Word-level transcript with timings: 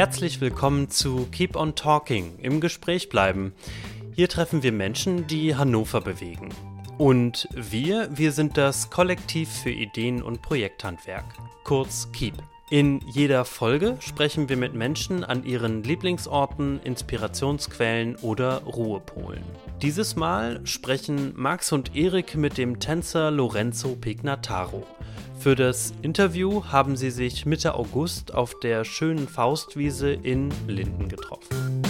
Herzlich 0.00 0.40
willkommen 0.40 0.88
zu 0.88 1.26
Keep 1.30 1.56
on 1.56 1.74
Talking, 1.74 2.38
im 2.38 2.62
Gespräch 2.62 3.10
bleiben. 3.10 3.52
Hier 4.16 4.30
treffen 4.30 4.62
wir 4.62 4.72
Menschen, 4.72 5.26
die 5.26 5.56
Hannover 5.56 6.00
bewegen. 6.00 6.48
Und 6.96 7.46
wir, 7.54 8.08
wir 8.10 8.32
sind 8.32 8.56
das 8.56 8.88
Kollektiv 8.88 9.50
für 9.50 9.68
Ideen 9.68 10.22
und 10.22 10.40
Projekthandwerk, 10.40 11.26
kurz 11.64 12.10
KEEP. 12.12 12.32
In 12.70 13.02
jeder 13.12 13.44
Folge 13.44 13.98
sprechen 14.00 14.48
wir 14.48 14.56
mit 14.56 14.72
Menschen 14.72 15.22
an 15.22 15.44
ihren 15.44 15.82
Lieblingsorten, 15.82 16.80
Inspirationsquellen 16.82 18.16
oder 18.16 18.62
Ruhepolen. 18.62 19.44
Dieses 19.82 20.16
Mal 20.16 20.62
sprechen 20.64 21.34
Max 21.36 21.72
und 21.72 21.94
Erik 21.94 22.36
mit 22.36 22.56
dem 22.56 22.80
Tänzer 22.80 23.30
Lorenzo 23.30 23.96
Pignataro. 23.96 24.86
Für 25.40 25.56
das 25.56 25.94
Interview 26.02 26.64
haben 26.66 26.98
sie 26.98 27.10
sich 27.10 27.46
Mitte 27.46 27.74
August 27.74 28.34
auf 28.34 28.60
der 28.60 28.84
schönen 28.84 29.26
Faustwiese 29.26 30.10
in 30.12 30.50
Linden 30.68 31.08
getroffen. 31.08 31.80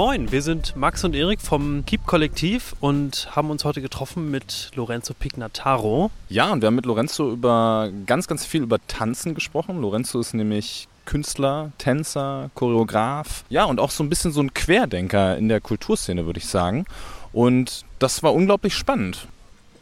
Moin, 0.00 0.32
wir 0.32 0.40
sind 0.40 0.76
Max 0.76 1.04
und 1.04 1.14
Erik 1.14 1.42
vom 1.42 1.84
Keep 1.84 2.06
Kollektiv 2.06 2.74
und 2.80 3.28
haben 3.36 3.50
uns 3.50 3.66
heute 3.66 3.82
getroffen 3.82 4.30
mit 4.30 4.70
Lorenzo 4.74 5.12
Pignataro. 5.12 6.10
Ja, 6.30 6.50
und 6.50 6.62
wir 6.62 6.68
haben 6.68 6.76
mit 6.76 6.86
Lorenzo 6.86 7.30
über 7.30 7.90
ganz, 8.06 8.26
ganz 8.26 8.46
viel 8.46 8.62
über 8.62 8.78
Tanzen 8.86 9.34
gesprochen. 9.34 9.78
Lorenzo 9.78 10.18
ist 10.18 10.32
nämlich 10.32 10.88
Künstler, 11.04 11.72
Tänzer, 11.76 12.48
Choreograf. 12.54 13.44
Ja, 13.50 13.64
und 13.66 13.78
auch 13.78 13.90
so 13.90 14.02
ein 14.02 14.08
bisschen 14.08 14.32
so 14.32 14.40
ein 14.40 14.54
Querdenker 14.54 15.36
in 15.36 15.50
der 15.50 15.60
Kulturszene, 15.60 16.24
würde 16.24 16.38
ich 16.38 16.46
sagen. 16.46 16.86
Und 17.34 17.84
das 17.98 18.22
war 18.22 18.32
unglaublich 18.32 18.72
spannend. 18.72 19.28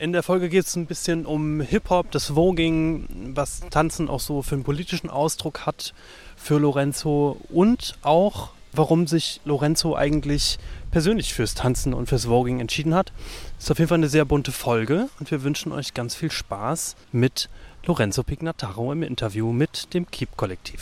In 0.00 0.12
der 0.12 0.24
Folge 0.24 0.48
geht 0.48 0.66
es 0.66 0.74
ein 0.74 0.86
bisschen 0.86 1.26
um 1.26 1.60
Hip-Hop, 1.60 2.10
das 2.10 2.34
Voging, 2.34 3.34
was 3.36 3.60
Tanzen 3.70 4.08
auch 4.08 4.18
so 4.18 4.42
für 4.42 4.56
einen 4.56 4.64
politischen 4.64 5.10
Ausdruck 5.10 5.64
hat 5.64 5.94
für 6.36 6.58
Lorenzo 6.58 7.40
und 7.50 7.94
auch 8.02 8.50
warum 8.78 9.06
sich 9.06 9.40
Lorenzo 9.44 9.96
eigentlich 9.96 10.58
persönlich 10.90 11.34
fürs 11.34 11.54
Tanzen 11.54 11.92
und 11.92 12.08
fürs 12.08 12.26
Voging 12.26 12.60
entschieden 12.60 12.94
hat. 12.94 13.12
Ist 13.58 13.70
auf 13.70 13.78
jeden 13.78 13.88
Fall 13.88 13.98
eine 13.98 14.08
sehr 14.08 14.24
bunte 14.24 14.52
Folge 14.52 15.08
und 15.18 15.30
wir 15.30 15.42
wünschen 15.42 15.72
euch 15.72 15.92
ganz 15.92 16.14
viel 16.14 16.30
Spaß 16.30 16.96
mit 17.12 17.50
Lorenzo 17.84 18.22
Pignataro 18.22 18.92
im 18.92 19.02
Interview 19.02 19.52
mit 19.52 19.92
dem 19.94 20.10
Keep-Kollektiv. 20.10 20.80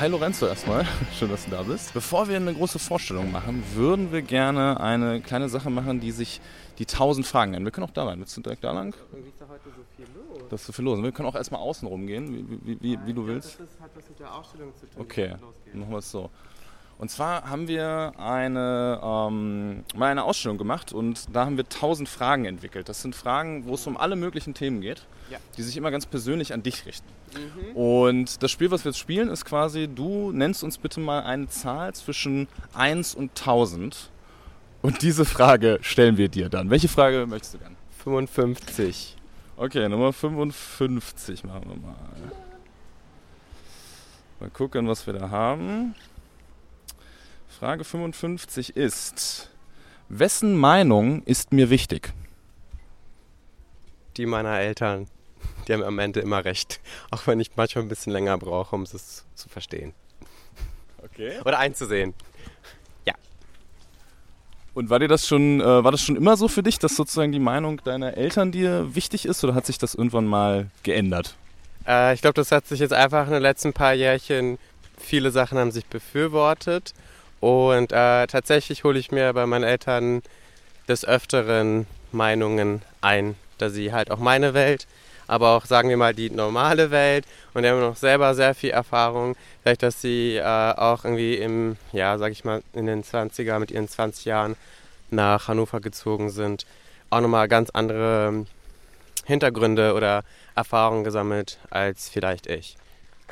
Hi 0.00 0.08
Lorenzo 0.08 0.46
erstmal, 0.46 0.86
schön, 1.18 1.28
dass 1.28 1.44
du 1.44 1.50
da 1.50 1.62
bist. 1.62 1.92
Bevor 1.92 2.26
wir 2.26 2.36
eine 2.36 2.54
große 2.54 2.78
Vorstellung 2.78 3.30
machen, 3.30 3.62
würden 3.74 4.12
wir 4.12 4.22
gerne 4.22 4.80
eine 4.80 5.20
kleine 5.20 5.50
Sache 5.50 5.68
machen, 5.68 6.00
die 6.00 6.10
sich 6.10 6.40
die 6.78 6.84
1000 6.84 7.26
Fragen 7.26 7.50
nennen. 7.50 7.66
Wir 7.66 7.70
können 7.70 7.86
auch 7.86 7.92
da 7.92 8.04
rein. 8.04 8.18
Willst 8.18 8.34
du 8.34 8.40
direkt 8.40 8.64
da 8.64 8.72
lang? 8.72 8.94
Irgendwie 9.12 9.28
ist 9.28 9.38
da 9.38 9.46
heute 9.46 9.64
so 9.64 9.82
viel 9.94 10.06
los. 10.14 10.48
Da 10.48 10.54
ist 10.56 10.64
so 10.64 10.72
viel 10.72 10.86
los. 10.86 11.02
Wir 11.02 11.12
können 11.12 11.28
auch 11.28 11.34
erstmal 11.34 11.60
außen 11.60 11.86
rumgehen, 11.86 12.32
wie, 12.32 12.58
wie, 12.64 12.78
wie, 12.80 12.98
wie 13.04 13.12
du 13.12 13.26
willst. 13.26 13.60
Das 13.60 13.68
ist, 13.68 13.78
hat 13.78 13.90
was 13.94 14.08
mit 14.08 14.20
der 14.20 14.34
Ausstellung 14.34 14.72
zu 14.74 14.86
tun. 14.86 15.02
Okay, 15.02 15.34
machen 15.74 15.90
wir 15.90 15.98
es 15.98 16.10
so. 16.10 16.30
Und 17.00 17.10
zwar 17.10 17.48
haben 17.48 17.66
wir 17.66 18.12
eine, 18.18 19.00
ähm, 19.02 19.84
mal 19.96 20.10
eine 20.10 20.22
Ausstellung 20.24 20.58
gemacht 20.58 20.92
und 20.92 21.34
da 21.34 21.46
haben 21.46 21.56
wir 21.56 21.64
1000 21.64 22.06
Fragen 22.06 22.44
entwickelt. 22.44 22.90
Das 22.90 23.00
sind 23.00 23.16
Fragen, 23.16 23.64
wo 23.64 23.72
es 23.72 23.86
um 23.86 23.96
alle 23.96 24.16
möglichen 24.16 24.52
Themen 24.52 24.82
geht, 24.82 25.06
Ja. 25.30 25.38
die 25.56 25.62
sich 25.62 25.78
immer 25.78 25.90
ganz 25.90 26.04
persönlich 26.04 26.52
an 26.52 26.62
dich 26.62 26.84
richten. 26.84 27.08
Mhm. 27.32 27.74
Und 27.74 28.42
das 28.42 28.50
Spiel, 28.50 28.70
was 28.70 28.84
wir 28.84 28.90
jetzt 28.90 28.98
spielen, 28.98 29.30
ist 29.30 29.46
quasi, 29.46 29.88
du 29.88 30.30
nennst 30.32 30.62
uns 30.62 30.76
bitte 30.76 31.00
mal 31.00 31.22
eine 31.22 31.48
Zahl 31.48 31.94
zwischen 31.94 32.48
1 32.74 33.14
und 33.14 33.30
1000. 33.30 34.10
Und 34.82 35.00
diese 35.00 35.24
Frage 35.24 35.78
stellen 35.80 36.18
wir 36.18 36.28
dir 36.28 36.50
dann. 36.50 36.68
Welche 36.68 36.88
Frage 36.88 37.26
möchtest 37.26 37.54
du 37.54 37.58
gern? 37.60 37.76
55. 38.04 39.16
Okay, 39.56 39.88
Nummer 39.88 40.12
55 40.12 41.44
machen 41.44 41.62
wir 41.66 41.76
mal. 41.76 41.96
Mal 44.38 44.50
gucken, 44.50 44.86
was 44.86 45.06
wir 45.06 45.14
da 45.14 45.30
haben. 45.30 45.94
Frage 47.60 47.84
55 47.84 48.74
ist, 48.74 49.50
wessen 50.08 50.56
Meinung 50.56 51.22
ist 51.24 51.52
mir 51.52 51.68
wichtig? 51.68 52.14
Die 54.16 54.24
meiner 54.24 54.58
Eltern. 54.58 55.08
Die 55.68 55.74
haben 55.74 55.82
am 55.82 55.98
Ende 55.98 56.20
immer 56.20 56.42
recht. 56.42 56.80
Auch 57.10 57.26
wenn 57.26 57.38
ich 57.38 57.50
manchmal 57.56 57.84
ein 57.84 57.88
bisschen 57.88 58.14
länger 58.14 58.38
brauche, 58.38 58.74
um 58.74 58.84
es 58.84 59.26
zu 59.34 59.48
verstehen. 59.50 59.92
Okay. 61.04 61.38
Oder 61.44 61.58
einzusehen. 61.58 62.14
Und 64.72 64.88
war 64.88 64.98
dir 64.98 65.08
das 65.08 65.26
schon, 65.26 65.60
äh, 65.60 65.84
war 65.84 65.92
das 65.92 66.00
schon 66.00 66.16
immer 66.16 66.38
so 66.38 66.48
für 66.48 66.62
dich, 66.62 66.78
dass 66.78 66.96
sozusagen 66.96 67.32
die 67.32 67.40
Meinung 67.40 67.82
deiner 67.84 68.16
Eltern 68.16 68.52
dir 68.52 68.94
wichtig 68.94 69.26
ist 69.26 69.44
oder 69.44 69.54
hat 69.54 69.66
sich 69.66 69.76
das 69.76 69.94
irgendwann 69.94 70.24
mal 70.24 70.70
geändert? 70.84 71.36
Äh, 71.86 72.14
ich 72.14 72.22
glaube, 72.22 72.34
das 72.34 72.52
hat 72.52 72.66
sich 72.66 72.80
jetzt 72.80 72.94
einfach 72.94 73.26
in 73.26 73.34
den 73.34 73.42
letzten 73.42 73.74
paar 73.74 73.92
Jährchen, 73.92 74.58
viele 74.96 75.30
Sachen 75.30 75.58
haben 75.58 75.72
sich 75.72 75.84
befürwortet. 75.84 76.94
Und 77.40 77.92
äh, 77.92 78.26
tatsächlich 78.26 78.84
hole 78.84 78.98
ich 78.98 79.10
mir 79.10 79.32
bei 79.32 79.46
meinen 79.46 79.64
Eltern 79.64 80.22
des 80.88 81.04
Öfteren 81.04 81.86
Meinungen 82.12 82.82
ein, 83.00 83.36
da 83.58 83.70
sie 83.70 83.92
halt 83.92 84.10
auch 84.10 84.18
meine 84.18 84.54
Welt, 84.54 84.86
aber 85.26 85.56
auch, 85.56 85.64
sagen 85.64 85.88
wir 85.88 85.96
mal, 85.96 86.12
die 86.12 86.28
normale 86.28 86.90
Welt 86.90 87.24
und 87.54 87.62
die 87.62 87.68
haben 87.68 87.80
noch 87.80 87.96
selber 87.96 88.34
sehr 88.34 88.54
viel 88.54 88.70
Erfahrung. 88.70 89.36
Vielleicht, 89.62 89.82
dass 89.82 90.02
sie 90.02 90.36
äh, 90.36 90.42
auch 90.42 91.04
irgendwie 91.04 91.36
im, 91.36 91.76
ja, 91.92 92.18
sag 92.18 92.32
ich 92.32 92.44
mal, 92.44 92.62
in 92.72 92.86
den 92.86 93.04
20er, 93.04 93.58
mit 93.58 93.70
ihren 93.70 93.88
20 93.88 94.24
Jahren 94.24 94.56
nach 95.10 95.48
Hannover 95.48 95.80
gezogen 95.80 96.30
sind. 96.30 96.66
Auch 97.10 97.20
nochmal 97.20 97.48
ganz 97.48 97.70
andere 97.70 98.46
Hintergründe 99.24 99.94
oder 99.94 100.24
Erfahrungen 100.56 101.04
gesammelt 101.04 101.58
als 101.70 102.08
vielleicht 102.08 102.48
ich. 102.48 102.76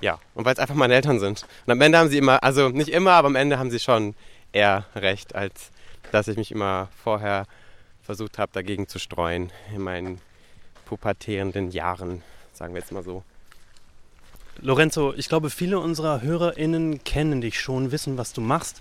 Ja, 0.01 0.19
und 0.35 0.45
weil 0.45 0.53
es 0.53 0.59
einfach 0.59 0.75
meine 0.75 0.95
Eltern 0.95 1.21
sind. 1.21 1.45
Und 1.67 1.73
am 1.73 1.81
Ende 1.81 1.99
haben 1.99 2.09
sie 2.09 2.19
immer, 2.19 2.43
also 2.43 2.69
nicht 2.69 2.89
immer, 2.89 3.13
aber 3.13 3.29
am 3.29 3.37
Ende 3.37 3.59
haben 3.59 3.71
sie 3.71 3.81
schon 3.81 4.15
eher 4.53 4.85
recht, 4.95 5.35
als 5.35 5.71
dass 6.13 6.29
ich 6.29 6.37
mich 6.37 6.53
immer 6.53 6.89
vorher 7.03 7.47
versucht 8.03 8.39
habe, 8.39 8.51
dagegen 8.53 8.89
zu 8.89 8.99
streuen 8.99 9.51
in 9.75 9.83
meinen 9.83 10.21
pubertierenden 10.87 11.71
Jahren, 11.71 12.23
sagen 12.55 12.75
wir 12.75 12.81
jetzt 12.81 12.93
mal 12.93 13.03
so. 13.03 13.23
Lorenzo, 14.61 15.15
ich 15.15 15.29
glaube, 15.29 15.51
viele 15.51 15.79
unserer 15.79 16.23
HörerInnen 16.23 17.05
kennen 17.05 17.41
dich 17.41 17.61
schon, 17.61 17.93
wissen, 17.93 18.17
was 18.17 18.33
du 18.33 18.41
machst. 18.41 18.81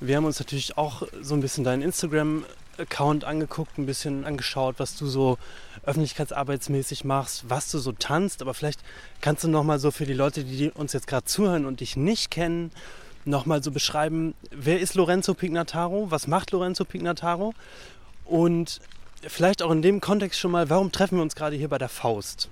Wir 0.00 0.16
haben 0.16 0.24
uns 0.24 0.38
natürlich 0.38 0.76
auch 0.76 1.06
so 1.22 1.34
ein 1.34 1.40
bisschen 1.40 1.64
deinen 1.64 1.82
Instagram-Account 2.74 3.24
angeguckt, 3.24 3.78
ein 3.78 3.86
bisschen 3.86 4.24
angeschaut, 4.24 4.76
was 4.78 4.96
du 4.96 5.06
so 5.06 5.38
öffentlichkeitsarbeitsmäßig 5.84 7.04
machst, 7.04 7.48
was 7.48 7.70
du 7.70 7.78
so 7.78 7.92
tanzt. 7.92 8.42
Aber 8.42 8.54
vielleicht 8.54 8.80
kannst 9.20 9.44
du 9.44 9.48
nochmal 9.48 9.78
so 9.78 9.90
für 9.90 10.06
die 10.06 10.14
Leute, 10.14 10.44
die 10.44 10.70
uns 10.70 10.92
jetzt 10.92 11.06
gerade 11.06 11.24
zuhören 11.24 11.66
und 11.66 11.80
dich 11.80 11.96
nicht 11.96 12.30
kennen, 12.30 12.70
nochmal 13.24 13.62
so 13.62 13.70
beschreiben, 13.70 14.34
wer 14.50 14.80
ist 14.80 14.94
Lorenzo 14.94 15.34
Pignataro? 15.34 16.10
Was 16.10 16.26
macht 16.26 16.50
Lorenzo 16.50 16.84
Pignataro? 16.84 17.54
Und 18.24 18.80
vielleicht 19.26 19.62
auch 19.62 19.70
in 19.70 19.82
dem 19.82 20.00
Kontext 20.00 20.38
schon 20.38 20.50
mal, 20.50 20.68
warum 20.68 20.92
treffen 20.92 21.16
wir 21.16 21.22
uns 21.22 21.34
gerade 21.34 21.56
hier 21.56 21.68
bei 21.68 21.78
der 21.78 21.88
Faust? 21.88 22.50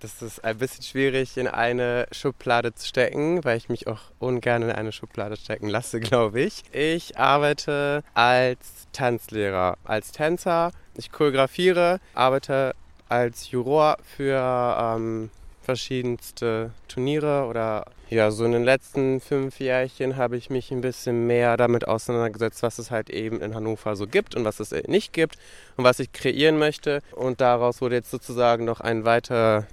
Das 0.00 0.22
ist 0.22 0.44
ein 0.44 0.58
bisschen 0.58 0.84
schwierig 0.84 1.36
in 1.36 1.48
eine 1.48 2.06
Schublade 2.12 2.72
zu 2.72 2.86
stecken, 2.86 3.44
weil 3.44 3.56
ich 3.56 3.68
mich 3.68 3.88
auch 3.88 4.00
ungern 4.20 4.62
in 4.62 4.70
eine 4.70 4.92
Schublade 4.92 5.36
stecken 5.36 5.68
lasse, 5.68 5.98
glaube 6.00 6.40
ich. 6.40 6.62
Ich 6.72 7.18
arbeite 7.18 8.04
als 8.14 8.86
Tanzlehrer, 8.92 9.76
als 9.84 10.12
Tänzer. 10.12 10.70
Ich 10.96 11.10
choreografiere, 11.10 11.98
arbeite 12.14 12.74
als 13.08 13.50
Juror 13.50 13.96
für 14.16 14.76
ähm, 14.78 15.30
verschiedenste 15.62 16.70
Turniere 16.86 17.46
oder 17.46 17.84
ja, 18.10 18.30
so 18.30 18.46
in 18.46 18.52
den 18.52 18.64
letzten 18.64 19.20
fünf 19.20 19.60
Jährchen 19.60 20.16
habe 20.16 20.38
ich 20.38 20.48
mich 20.48 20.70
ein 20.70 20.80
bisschen 20.80 21.26
mehr 21.26 21.58
damit 21.58 21.86
auseinandergesetzt, 21.86 22.62
was 22.62 22.78
es 22.78 22.90
halt 22.90 23.10
eben 23.10 23.42
in 23.42 23.54
Hannover 23.54 23.96
so 23.96 24.06
gibt 24.06 24.34
und 24.34 24.46
was 24.46 24.60
es 24.60 24.70
nicht 24.86 25.12
gibt 25.12 25.36
und 25.76 25.84
was 25.84 25.98
ich 25.98 26.10
kreieren 26.12 26.58
möchte. 26.58 27.02
Und 27.12 27.42
daraus 27.42 27.82
wurde 27.82 27.96
jetzt 27.96 28.10
sozusagen 28.10 28.64
noch 28.64 28.80
ein 28.80 29.04
weiter 29.04 29.66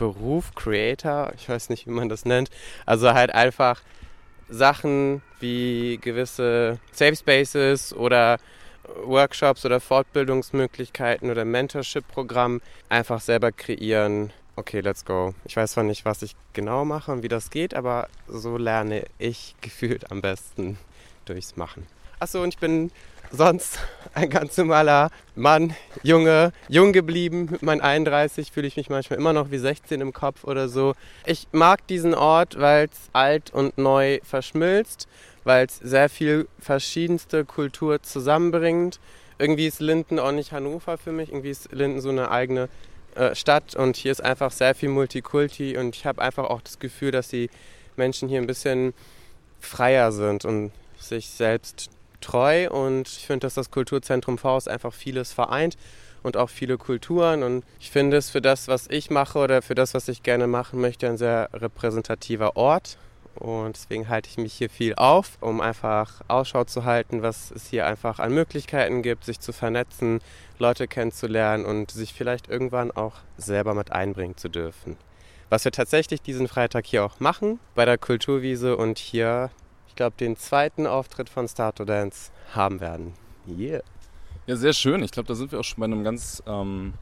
Beruf, 0.00 0.54
Creator, 0.54 1.32
ich 1.36 1.46
weiß 1.46 1.68
nicht, 1.68 1.86
wie 1.86 1.90
man 1.90 2.08
das 2.08 2.24
nennt. 2.24 2.48
Also 2.86 3.12
halt 3.12 3.34
einfach 3.34 3.82
Sachen 4.48 5.20
wie 5.40 5.98
gewisse 6.00 6.78
Safe 6.90 7.14
Spaces 7.14 7.92
oder 7.92 8.38
Workshops 9.04 9.66
oder 9.66 9.78
Fortbildungsmöglichkeiten 9.78 11.30
oder 11.30 11.44
Mentorship-Programm 11.44 12.62
einfach 12.88 13.20
selber 13.20 13.52
kreieren 13.52 14.32
okay, 14.60 14.80
let's 14.80 15.04
go. 15.04 15.34
Ich 15.44 15.56
weiß 15.56 15.72
zwar 15.72 15.84
nicht, 15.84 16.04
was 16.04 16.22
ich 16.22 16.36
genau 16.52 16.84
mache 16.84 17.10
und 17.12 17.22
wie 17.22 17.28
das 17.28 17.50
geht, 17.50 17.74
aber 17.74 18.08
so 18.28 18.56
lerne 18.56 19.04
ich 19.18 19.56
gefühlt 19.60 20.10
am 20.10 20.20
besten 20.20 20.78
durchs 21.24 21.56
Machen. 21.56 21.86
Achso, 22.18 22.42
und 22.42 22.50
ich 22.50 22.58
bin 22.58 22.92
sonst 23.30 23.78
ein 24.14 24.30
ganz 24.30 24.56
normaler 24.56 25.10
Mann, 25.34 25.74
Junge, 26.02 26.52
jung 26.68 26.92
geblieben. 26.92 27.48
Mit 27.50 27.62
meinen 27.62 27.80
31 27.80 28.52
fühle 28.52 28.66
ich 28.66 28.76
mich 28.76 28.90
manchmal 28.90 29.18
immer 29.18 29.32
noch 29.32 29.50
wie 29.50 29.58
16 29.58 30.00
im 30.00 30.12
Kopf 30.12 30.44
oder 30.44 30.68
so. 30.68 30.94
Ich 31.24 31.48
mag 31.52 31.86
diesen 31.86 32.14
Ort, 32.14 32.58
weil 32.58 32.86
es 32.86 33.10
alt 33.12 33.52
und 33.52 33.78
neu 33.78 34.20
verschmilzt, 34.22 35.08
weil 35.44 35.66
es 35.66 35.76
sehr 35.76 36.08
viel 36.08 36.48
verschiedenste 36.58 37.44
Kultur 37.44 38.02
zusammenbringt. 38.02 39.00
Irgendwie 39.38 39.66
ist 39.66 39.80
Linden 39.80 40.18
auch 40.18 40.32
nicht 40.32 40.52
Hannover 40.52 40.98
für 40.98 41.12
mich. 41.12 41.30
Irgendwie 41.30 41.50
ist 41.50 41.72
Linden 41.72 42.00
so 42.00 42.10
eine 42.10 42.30
eigene 42.30 42.68
äh, 43.14 43.34
Stadt 43.34 43.74
und 43.74 43.96
hier 43.96 44.12
ist 44.12 44.22
einfach 44.22 44.50
sehr 44.50 44.74
viel 44.74 44.88
Multikulti 44.88 45.76
und 45.76 45.96
ich 45.96 46.06
habe 46.06 46.20
einfach 46.20 46.44
auch 46.44 46.60
das 46.60 46.78
Gefühl, 46.78 47.10
dass 47.10 47.28
die 47.28 47.48
Menschen 47.96 48.28
hier 48.28 48.40
ein 48.40 48.46
bisschen 48.46 48.92
freier 49.60 50.12
sind 50.12 50.44
und 50.44 50.72
sich 50.98 51.28
selbst 51.28 51.90
treu 52.20 52.70
und 52.70 53.08
ich 53.08 53.26
finde, 53.26 53.46
dass 53.46 53.54
das 53.54 53.70
Kulturzentrum 53.70 54.38
Faust 54.38 54.68
einfach 54.68 54.92
vieles 54.92 55.32
vereint 55.32 55.76
und 56.22 56.36
auch 56.36 56.50
viele 56.50 56.78
Kulturen 56.78 57.42
und 57.42 57.64
ich 57.78 57.90
finde 57.90 58.16
es 58.16 58.30
für 58.30 58.40
das, 58.40 58.68
was 58.68 58.86
ich 58.88 59.10
mache 59.10 59.38
oder 59.38 59.62
für 59.62 59.74
das, 59.74 59.94
was 59.94 60.08
ich 60.08 60.22
gerne 60.22 60.46
machen 60.46 60.80
möchte, 60.80 61.08
ein 61.08 61.16
sehr 61.16 61.48
repräsentativer 61.52 62.56
Ort 62.56 62.98
und 63.34 63.76
deswegen 63.76 64.08
halte 64.08 64.28
ich 64.28 64.36
mich 64.36 64.52
hier 64.52 64.68
viel 64.70 64.94
auf, 64.96 65.38
um 65.40 65.60
einfach 65.60 66.20
Ausschau 66.28 66.64
zu 66.64 66.84
halten, 66.84 67.22
was 67.22 67.50
es 67.50 67.68
hier 67.68 67.86
einfach 67.86 68.18
an 68.18 68.34
Möglichkeiten 68.34 69.02
gibt, 69.02 69.24
sich 69.24 69.40
zu 69.40 69.52
vernetzen, 69.52 70.20
Leute 70.58 70.88
kennenzulernen 70.88 71.64
und 71.64 71.90
sich 71.90 72.12
vielleicht 72.12 72.48
irgendwann 72.48 72.90
auch 72.90 73.16
selber 73.38 73.74
mit 73.74 73.92
einbringen 73.92 74.36
zu 74.36 74.48
dürfen. 74.48 74.96
Was 75.48 75.64
wir 75.64 75.72
tatsächlich 75.72 76.22
diesen 76.22 76.48
Freitag 76.48 76.86
hier 76.86 77.04
auch 77.04 77.18
machen, 77.18 77.58
bei 77.74 77.84
der 77.84 77.98
Kulturwiese 77.98 78.76
und 78.76 78.98
hier, 78.98 79.50
glaube, 80.00 80.16
den 80.18 80.34
zweiten 80.34 80.86
Auftritt 80.86 81.28
von 81.28 81.46
Starto 81.46 81.84
Dance 81.84 82.30
haben 82.54 82.80
werden. 82.80 83.12
Yeah. 83.46 83.82
Ja, 84.46 84.56
sehr 84.56 84.72
schön. 84.72 85.02
Ich 85.02 85.10
glaube, 85.10 85.26
da 85.26 85.34
sind 85.34 85.52
wir 85.52 85.60
auch 85.60 85.64
schon 85.64 85.78
bei 85.78 85.84
einem 85.84 86.02
ganz 86.02 86.42
ähm, 86.46 86.94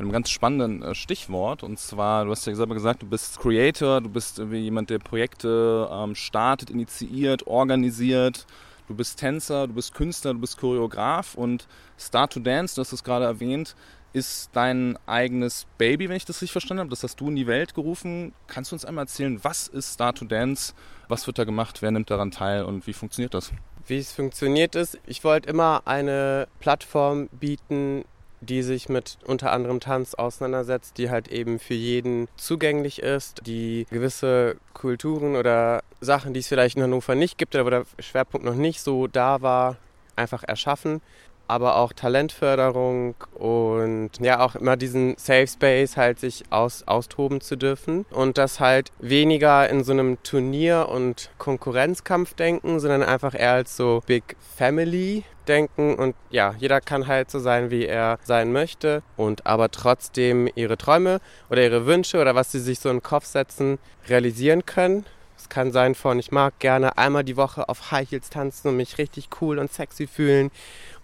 einem 0.00 0.10
ganz 0.10 0.30
spannenden 0.30 0.82
äh, 0.82 0.96
Stichwort. 0.96 1.62
Und 1.62 1.78
zwar, 1.78 2.24
du 2.24 2.32
hast 2.32 2.44
ja 2.44 2.54
selber 2.56 2.74
gesagt, 2.74 3.02
du 3.02 3.06
bist 3.06 3.38
Creator, 3.38 4.00
du 4.00 4.08
bist 4.08 4.38
jemand, 4.38 4.90
der 4.90 4.98
Projekte 4.98 5.88
ähm, 5.92 6.16
startet, 6.16 6.70
initiiert, 6.70 7.46
organisiert. 7.46 8.46
Du 8.88 8.96
bist 8.96 9.20
Tänzer, 9.20 9.68
du 9.68 9.74
bist 9.74 9.94
Künstler, 9.94 10.34
du 10.34 10.40
bist 10.40 10.58
Choreograf 10.58 11.36
und 11.36 11.68
Start 11.96 12.32
to 12.32 12.40
Dance, 12.40 12.74
du 12.74 12.80
hast 12.80 12.92
es 12.92 13.04
gerade 13.04 13.26
erwähnt, 13.26 13.76
ist 14.14 14.50
dein 14.52 14.96
eigenes 15.06 15.66
Baby, 15.76 16.08
wenn 16.08 16.16
ich 16.16 16.24
das 16.24 16.36
richtig 16.36 16.52
verstanden 16.52 16.80
habe. 16.80 16.90
Das 16.90 17.02
hast 17.02 17.20
du 17.20 17.28
in 17.28 17.36
die 17.36 17.48
Welt 17.48 17.74
gerufen. 17.74 18.32
Kannst 18.46 18.70
du 18.70 18.76
uns 18.76 18.84
einmal 18.84 19.04
erzählen, 19.04 19.42
was 19.42 19.68
ist 19.68 19.94
Start 19.94 20.18
to 20.18 20.24
Dance? 20.24 20.72
Was 21.08 21.26
wird 21.26 21.38
da 21.38 21.44
gemacht? 21.44 21.82
Wer 21.82 21.90
nimmt 21.90 22.10
daran 22.10 22.30
teil 22.30 22.64
und 22.64 22.86
wie 22.86 22.92
funktioniert 22.92 23.34
das? 23.34 23.52
Wie 23.86 23.98
es 23.98 24.12
funktioniert 24.12 24.76
ist, 24.76 24.98
ich 25.04 25.24
wollte 25.24 25.50
immer 25.50 25.82
eine 25.84 26.48
Plattform 26.60 27.28
bieten, 27.28 28.04
die 28.40 28.62
sich 28.62 28.88
mit 28.88 29.18
unter 29.26 29.52
anderem 29.52 29.80
Tanz 29.80 30.14
auseinandersetzt, 30.14 30.96
die 30.96 31.10
halt 31.10 31.28
eben 31.28 31.58
für 31.58 31.74
jeden 31.74 32.28
zugänglich 32.36 33.02
ist, 33.02 33.46
die 33.46 33.86
gewisse 33.90 34.56
Kulturen 34.74 35.34
oder 35.34 35.82
Sachen, 36.00 36.34
die 36.34 36.40
es 36.40 36.48
vielleicht 36.48 36.76
in 36.76 36.82
Hannover 36.82 37.14
nicht 37.14 37.36
gibt 37.36 37.54
oder 37.54 37.66
wo 37.66 37.70
der 37.70 37.84
Schwerpunkt 37.98 38.46
noch 38.46 38.54
nicht 38.54 38.80
so 38.80 39.06
da 39.06 39.42
war, 39.42 39.76
einfach 40.16 40.44
erschaffen 40.44 41.00
aber 41.48 41.76
auch 41.76 41.92
Talentförderung 41.92 43.14
und 43.34 44.10
ja 44.20 44.40
auch 44.40 44.54
immer 44.54 44.76
diesen 44.76 45.16
Safe 45.16 45.46
Space 45.46 45.96
halt 45.96 46.18
sich 46.18 46.44
aus, 46.50 46.84
austoben 46.86 47.40
zu 47.40 47.56
dürfen. 47.56 48.06
Und 48.10 48.38
das 48.38 48.60
halt 48.60 48.90
weniger 48.98 49.68
in 49.68 49.84
so 49.84 49.92
einem 49.92 50.22
Turnier- 50.22 50.88
und 50.88 51.30
Konkurrenzkampf 51.38 52.34
denken, 52.34 52.80
sondern 52.80 53.02
einfach 53.02 53.34
eher 53.34 53.52
als 53.52 53.76
so 53.76 54.02
Big 54.06 54.36
Family 54.56 55.24
denken. 55.48 55.94
Und 55.94 56.14
ja, 56.30 56.54
jeder 56.58 56.80
kann 56.80 57.06
halt 57.06 57.30
so 57.30 57.38
sein, 57.38 57.70
wie 57.70 57.86
er 57.86 58.18
sein 58.24 58.52
möchte. 58.52 59.02
Und 59.16 59.46
aber 59.46 59.70
trotzdem 59.70 60.48
ihre 60.54 60.78
Träume 60.78 61.20
oder 61.50 61.62
ihre 61.62 61.86
Wünsche 61.86 62.20
oder 62.20 62.34
was 62.34 62.52
sie 62.52 62.60
sich 62.60 62.80
so 62.80 62.88
in 62.88 62.96
den 62.96 63.02
Kopf 63.02 63.26
setzen, 63.26 63.78
realisieren 64.08 64.64
können. 64.64 65.04
Es 65.36 65.50
kann 65.50 65.72
sein 65.72 65.94
von, 65.94 66.18
ich 66.18 66.32
mag 66.32 66.58
gerne 66.58 66.96
einmal 66.96 67.22
die 67.22 67.36
Woche 67.36 67.68
auf 67.68 67.90
High 67.90 68.10
Heels 68.10 68.30
tanzen 68.30 68.68
und 68.68 68.78
mich 68.78 68.96
richtig 68.96 69.28
cool 69.42 69.58
und 69.58 69.70
sexy 69.70 70.06
fühlen 70.06 70.50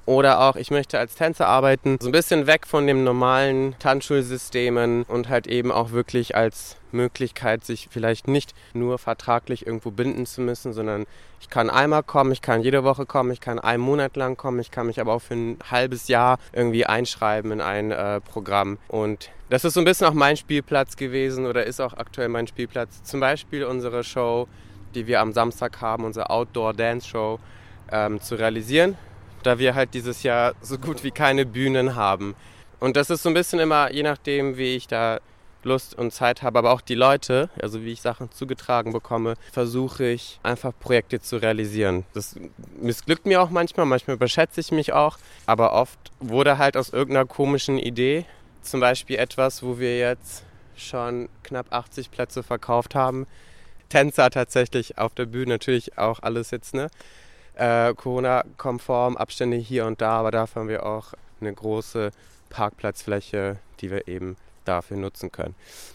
oder 0.06 0.40
auch, 0.40 0.56
ich 0.56 0.70
möchte 0.70 0.98
als 0.98 1.14
Tänzer 1.14 1.46
arbeiten, 1.46 1.98
so 2.00 2.08
ein 2.08 2.12
bisschen 2.12 2.46
weg 2.46 2.66
von 2.66 2.86
den 2.86 3.04
normalen 3.04 3.76
Tanzschulsystemen 3.78 5.04
und 5.04 5.28
halt 5.28 5.46
eben 5.46 5.70
auch 5.70 5.92
wirklich 5.92 6.36
als 6.36 6.76
Möglichkeit, 6.92 7.64
sich 7.64 7.88
vielleicht 7.90 8.26
nicht 8.26 8.54
nur 8.72 8.98
vertraglich 8.98 9.66
irgendwo 9.66 9.90
binden 9.90 10.26
zu 10.26 10.40
müssen, 10.40 10.72
sondern 10.72 11.06
ich 11.40 11.48
kann 11.48 11.70
einmal 11.70 12.02
kommen, 12.02 12.32
ich 12.32 12.42
kann 12.42 12.62
jede 12.62 12.82
Woche 12.82 13.06
kommen, 13.06 13.30
ich 13.30 13.40
kann 13.40 13.58
einen 13.58 13.82
Monat 13.82 14.16
lang 14.16 14.36
kommen, 14.36 14.58
ich 14.58 14.70
kann 14.70 14.86
mich 14.86 15.00
aber 15.00 15.12
auch 15.12 15.22
für 15.22 15.34
ein 15.34 15.58
halbes 15.70 16.08
Jahr 16.08 16.38
irgendwie 16.52 16.86
einschreiben 16.86 17.52
in 17.52 17.60
ein 17.60 17.90
äh, 17.90 18.20
Programm. 18.20 18.78
Und 18.88 19.30
das 19.48 19.64
ist 19.64 19.74
so 19.74 19.80
ein 19.80 19.84
bisschen 19.84 20.06
auch 20.06 20.14
mein 20.14 20.36
Spielplatz 20.36 20.96
gewesen 20.96 21.46
oder 21.46 21.66
ist 21.66 21.80
auch 21.80 21.94
aktuell 21.94 22.28
mein 22.28 22.46
Spielplatz. 22.46 23.02
Zum 23.02 23.20
Beispiel 23.20 23.64
unsere 23.64 24.02
Show, 24.02 24.48
die 24.94 25.06
wir 25.06 25.20
am 25.20 25.32
Samstag 25.32 25.80
haben, 25.80 26.04
unsere 26.04 26.30
Outdoor 26.30 26.74
Dance 26.74 27.08
Show, 27.08 27.38
ähm, 27.92 28.20
zu 28.20 28.36
realisieren 28.36 28.96
da 29.42 29.58
wir 29.58 29.74
halt 29.74 29.94
dieses 29.94 30.22
Jahr 30.22 30.54
so 30.60 30.78
gut 30.78 31.04
wie 31.04 31.10
keine 31.10 31.46
Bühnen 31.46 31.94
haben. 31.94 32.34
Und 32.78 32.96
das 32.96 33.10
ist 33.10 33.22
so 33.22 33.28
ein 33.28 33.34
bisschen 33.34 33.58
immer, 33.58 33.92
je 33.92 34.02
nachdem, 34.02 34.56
wie 34.56 34.76
ich 34.76 34.86
da 34.86 35.20
Lust 35.62 35.94
und 35.94 36.12
Zeit 36.12 36.42
habe, 36.42 36.58
aber 36.58 36.72
auch 36.72 36.80
die 36.80 36.94
Leute, 36.94 37.50
also 37.60 37.82
wie 37.82 37.92
ich 37.92 38.00
Sachen 38.00 38.30
zugetragen 38.30 38.92
bekomme, 38.92 39.34
versuche 39.52 40.06
ich 40.06 40.40
einfach 40.42 40.72
Projekte 40.78 41.20
zu 41.20 41.36
realisieren. 41.36 42.04
Das 42.14 42.36
missglückt 42.80 43.26
mir 43.26 43.42
auch 43.42 43.50
manchmal, 43.50 43.86
manchmal 43.86 44.16
überschätze 44.16 44.60
ich 44.60 44.72
mich 44.72 44.92
auch, 44.92 45.18
aber 45.46 45.72
oft 45.72 45.98
wurde 46.18 46.58
halt 46.58 46.76
aus 46.76 46.90
irgendeiner 46.90 47.26
komischen 47.26 47.78
Idee, 47.78 48.24
zum 48.62 48.80
Beispiel 48.80 49.16
etwas, 49.16 49.62
wo 49.62 49.78
wir 49.78 49.98
jetzt 49.98 50.44
schon 50.76 51.28
knapp 51.42 51.66
80 51.70 52.10
Plätze 52.10 52.42
verkauft 52.42 52.94
haben, 52.94 53.26
Tänzer 53.90 54.30
tatsächlich 54.30 54.98
auf 54.98 55.14
der 55.14 55.26
Bühne, 55.26 55.54
natürlich 55.54 55.98
auch 55.98 56.20
alles 56.22 56.52
jetzt, 56.52 56.74
ne? 56.74 56.88
Äh, 57.54 57.94
Corona-konform, 57.94 59.16
Abstände 59.16 59.56
hier 59.56 59.86
und 59.86 60.00
da, 60.00 60.12
aber 60.12 60.30
dafür 60.30 60.60
haben 60.60 60.68
wir 60.68 60.86
auch 60.86 61.14
eine 61.40 61.52
große 61.52 62.10
Parkplatzfläche, 62.50 63.58
die 63.80 63.90
wir 63.90 64.08
eben 64.08 64.36
dafür 64.64 64.96
nutzen 64.96 65.32
können. 65.32 65.54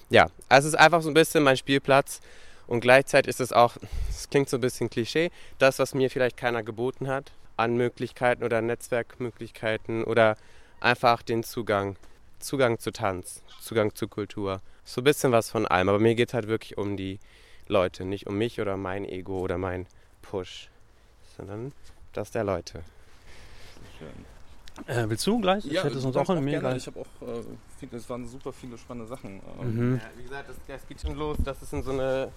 Ja, 0.10 0.28
also 0.50 0.68
es 0.68 0.74
ist 0.74 0.80
einfach 0.80 1.02
so 1.02 1.10
ein 1.10 1.14
bisschen 1.14 1.44
mein 1.44 1.58
Spielplatz 1.58 2.22
und 2.68 2.82
gleichzeitig 2.82 3.30
ist 3.30 3.42
es 3.42 3.54
auch, 3.54 3.78
es 4.10 4.30
klingt 4.30 4.50
so 4.50 4.58
ein 4.58 4.62
bisschen 4.62 4.90
Klischee, 4.90 5.32
das, 5.60 5.80
was 5.80 5.94
mir 5.94 6.10
vielleicht 6.10 6.38
keiner 6.38 6.64
geboten 6.64 7.08
hat, 7.08 7.32
an 7.58 7.78
Möglichkeiten 7.78 8.44
oder 8.44 8.62
Netzwerkmöglichkeiten 8.62 10.04
oder 10.04 10.36
einfach 10.80 11.22
den 11.22 11.44
Zugang, 11.44 11.96
Zugang 12.40 12.80
zu 12.80 12.92
Tanz, 12.92 13.44
Zugang 13.62 13.96
zu 13.96 14.08
Kultur. 14.08 14.62
So 14.84 15.02
ein 15.02 15.06
bisschen 15.06 15.32
was 15.32 15.50
von 15.50 15.66
allem, 15.66 15.90
aber 15.90 16.00
mir 16.00 16.16
geht 16.16 16.30
es 16.30 16.34
halt 16.34 16.48
wirklich 16.48 16.78
um 16.78 16.98
die 16.98 17.20
Leute, 17.68 18.06
nicht 18.06 18.28
um 18.28 18.38
mich 18.38 18.62
oder 18.62 18.78
mein 18.78 19.06
Ego 19.06 19.40
oder 19.40 19.58
mein 19.58 19.88
Push 20.22 20.70
sondern 21.36 21.72
das 22.14 22.32
der 22.32 22.44
Leute. 22.44 22.84
Äh, 24.88 25.06
willst 25.08 25.26
du 25.26 25.40
gleich? 25.40 25.64
Ja, 25.66 25.82
ich 25.82 25.84
hätte 25.86 26.00
sonst 26.00 26.18
auch 26.18 26.30
in 26.30 26.44
mir 26.44 26.60
gleich. 26.60 26.78
Ich 26.78 26.88
habe 26.88 27.00
auch, 27.00 27.28
äh, 27.28 27.42
viel, 27.80 27.90
es 27.94 28.10
waren 28.10 28.28
super 28.28 28.52
viele 28.52 28.78
spannende 28.78 29.08
Sachen. 29.08 29.42
Ähm. 29.62 29.92
Mhm. 29.92 29.96
Ja, 29.96 30.10
wie 30.18 30.24
gesagt, 30.24 30.50
das, 30.50 30.58
das, 30.68 30.88
geht 30.88 31.02
schon 31.02 31.16
los. 31.16 31.38
Das 31.44 31.62
ist 31.62 31.72
in 31.74 31.84
so 31.84 31.92
eine. 31.92 32.32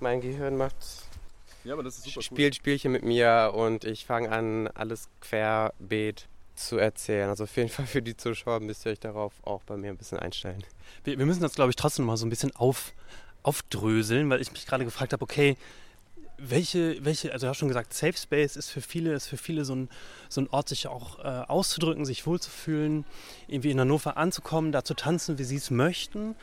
Mein 0.00 0.20
Gehirn 0.20 0.56
macht. 0.56 0.76
Ja, 1.64 1.72
aber 1.72 1.82
das 1.82 1.96
ist 1.96 2.04
super 2.04 2.22
Spielt 2.22 2.54
cool. 2.54 2.56
Spielchen 2.56 2.92
mit 2.92 3.02
mir 3.02 3.52
und 3.54 3.84
ich 3.84 4.04
fange 4.04 4.30
an, 4.30 4.68
alles 4.68 5.08
querbeet 5.22 6.28
zu 6.54 6.76
erzählen. 6.76 7.30
Also 7.30 7.44
auf 7.44 7.56
jeden 7.56 7.70
Fall 7.70 7.86
für 7.86 8.02
die 8.02 8.16
Zuschauer 8.16 8.60
müsst 8.60 8.86
ihr 8.86 8.92
euch 8.92 9.00
darauf 9.00 9.32
auch 9.44 9.62
bei 9.62 9.76
mir 9.76 9.90
ein 9.90 9.96
bisschen 9.96 10.18
einstellen. 10.18 10.62
Wir, 11.04 11.18
wir 11.18 11.26
müssen 11.26 11.42
das, 11.42 11.54
glaube 11.54 11.70
ich, 11.70 11.76
trotzdem 11.76 12.04
mal 12.04 12.16
so 12.16 12.26
ein 12.26 12.30
bisschen 12.30 12.54
auf, 12.56 12.92
aufdröseln, 13.42 14.28
weil 14.28 14.42
ich 14.42 14.52
mich 14.52 14.66
gerade 14.66 14.84
gefragt 14.84 15.12
habe, 15.14 15.22
okay, 15.22 15.56
welche, 16.38 17.04
welche, 17.04 17.32
also 17.32 17.46
du 17.46 17.50
hast 17.50 17.58
schon 17.58 17.68
gesagt, 17.68 17.92
Safe 17.94 18.16
Space 18.16 18.56
ist 18.56 18.70
für 18.70 18.80
viele, 18.80 19.14
ist 19.14 19.26
für 19.26 19.36
viele 19.36 19.64
so 19.64 19.74
ein, 19.74 19.88
so 20.28 20.40
ein 20.40 20.48
Ort, 20.50 20.68
sich 20.68 20.86
auch 20.86 21.18
äh, 21.18 21.22
auszudrücken, 21.22 22.04
sich 22.04 22.26
wohlzufühlen, 22.26 23.04
irgendwie 23.48 23.70
in 23.70 23.80
Hannover 23.80 24.16
anzukommen, 24.16 24.72
da 24.72 24.84
zu 24.84 24.94
tanzen, 24.94 25.38
wie 25.38 25.44
sie 25.44 25.56
es 25.56 25.70
möchten. 25.70 26.34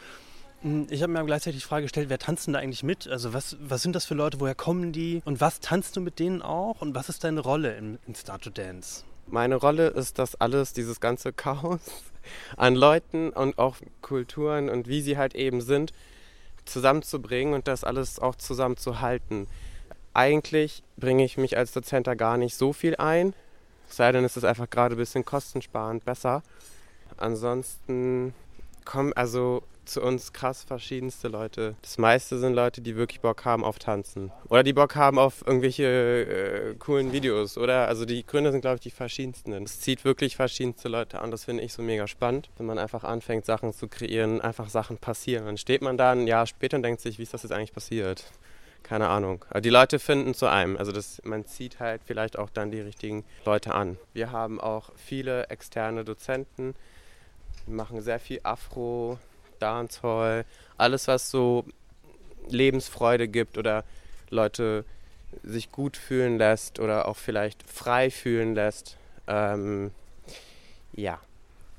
Hm, 0.61 0.87
ich 0.89 1.03
habe 1.03 1.13
mir 1.13 1.23
gleichzeitig 1.25 1.61
die 1.61 1.67
Frage 1.67 1.83
gestellt, 1.83 2.09
wer 2.09 2.19
tanzt 2.19 2.47
denn 2.47 2.53
da 2.53 2.59
eigentlich 2.59 2.83
mit? 2.83 3.07
Also 3.07 3.33
was, 3.33 3.57
was 3.59 3.81
sind 3.81 3.95
das 3.95 4.05
für 4.05 4.15
Leute, 4.15 4.39
woher 4.39 4.55
kommen 4.55 4.91
die? 4.91 5.21
Und 5.25 5.41
was 5.41 5.59
tanzt 5.59 5.95
du 5.95 6.01
mit 6.01 6.19
denen 6.19 6.41
auch? 6.41 6.81
Und 6.81 6.95
was 6.95 7.09
ist 7.09 7.23
deine 7.23 7.41
Rolle 7.41 7.75
in, 7.77 7.99
in 8.07 8.15
Start 8.15 8.43
to 8.43 8.49
Dance? 8.49 9.03
Meine 9.27 9.55
Rolle 9.55 9.87
ist 9.87 10.19
das 10.19 10.35
alles, 10.35 10.73
dieses 10.73 10.99
ganze 10.99 11.33
Chaos 11.33 11.81
an 12.57 12.75
Leuten 12.75 13.29
und 13.29 13.57
auch 13.57 13.77
Kulturen 14.01 14.69
und 14.69 14.87
wie 14.87 15.01
sie 15.01 15.17
halt 15.17 15.35
eben 15.35 15.61
sind, 15.61 15.93
zusammenzubringen 16.65 17.53
und 17.53 17.67
das 17.67 17.83
alles 17.83 18.19
auch 18.19 18.35
zusammenzuhalten. 18.35 19.47
Eigentlich 20.13 20.83
bringe 20.97 21.23
ich 21.23 21.37
mich 21.37 21.57
als 21.57 21.71
Dozent 21.71 22.07
da 22.07 22.13
gar 22.13 22.37
nicht 22.37 22.55
so 22.55 22.73
viel 22.73 22.95
ein, 22.97 23.33
sei 23.87 24.11
denn 24.11 24.23
es 24.23 24.37
ist 24.37 24.43
einfach 24.43 24.69
gerade 24.69 24.95
ein 24.95 24.97
bisschen 24.97 25.25
kostensparend 25.25 26.05
besser. 26.05 26.43
Ansonsten 27.17 28.33
kommen, 28.85 29.13
also 29.13 29.63
zu 29.85 30.01
uns 30.01 30.33
krass 30.33 30.63
verschiedenste 30.63 31.27
Leute. 31.27 31.75
Das 31.81 31.97
meiste 31.97 32.39
sind 32.39 32.53
Leute, 32.53 32.81
die 32.81 32.95
wirklich 32.95 33.21
Bock 33.21 33.43
haben 33.45 33.63
auf 33.63 33.79
Tanzen. 33.79 34.31
Oder 34.49 34.63
die 34.63 34.73
Bock 34.73 34.95
haben 34.95 35.19
auf 35.19 35.45
irgendwelche 35.45 35.83
äh, 35.83 36.75
coolen 36.75 37.11
Videos. 37.11 37.57
Oder 37.57 37.87
also 37.87 38.05
die 38.05 38.25
Gründe 38.25 38.51
sind, 38.51 38.61
glaube 38.61 38.75
ich, 38.75 38.81
die 38.81 38.91
verschiedensten. 38.91 39.51
Es 39.63 39.81
zieht 39.81 40.05
wirklich 40.05 40.35
verschiedenste 40.35 40.89
Leute 40.89 41.19
an. 41.19 41.31
Das 41.31 41.45
finde 41.45 41.63
ich 41.63 41.73
so 41.73 41.81
mega 41.81 42.07
spannend. 42.07 42.49
Wenn 42.57 42.65
man 42.65 42.79
einfach 42.79 43.03
anfängt, 43.03 43.45
Sachen 43.45 43.73
zu 43.73 43.87
kreieren, 43.87 44.41
einfach 44.41 44.69
Sachen 44.69 44.97
passieren. 44.97 45.45
Dann 45.45 45.57
steht 45.57 45.81
man 45.81 45.97
da 45.97 46.11
ein 46.11 46.27
Jahr 46.27 46.47
später 46.47 46.77
und 46.77 46.83
denkt 46.83 47.01
sich, 47.01 47.19
wie 47.19 47.23
ist 47.23 47.33
das 47.33 47.43
jetzt 47.43 47.51
eigentlich 47.51 47.73
passiert? 47.73 48.23
Keine 48.83 49.07
Ahnung. 49.07 49.43
Aber 49.49 49.61
die 49.61 49.69
Leute 49.69 49.97
finden 49.97 50.33
zu 50.33 50.47
einem. 50.47 50.77
Also 50.77 50.91
das, 50.91 51.21
man 51.23 51.45
zieht 51.45 51.79
halt 51.79 52.01
vielleicht 52.05 52.37
auch 52.37 52.49
dann 52.49 52.69
die 52.69 52.81
richtigen 52.81 53.23
Leute 53.45 53.73
an. 53.73 53.97
Wir 54.13 54.31
haben 54.31 54.59
auch 54.59 54.91
viele 54.97 55.47
externe 55.47 56.03
Dozenten. 56.03 56.75
Die 57.65 57.71
machen 57.71 58.01
sehr 58.01 58.19
viel 58.19 58.41
Afro, 58.43 59.17
Dancehall, 59.59 60.45
alles 60.77 61.07
was 61.07 61.31
so 61.31 61.65
Lebensfreude 62.49 63.29
gibt 63.29 63.57
oder 63.57 63.85
Leute 64.29 64.83
sich 65.43 65.71
gut 65.71 65.95
fühlen 65.95 66.37
lässt 66.37 66.79
oder 66.79 67.07
auch 67.07 67.17
vielleicht 67.17 67.63
frei 67.63 68.11
fühlen 68.11 68.53
lässt. 68.53 68.97
Ähm, 69.27 69.91
ja, 70.91 71.19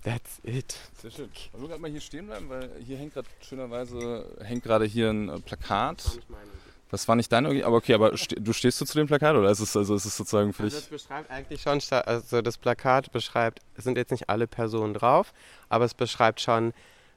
that's 0.03 0.41
it. 0.43 0.75
Sehr 1.01 1.11
schön. 1.11 1.31
Wollen 1.53 1.63
wir 1.63 1.69
gerade 1.69 1.83
mal 1.83 1.91
hier 1.91 2.01
stehen 2.01 2.27
bleiben, 2.27 2.49
weil 2.49 2.71
hier 2.85 2.97
hängt 2.97 3.13
gerade 3.13 3.29
schönerweise 3.43 4.27
hängt 4.43 4.65
gerade 4.65 4.87
hier 4.87 5.11
ein 5.11 5.29
äh, 5.29 5.39
Plakat. 5.41 5.99
Das 5.99 6.17
war 6.29 6.41
nicht 6.41 6.74
deine, 7.29 7.65
aber 7.65 7.77
okay, 7.77 7.95
aber 7.95 8.11
du 8.11 8.53
stehst 8.53 8.81
du 8.81 8.85
zu 8.85 8.99
dem 8.99 9.07
Plakat 9.07 9.37
oder 9.37 9.51
ist 9.51 9.61
es 9.61 9.77
also 9.77 9.95
ist 9.95 10.05
es 10.05 10.17
sozusagen 10.17 10.53
für 10.53 10.65
dich? 10.65 10.75
Also 10.75 10.91
das 10.91 11.03
beschreibt 11.03 11.31
eigentlich 11.31 11.63
schon, 11.63 11.81
also 11.91 12.43
das 12.43 12.59
Plakat 12.59 13.13
beschreibt, 13.13 13.61
es 13.77 13.85
sind 13.85 13.97
jetzt 13.97 14.11
nicht 14.11 14.29
alle 14.29 14.47
Personen 14.47 14.95
drauf, 14.95 15.33
aber 15.69 15.85
es 15.85 15.95
beschreibt 15.95 16.41
schon 16.41 16.73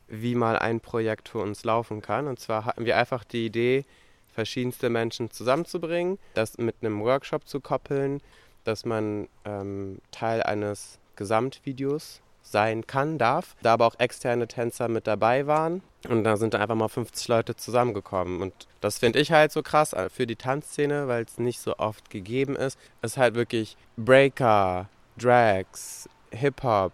wie 0.07 0.35
mal 0.35 0.57
ein 0.57 0.79
Projekt 0.79 1.29
für 1.29 1.39
uns 1.39 1.63
laufen 1.63 2.01
kann. 2.01 2.27
Und 2.27 2.39
zwar 2.39 2.65
hatten 2.65 2.85
wir 2.85 2.97
einfach 2.97 3.23
die 3.23 3.45
Idee, 3.45 3.85
verschiedenste 4.33 4.89
Menschen 4.89 5.31
zusammenzubringen, 5.31 6.19
das 6.35 6.57
mit 6.57 6.75
einem 6.81 7.01
Workshop 7.01 7.47
zu 7.47 7.59
koppeln, 7.59 8.21
dass 8.63 8.85
man 8.85 9.27
ähm, 9.45 9.99
Teil 10.11 10.43
eines 10.43 10.99
Gesamtvideos 11.15 12.21
sein 12.51 12.87
kann, 12.87 13.17
darf, 13.17 13.55
da 13.61 13.73
aber 13.73 13.87
auch 13.87 13.99
externe 13.99 14.47
Tänzer 14.47 14.87
mit 14.87 15.07
dabei 15.07 15.47
waren. 15.47 15.81
Und 16.07 16.23
da 16.23 16.37
sind 16.37 16.55
einfach 16.55 16.75
mal 16.75 16.87
50 16.87 17.27
Leute 17.27 17.55
zusammengekommen. 17.55 18.41
Und 18.41 18.53
das 18.81 18.99
finde 18.99 19.19
ich 19.19 19.31
halt 19.31 19.51
so 19.51 19.61
krass 19.61 19.93
äh, 19.93 20.09
für 20.09 20.27
die 20.27 20.35
Tanzszene, 20.35 21.07
weil 21.07 21.23
es 21.23 21.37
nicht 21.37 21.59
so 21.59 21.77
oft 21.77 22.09
gegeben 22.09 22.55
ist. 22.55 22.77
Es 23.01 23.13
ist 23.13 23.17
halt 23.17 23.35
wirklich 23.35 23.75
Breaker, 23.97 24.87
Drags, 25.17 26.07
Hip-Hop, 26.31 26.93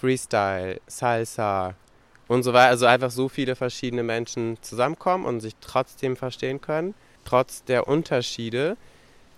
Freestyle, 0.00 0.80
Salsa, 0.86 1.74
und 2.28 2.42
so 2.42 2.52
weiter. 2.52 2.70
Also 2.70 2.86
einfach 2.86 3.10
so 3.10 3.28
viele 3.28 3.56
verschiedene 3.56 4.02
Menschen 4.02 4.58
zusammenkommen 4.62 5.24
und 5.24 5.40
sich 5.40 5.54
trotzdem 5.60 6.16
verstehen 6.16 6.60
können, 6.60 6.94
trotz 7.24 7.64
der 7.64 7.88
Unterschiede. 7.88 8.76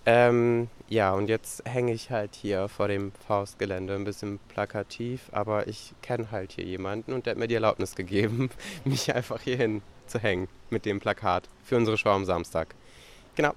Ähm, 0.09 0.69
ja, 0.87 1.13
und 1.13 1.27
jetzt 1.27 1.63
hänge 1.67 1.91
ich 1.91 2.11
halt 2.11 2.33
hier 2.33 2.69
vor 2.69 2.87
dem 2.87 3.11
Faustgelände, 3.27 3.93
ein 3.93 4.05
bisschen 4.05 4.39
plakativ, 4.47 5.27
aber 5.33 5.67
ich 5.67 5.93
kenne 6.01 6.31
halt 6.31 6.53
hier 6.53 6.63
jemanden 6.63 7.11
und 7.11 7.25
der 7.25 7.31
hat 7.31 7.37
mir 7.37 7.49
die 7.49 7.55
Erlaubnis 7.55 7.93
gegeben, 7.93 8.49
mich 8.85 9.13
einfach 9.13 9.41
hier 9.41 9.57
hin 9.57 9.81
zu 10.05 10.19
hängen 10.19 10.47
mit 10.69 10.85
dem 10.85 11.01
Plakat 11.01 11.49
für 11.61 11.75
unsere 11.75 11.97
Show 11.97 12.11
am 12.11 12.23
Samstag. 12.23 12.73
Genau. 13.35 13.51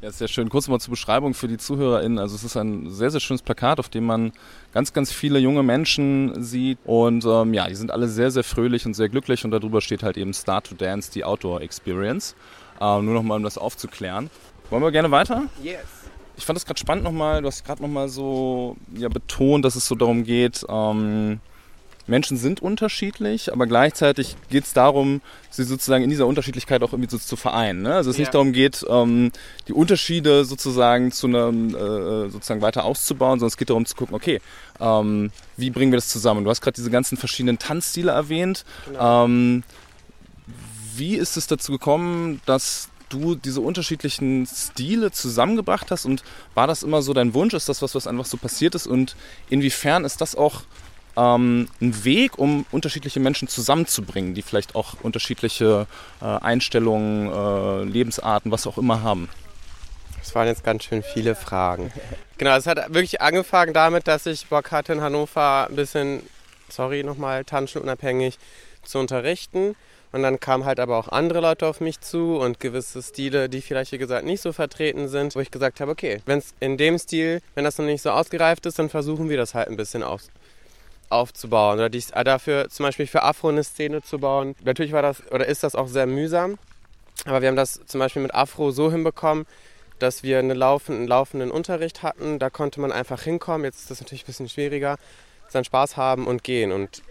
Ja, 0.00 0.12
sehr 0.12 0.28
schön. 0.28 0.48
Kurz 0.48 0.68
mal 0.68 0.78
zur 0.78 0.92
Beschreibung 0.92 1.34
für 1.34 1.48
die 1.48 1.58
ZuhörerInnen. 1.58 2.20
Also 2.20 2.36
es 2.36 2.44
ist 2.44 2.56
ein 2.56 2.88
sehr, 2.90 3.10
sehr 3.10 3.20
schönes 3.20 3.42
Plakat, 3.42 3.80
auf 3.80 3.88
dem 3.88 4.04
man 4.04 4.32
ganz, 4.72 4.92
ganz 4.92 5.10
viele 5.10 5.40
junge 5.40 5.64
Menschen 5.64 6.40
sieht. 6.40 6.78
Und 6.84 7.24
ähm, 7.24 7.52
ja, 7.52 7.66
die 7.66 7.74
sind 7.74 7.90
alle 7.90 8.06
sehr, 8.06 8.30
sehr 8.30 8.44
fröhlich 8.44 8.86
und 8.86 8.94
sehr 8.94 9.08
glücklich. 9.08 9.44
Und 9.44 9.50
darüber 9.50 9.80
steht 9.80 10.04
halt 10.04 10.18
eben 10.18 10.34
Start 10.34 10.68
to 10.68 10.74
Dance, 10.76 11.10
die 11.10 11.24
Outdoor 11.24 11.62
Experience. 11.62 12.36
Ähm, 12.80 13.06
nur 13.06 13.14
nochmal, 13.14 13.38
um 13.38 13.44
das 13.44 13.56
aufzuklären. 13.56 14.30
Wollen 14.70 14.82
wir 14.82 14.92
gerne 14.92 15.10
weiter? 15.10 15.44
Yes. 15.62 15.84
Ich 16.36 16.44
fand 16.44 16.56
das 16.56 16.66
gerade 16.66 16.80
spannend 16.80 17.04
nochmal. 17.04 17.42
Du 17.42 17.48
hast 17.48 17.64
gerade 17.64 17.82
nochmal 17.82 18.08
so 18.08 18.76
ja, 18.96 19.08
betont, 19.08 19.64
dass 19.64 19.76
es 19.76 19.86
so 19.86 19.94
darum 19.94 20.24
geht, 20.24 20.64
ähm, 20.68 21.40
Menschen 22.06 22.36
sind 22.36 22.60
unterschiedlich, 22.60 23.52
aber 23.52 23.66
gleichzeitig 23.66 24.36
geht 24.50 24.64
es 24.64 24.74
darum, 24.74 25.22
sie 25.50 25.64
sozusagen 25.64 26.04
in 26.04 26.10
dieser 26.10 26.26
Unterschiedlichkeit 26.26 26.82
auch 26.82 26.92
irgendwie 26.92 27.10
so 27.10 27.18
zu 27.18 27.36
vereinen. 27.36 27.82
Ne? 27.82 27.94
Also 27.94 28.10
es 28.10 28.16
ja. 28.16 28.22
nicht 28.22 28.34
darum 28.34 28.52
geht, 28.52 28.84
ähm, 28.88 29.32
die 29.68 29.72
Unterschiede 29.72 30.44
sozusagen 30.44 31.12
zu 31.12 31.28
einem 31.28 31.74
äh, 31.74 32.28
sozusagen 32.28 32.60
weiter 32.60 32.84
auszubauen, 32.84 33.38
sondern 33.38 33.48
es 33.48 33.56
geht 33.56 33.70
darum 33.70 33.86
zu 33.86 33.94
gucken, 33.96 34.14
okay, 34.14 34.40
ähm, 34.80 35.30
wie 35.56 35.70
bringen 35.70 35.92
wir 35.92 35.96
das 35.96 36.08
zusammen? 36.08 36.44
Du 36.44 36.50
hast 36.50 36.60
gerade 36.60 36.74
diese 36.74 36.90
ganzen 36.90 37.16
verschiedenen 37.16 37.58
Tanzstile 37.58 38.12
erwähnt. 38.12 38.66
Genau. 38.86 39.24
Ähm, 39.24 39.62
wie 40.96 41.16
ist 41.16 41.36
es 41.36 41.46
dazu 41.46 41.72
gekommen, 41.72 42.40
dass 42.44 42.90
du 43.08 43.34
diese 43.34 43.60
unterschiedlichen 43.60 44.46
Stile 44.46 45.10
zusammengebracht 45.10 45.90
hast 45.90 46.04
und 46.04 46.22
war 46.54 46.66
das 46.66 46.82
immer 46.82 47.02
so 47.02 47.12
dein 47.12 47.34
Wunsch? 47.34 47.54
Ist 47.54 47.68
das 47.68 47.82
was, 47.82 47.94
was 47.94 48.06
einfach 48.06 48.26
so 48.26 48.36
passiert 48.36 48.74
ist? 48.74 48.86
Und 48.86 49.16
inwiefern 49.50 50.04
ist 50.04 50.20
das 50.20 50.34
auch 50.34 50.62
ähm, 51.16 51.68
ein 51.80 52.04
Weg, 52.04 52.38
um 52.38 52.66
unterschiedliche 52.70 53.20
Menschen 53.20 53.48
zusammenzubringen, 53.48 54.34
die 54.34 54.42
vielleicht 54.42 54.74
auch 54.74 54.94
unterschiedliche 55.02 55.86
äh, 56.20 56.24
Einstellungen, 56.24 57.30
äh, 57.30 57.84
Lebensarten, 57.84 58.50
was 58.50 58.66
auch 58.66 58.78
immer 58.78 59.02
haben? 59.02 59.28
Das 60.18 60.34
waren 60.34 60.46
jetzt 60.46 60.64
ganz 60.64 60.84
schön 60.84 61.02
viele 61.02 61.34
Fragen. 61.34 61.92
Genau, 62.36 62.56
es 62.56 62.66
hat 62.66 62.92
wirklich 62.92 63.20
angefangen 63.20 63.72
damit, 63.74 64.08
dass 64.08 64.26
ich 64.26 64.48
Bock 64.48 64.72
hatte, 64.72 64.92
in 64.92 65.00
Hannover 65.00 65.68
ein 65.70 65.76
bisschen, 65.76 66.20
sorry 66.68 67.04
nochmal, 67.04 67.44
tanzschulunabhängig 67.44 68.40
zu 68.82 68.98
unterrichten. 68.98 69.76
Und 70.14 70.22
dann 70.22 70.38
kamen 70.38 70.64
halt 70.64 70.78
aber 70.78 70.96
auch 70.96 71.08
andere 71.08 71.40
Leute 71.40 71.66
auf 71.66 71.80
mich 71.80 72.00
zu 72.00 72.36
und 72.36 72.60
gewisse 72.60 73.02
Stile, 73.02 73.48
die 73.48 73.60
vielleicht, 73.60 73.90
wie 73.90 73.98
gesagt, 73.98 74.24
nicht 74.24 74.40
so 74.40 74.52
vertreten 74.52 75.08
sind, 75.08 75.34
wo 75.34 75.40
ich 75.40 75.50
gesagt 75.50 75.80
habe, 75.80 75.90
okay, 75.90 76.22
wenn 76.24 76.38
es 76.38 76.54
in 76.60 76.76
dem 76.76 76.98
Stil, 76.98 77.40
wenn 77.56 77.64
das 77.64 77.78
noch 77.78 77.84
nicht 77.84 78.00
so 78.00 78.12
ausgereift 78.12 78.64
ist, 78.64 78.78
dann 78.78 78.88
versuchen 78.88 79.28
wir 79.28 79.36
das 79.36 79.54
halt 79.54 79.66
ein 79.66 79.76
bisschen 79.76 80.04
aus, 80.04 80.30
aufzubauen 81.08 81.80
oder 81.80 81.90
dies, 81.90 82.10
äh, 82.10 82.22
dafür 82.22 82.68
zum 82.68 82.84
Beispiel 82.84 83.08
für 83.08 83.24
Afro 83.24 83.48
eine 83.48 83.64
Szene 83.64 84.02
zu 84.02 84.20
bauen. 84.20 84.54
Natürlich 84.62 84.92
war 84.92 85.02
das 85.02 85.20
oder 85.32 85.46
ist 85.46 85.64
das 85.64 85.74
auch 85.74 85.88
sehr 85.88 86.06
mühsam, 86.06 86.58
aber 87.24 87.42
wir 87.42 87.48
haben 87.48 87.56
das 87.56 87.80
zum 87.84 87.98
Beispiel 87.98 88.22
mit 88.22 88.36
Afro 88.36 88.70
so 88.70 88.92
hinbekommen, 88.92 89.46
dass 89.98 90.22
wir 90.22 90.38
einen 90.38 90.56
laufenden, 90.56 91.08
laufenden 91.08 91.50
Unterricht 91.50 92.04
hatten. 92.04 92.38
Da 92.38 92.50
konnte 92.50 92.80
man 92.80 92.92
einfach 92.92 93.22
hinkommen. 93.22 93.64
Jetzt 93.64 93.80
ist 93.80 93.90
das 93.90 94.00
natürlich 94.00 94.22
ein 94.22 94.26
bisschen 94.26 94.48
schwieriger. 94.48 94.96
Seinen 95.48 95.64
Spaß 95.64 95.96
haben 95.96 96.28
und 96.28 96.44
gehen. 96.44 96.70
Und, 96.70 97.02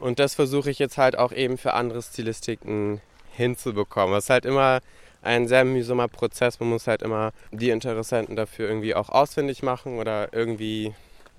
und 0.00 0.18
das 0.18 0.34
versuche 0.34 0.70
ich 0.70 0.78
jetzt 0.78 0.98
halt 0.98 1.16
auch 1.16 1.32
eben 1.32 1.58
für 1.58 1.74
andere 1.74 2.02
Stilistiken 2.02 3.00
hinzubekommen. 3.32 4.14
Das 4.14 4.24
ist 4.24 4.30
halt 4.30 4.44
immer 4.44 4.80
ein 5.22 5.46
sehr 5.46 5.64
mühsamer 5.64 6.08
Prozess. 6.08 6.58
Man 6.60 6.70
muss 6.70 6.86
halt 6.86 7.02
immer 7.02 7.32
die 7.52 7.70
Interessenten 7.70 8.36
dafür 8.36 8.68
irgendwie 8.68 8.94
auch 8.94 9.10
ausfindig 9.10 9.62
machen 9.62 9.98
oder 9.98 10.32
irgendwie 10.32 10.94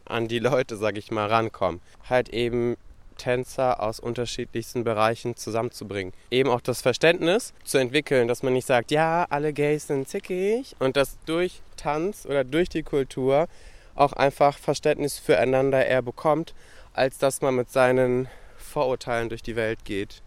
an 0.06 0.28
die 0.28 0.40
Leute, 0.40 0.78
sag 0.78 0.98
ich 0.98 1.12
mal, 1.12 1.28
rankommen. 1.28 1.82
Halt 2.08 2.30
eben 2.30 2.78
Tänzer 3.18 3.82
aus 3.82 4.00
unterschiedlichsten 4.00 4.84
Bereichen 4.84 5.36
zusammenzubringen. 5.36 6.14
Eben 6.32 6.50
auch 6.50 6.62
das 6.62 6.82
Verständnis 6.82 7.54
zu 7.64 7.78
entwickeln, 7.78 8.28
dass 8.28 8.42
man 8.42 8.54
nicht 8.54 8.66
sagt, 8.66 8.92
ja, 8.92 9.26
alle 9.30 9.54
Gays 9.54 9.88
sind 9.88 10.08
zickig 10.08 10.76
und 10.80 10.98
dass 10.98 11.18
durch 11.26 11.62
Tanz 11.78 12.26
oder 12.26 12.44
durch 12.44 12.70
die 12.70 12.84
Kultur 12.84 13.48
auch 13.96 14.14
einfach 14.14 14.58
Verständnis 14.58 15.20
füreinander 15.20 15.86
eher 15.86 16.02
bekommt, 16.02 16.54
als 16.94 17.18
dass 17.18 17.42
man 17.42 17.56
mit 17.56 17.70
seinen 17.70 18.28
Vorurteilen 18.72 19.30
durch 19.30 19.44
die 19.44 19.56
Welt 19.56 19.86
geht. 19.86 20.24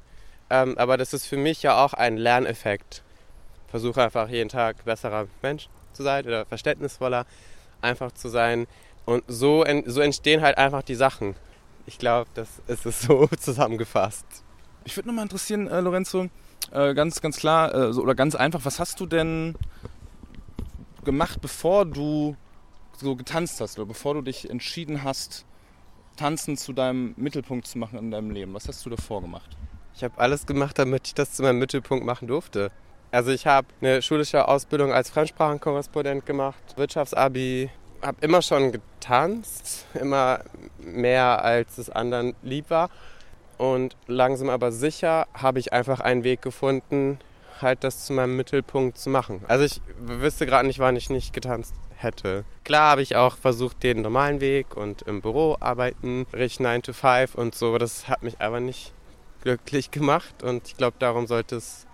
Ähm, 0.50 0.76
aber 0.78 0.96
das 0.96 1.12
ist 1.12 1.26
für 1.26 1.36
mich 1.36 1.62
ja 1.62 1.84
auch 1.84 1.94
ein 1.94 2.16
Lerneffekt. 2.16 3.02
Versuche 3.68 4.02
einfach 4.02 4.28
jeden 4.28 4.48
Tag 4.48 4.84
besserer 4.84 5.26
Mensch 5.42 5.68
zu 5.92 6.02
sein 6.02 6.26
oder 6.26 6.46
verständnisvoller 6.46 7.26
einfach 7.80 8.12
zu 8.12 8.28
sein, 8.28 8.66
und 9.04 9.22
so, 9.28 9.64
so 9.86 10.00
entstehen 10.00 10.40
halt 10.40 10.58
einfach 10.58 10.82
die 10.82 10.94
Sachen. 10.94 11.34
Ich 11.86 11.98
glaube, 11.98 12.30
das 12.34 12.48
ist 12.66 12.86
es 12.86 13.02
so 13.02 13.26
zusammengefasst. 13.38 14.24
Ich 14.84 14.96
würde 14.96 15.08
nochmal 15.08 15.24
interessieren, 15.24 15.68
äh, 15.68 15.80
Lorenzo, 15.80 16.28
äh, 16.72 16.94
ganz, 16.94 17.20
ganz 17.20 17.36
klar 17.36 17.74
äh, 17.74 17.92
so, 17.92 18.02
oder 18.02 18.14
ganz 18.14 18.34
einfach, 18.34 18.64
was 18.64 18.80
hast 18.80 19.00
du 19.00 19.06
denn 19.06 19.54
gemacht, 21.04 21.40
bevor 21.40 21.84
du 21.84 22.36
so 22.96 23.16
getanzt 23.16 23.60
hast 23.60 23.78
oder 23.78 23.86
bevor 23.86 24.14
du 24.14 24.22
dich 24.22 24.48
entschieden 24.48 25.04
hast, 25.04 25.44
Tanzen 26.16 26.56
zu 26.56 26.72
deinem 26.72 27.14
Mittelpunkt 27.16 27.66
zu 27.66 27.78
machen 27.78 27.98
in 27.98 28.10
deinem 28.10 28.30
Leben? 28.30 28.54
Was 28.54 28.68
hast 28.68 28.84
du 28.86 28.90
davor 28.90 29.22
gemacht? 29.22 29.56
Ich 29.94 30.02
habe 30.02 30.18
alles 30.18 30.46
gemacht, 30.46 30.78
damit 30.78 31.06
ich 31.06 31.14
das 31.14 31.32
zu 31.32 31.42
meinem 31.42 31.58
Mittelpunkt 31.58 32.04
machen 32.04 32.28
durfte. 32.28 32.70
Also 33.10 33.30
ich 33.30 33.46
habe 33.46 33.68
eine 33.80 34.02
schulische 34.02 34.48
Ausbildung 34.48 34.92
als 34.92 35.10
Fremdsprachenkorrespondent 35.10 36.26
gemacht, 36.26 36.76
Wirtschaftsabi, 36.76 37.70
habe 38.02 38.18
immer 38.20 38.42
schon 38.42 38.72
getanzt, 38.72 39.86
immer 39.94 40.40
mehr 40.78 41.44
als 41.44 41.78
es 41.78 41.90
anderen 41.90 42.34
lieb 42.42 42.70
war. 42.70 42.90
Und 43.56 43.96
langsam 44.08 44.50
aber 44.50 44.72
sicher 44.72 45.26
habe 45.32 45.60
ich 45.60 45.72
einfach 45.72 46.00
einen 46.00 46.24
Weg 46.24 46.42
gefunden, 46.42 47.20
halt 47.60 47.84
das 47.84 48.04
zu 48.04 48.12
meinem 48.12 48.36
Mittelpunkt 48.36 48.98
zu 48.98 49.10
machen. 49.10 49.42
Also 49.46 49.64
ich 49.64 49.80
wüsste 49.98 50.44
gerade 50.44 50.66
nicht, 50.66 50.80
wann 50.80 50.96
ich 50.96 51.08
nicht 51.08 51.32
getanzt 51.32 51.74
hätte. 51.96 52.44
Klar 52.64 52.92
habe 52.92 53.02
ich 53.02 53.16
auch 53.16 53.36
versucht, 53.36 53.82
den 53.82 54.02
normalen 54.02 54.40
Weg 54.40 54.76
und 54.76 55.02
im 55.02 55.20
Büro 55.20 55.56
arbeiten, 55.60 56.26
richtig 56.32 56.60
9 56.60 56.82
to 56.82 56.92
5 56.92 57.34
und 57.34 57.54
so. 57.54 57.78
Das 57.78 58.08
hat 58.08 58.22
mich 58.22 58.40
aber 58.40 58.60
nicht 58.60 58.92
glücklich 59.42 59.90
gemacht 59.90 60.42
und 60.42 60.68
ich 60.68 60.76
glaube, 60.76 60.96
darum 60.98 61.26
sollte 61.26 61.56
es 61.56 61.86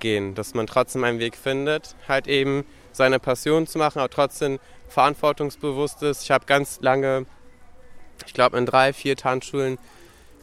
gehen, 0.00 0.34
dass 0.34 0.54
man 0.54 0.66
trotzdem 0.66 1.04
einen 1.04 1.18
Weg 1.18 1.36
findet, 1.36 1.94
halt 2.08 2.26
eben 2.26 2.64
seine 2.92 3.18
Passion 3.18 3.66
zu 3.66 3.78
machen, 3.78 3.98
aber 3.98 4.10
trotzdem 4.10 4.58
verantwortungsbewusst 4.88 6.02
ist. 6.02 6.22
Ich 6.22 6.30
habe 6.30 6.46
ganz 6.46 6.78
lange, 6.80 7.26
ich 8.26 8.34
glaube 8.34 8.58
in 8.58 8.66
drei, 8.66 8.92
vier 8.92 9.16
Tanzschulen 9.16 9.78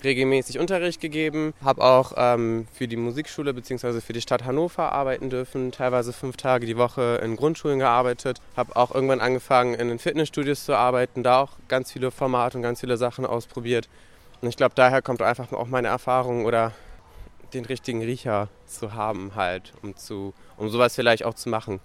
regelmäßig 0.04 0.60
Unterricht 0.60 1.02
gegeben, 1.02 1.54
habe 1.64 1.84
auch 1.84 2.14
ähm, 2.16 2.68
für 2.74 2.88
die 2.88 2.98
Musikschule 2.98 3.54
bzw. 3.54 4.02
für 4.02 4.14
die 4.14 4.22
Stadt 4.22 4.46
Hannover 4.46 4.92
arbeiten 4.92 5.30
dürfen, 5.30 5.72
teilweise 5.72 6.14
fünf 6.14 6.38
Tage 6.38 6.66
die 6.66 6.78
Woche 6.78 7.20
in 7.24 7.36
Grundschulen 7.36 7.80
gearbeitet, 7.80 8.40
habe 8.56 8.76
auch 8.76 8.94
irgendwann 8.94 9.22
angefangen 9.22 9.74
in 9.74 9.88
den 9.88 10.00
Fitnessstudios 10.00 10.66
zu 10.66 10.76
arbeiten, 10.76 11.24
da 11.24 11.42
auch 11.42 11.52
ganz 11.68 11.92
viele 11.92 12.12
Formate 12.12 12.58
und 12.58 12.64
ganz 12.64 12.80
viele 12.80 12.98
Sachen 12.98 13.26
ausprobiert. 13.26 13.90
Und 14.42 14.50
ich 14.50 14.58
glaube, 14.58 14.74
daher 14.76 15.02
kommt 15.02 15.22
einfach 15.22 15.52
auch 15.52 15.68
meine 15.68 15.90
Erfahrung 15.90 16.46
oder 16.46 16.74
den 17.54 17.66
richtigen 17.66 18.02
Riecher 18.02 18.48
zu 18.66 18.94
haben 18.94 19.34
halt, 19.36 19.74
um, 19.84 19.96
zu, 19.96 20.34
um 20.58 20.70
sowas 20.70 20.96
vielleicht 20.96 21.26
auch 21.26 21.34
zu 21.34 21.50
machen. 21.50 21.80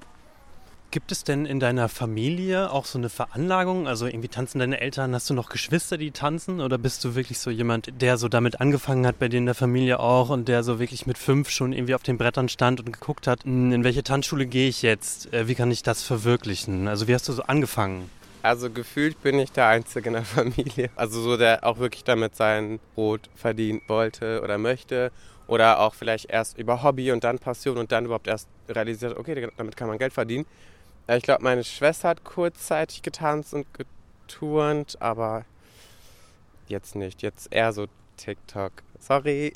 Gibt 0.90 1.12
es 1.12 1.24
denn 1.24 1.46
in 1.46 1.60
deiner 1.60 1.88
Familie 1.88 2.70
auch 2.70 2.84
so 2.84 2.98
eine 2.98 3.08
Veranlagung? 3.08 3.88
Also 3.88 4.06
irgendwie 4.06 4.28
tanzen 4.28 4.60
deine 4.60 4.80
Eltern, 4.80 5.14
hast 5.14 5.28
du 5.28 5.34
noch 5.34 5.48
Geschwister, 5.48 5.98
die 5.98 6.12
tanzen? 6.12 6.60
Oder 6.60 6.78
bist 6.78 7.04
du 7.04 7.14
wirklich 7.14 7.38
so 7.38 7.50
jemand, 7.50 8.00
der 8.00 8.16
so 8.16 8.28
damit 8.28 8.60
angefangen 8.60 9.06
hat, 9.06 9.18
bei 9.18 9.28
dir 9.28 9.38
in 9.38 9.46
der 9.46 9.54
Familie 9.54 10.00
auch 10.00 10.30
und 10.30 10.48
der 10.48 10.62
so 10.62 10.78
wirklich 10.78 11.06
mit 11.06 11.18
fünf 11.18 11.50
schon 11.50 11.72
irgendwie 11.72 11.94
auf 11.94 12.02
den 12.02 12.18
Brettern 12.18 12.48
stand 12.48 12.80
und 12.80 12.92
geguckt 12.92 13.26
hat, 13.26 13.44
hm, 13.44 13.72
in 13.72 13.84
welche 13.84 14.04
Tanzschule 14.04 14.46
gehe 14.46 14.68
ich 14.68 14.82
jetzt? 14.82 15.32
Äh, 15.32 15.48
wie 15.48 15.54
kann 15.54 15.70
ich 15.70 15.82
das 15.82 16.02
verwirklichen? 16.02 16.88
Also 16.88 17.08
wie 17.08 17.14
hast 17.14 17.28
du 17.28 17.32
so 17.32 17.42
angefangen? 17.42 18.08
Also 18.42 18.70
gefühlt 18.70 19.20
bin 19.22 19.40
ich 19.40 19.50
der 19.50 19.66
Einzige 19.66 20.08
in 20.08 20.12
der 20.14 20.24
Familie. 20.24 20.90
Also 20.94 21.20
so, 21.20 21.36
der 21.36 21.64
auch 21.64 21.78
wirklich 21.78 22.04
damit 22.04 22.36
sein 22.36 22.78
Brot 22.94 23.28
verdienen 23.34 23.82
wollte 23.88 24.40
oder 24.42 24.56
möchte. 24.56 25.10
Oder 25.48 25.80
auch 25.80 25.94
vielleicht 25.94 26.30
erst 26.30 26.58
über 26.58 26.82
Hobby 26.82 27.12
und 27.12 27.22
dann 27.22 27.38
Passion 27.38 27.76
und 27.76 27.92
dann 27.92 28.04
überhaupt 28.06 28.26
erst 28.26 28.48
realisiert, 28.68 29.16
okay, 29.16 29.48
damit 29.56 29.76
kann 29.76 29.88
man 29.88 29.98
Geld 29.98 30.12
verdienen. 30.12 30.46
Ich 31.08 31.22
glaube, 31.22 31.44
meine 31.44 31.62
Schwester 31.62 32.08
hat 32.08 32.24
kurzzeitig 32.24 33.02
getanzt 33.02 33.54
und 33.54 33.66
geturnt, 33.74 35.00
aber 35.00 35.44
jetzt 36.66 36.96
nicht. 36.96 37.22
Jetzt 37.22 37.52
eher 37.52 37.72
so 37.72 37.86
TikTok. 38.16 38.72
Sorry. 38.98 39.52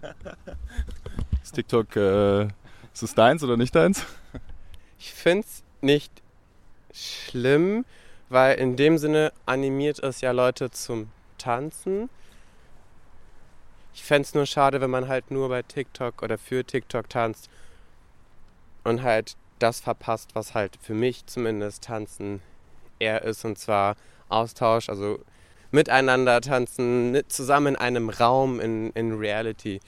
Ist 1.42 1.54
TikTok, 1.54 1.96
äh, 1.96 2.44
ist 2.44 3.02
es 3.02 3.14
deins 3.14 3.42
oder 3.42 3.56
nicht 3.56 3.74
deins? 3.74 4.04
Ich 4.98 5.12
finde 5.12 5.46
es 5.46 5.62
nicht 5.80 6.12
schlimm, 6.92 7.84
weil 8.28 8.58
in 8.58 8.76
dem 8.76 8.98
Sinne 8.98 9.32
animiert 9.46 9.98
es 9.98 10.20
ja 10.20 10.32
Leute 10.32 10.70
zum 10.70 11.10
Tanzen. 11.38 12.08
Ich 13.94 14.04
fände 14.04 14.26
es 14.26 14.34
nur 14.34 14.46
schade, 14.46 14.80
wenn 14.80 14.90
man 14.90 15.08
halt 15.08 15.30
nur 15.30 15.48
bei 15.48 15.62
TikTok 15.62 16.22
oder 16.22 16.38
für 16.38 16.64
TikTok 16.64 17.08
tanzt 17.08 17.50
und 18.84 19.02
halt 19.02 19.36
das 19.62 19.80
verpasst, 19.80 20.34
was 20.34 20.54
halt 20.54 20.76
für 20.82 20.94
mich 20.94 21.26
zumindest 21.26 21.84
Tanzen 21.84 22.40
eher 22.98 23.22
ist, 23.22 23.44
und 23.44 23.58
zwar 23.58 23.96
Austausch, 24.28 24.88
also 24.88 25.20
miteinander 25.70 26.40
tanzen, 26.40 27.20
zusammen 27.28 27.74
in 27.74 27.80
einem 27.80 28.10
Raum 28.10 28.60
in, 28.60 28.90
in 28.90 29.18
Reality 29.18 29.80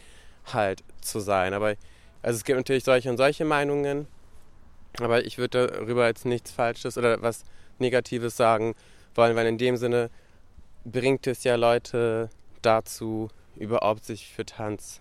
halt 0.52 0.82
zu 1.00 1.20
sein. 1.20 1.54
Aber 1.54 1.74
also 2.22 2.36
es 2.36 2.44
gibt 2.44 2.56
natürlich 2.56 2.84
solche 2.84 3.10
und 3.10 3.16
solche 3.16 3.44
Meinungen, 3.44 4.06
aber 4.98 5.24
ich 5.24 5.38
würde 5.38 5.66
darüber 5.68 6.06
jetzt 6.06 6.24
nichts 6.24 6.50
Falsches 6.50 6.98
oder 6.98 7.22
was 7.22 7.44
Negatives 7.78 8.36
sagen 8.36 8.74
wollen, 9.14 9.36
weil 9.36 9.46
in 9.46 9.58
dem 9.58 9.76
Sinne 9.76 10.10
bringt 10.84 11.26
es 11.26 11.44
ja 11.44 11.56
Leute 11.56 12.30
dazu, 12.62 13.28
überhaupt 13.56 14.04
sich 14.04 14.32
für 14.32 14.44
Tanz 14.44 15.00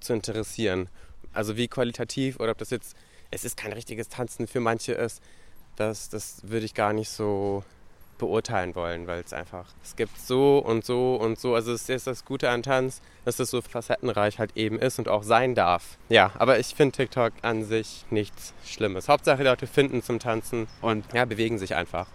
zu 0.00 0.12
interessieren. 0.12 0.88
Also 1.32 1.56
wie 1.56 1.68
qualitativ 1.68 2.40
oder 2.40 2.52
ob 2.52 2.58
das 2.58 2.70
jetzt 2.70 2.96
es 3.30 3.44
ist 3.44 3.56
kein 3.56 3.72
richtiges 3.72 4.08
Tanzen 4.08 4.46
für 4.46 4.60
manche 4.60 4.92
ist, 4.92 5.22
das, 5.76 6.08
das 6.08 6.42
würde 6.42 6.66
ich 6.66 6.74
gar 6.74 6.92
nicht 6.92 7.08
so 7.08 7.64
beurteilen 8.18 8.74
wollen, 8.74 9.06
weil 9.06 9.22
es 9.22 9.32
einfach, 9.32 9.64
es 9.82 9.96
gibt 9.96 10.18
so 10.20 10.58
und 10.58 10.84
so 10.84 11.16
und 11.16 11.40
so. 11.40 11.54
Also 11.54 11.72
es 11.72 11.88
ist 11.88 12.06
das 12.06 12.24
Gute 12.24 12.50
an 12.50 12.62
Tanz, 12.62 13.00
dass 13.24 13.40
es 13.40 13.50
so 13.50 13.62
facettenreich 13.62 14.38
halt 14.38 14.56
eben 14.56 14.78
ist 14.78 14.98
und 14.98 15.08
auch 15.08 15.22
sein 15.22 15.54
darf. 15.54 15.96
Ja, 16.10 16.30
aber 16.38 16.58
ich 16.58 16.74
finde 16.74 16.96
TikTok 16.96 17.32
an 17.42 17.64
sich 17.64 18.04
nichts 18.10 18.52
Schlimmes. 18.64 19.08
Hauptsache 19.08 19.42
Leute 19.42 19.66
finden 19.66 20.02
zum 20.02 20.18
Tanzen 20.18 20.68
und 20.82 21.10
ja, 21.14 21.24
bewegen 21.24 21.58
sich 21.58 21.74
einfach. 21.74 22.06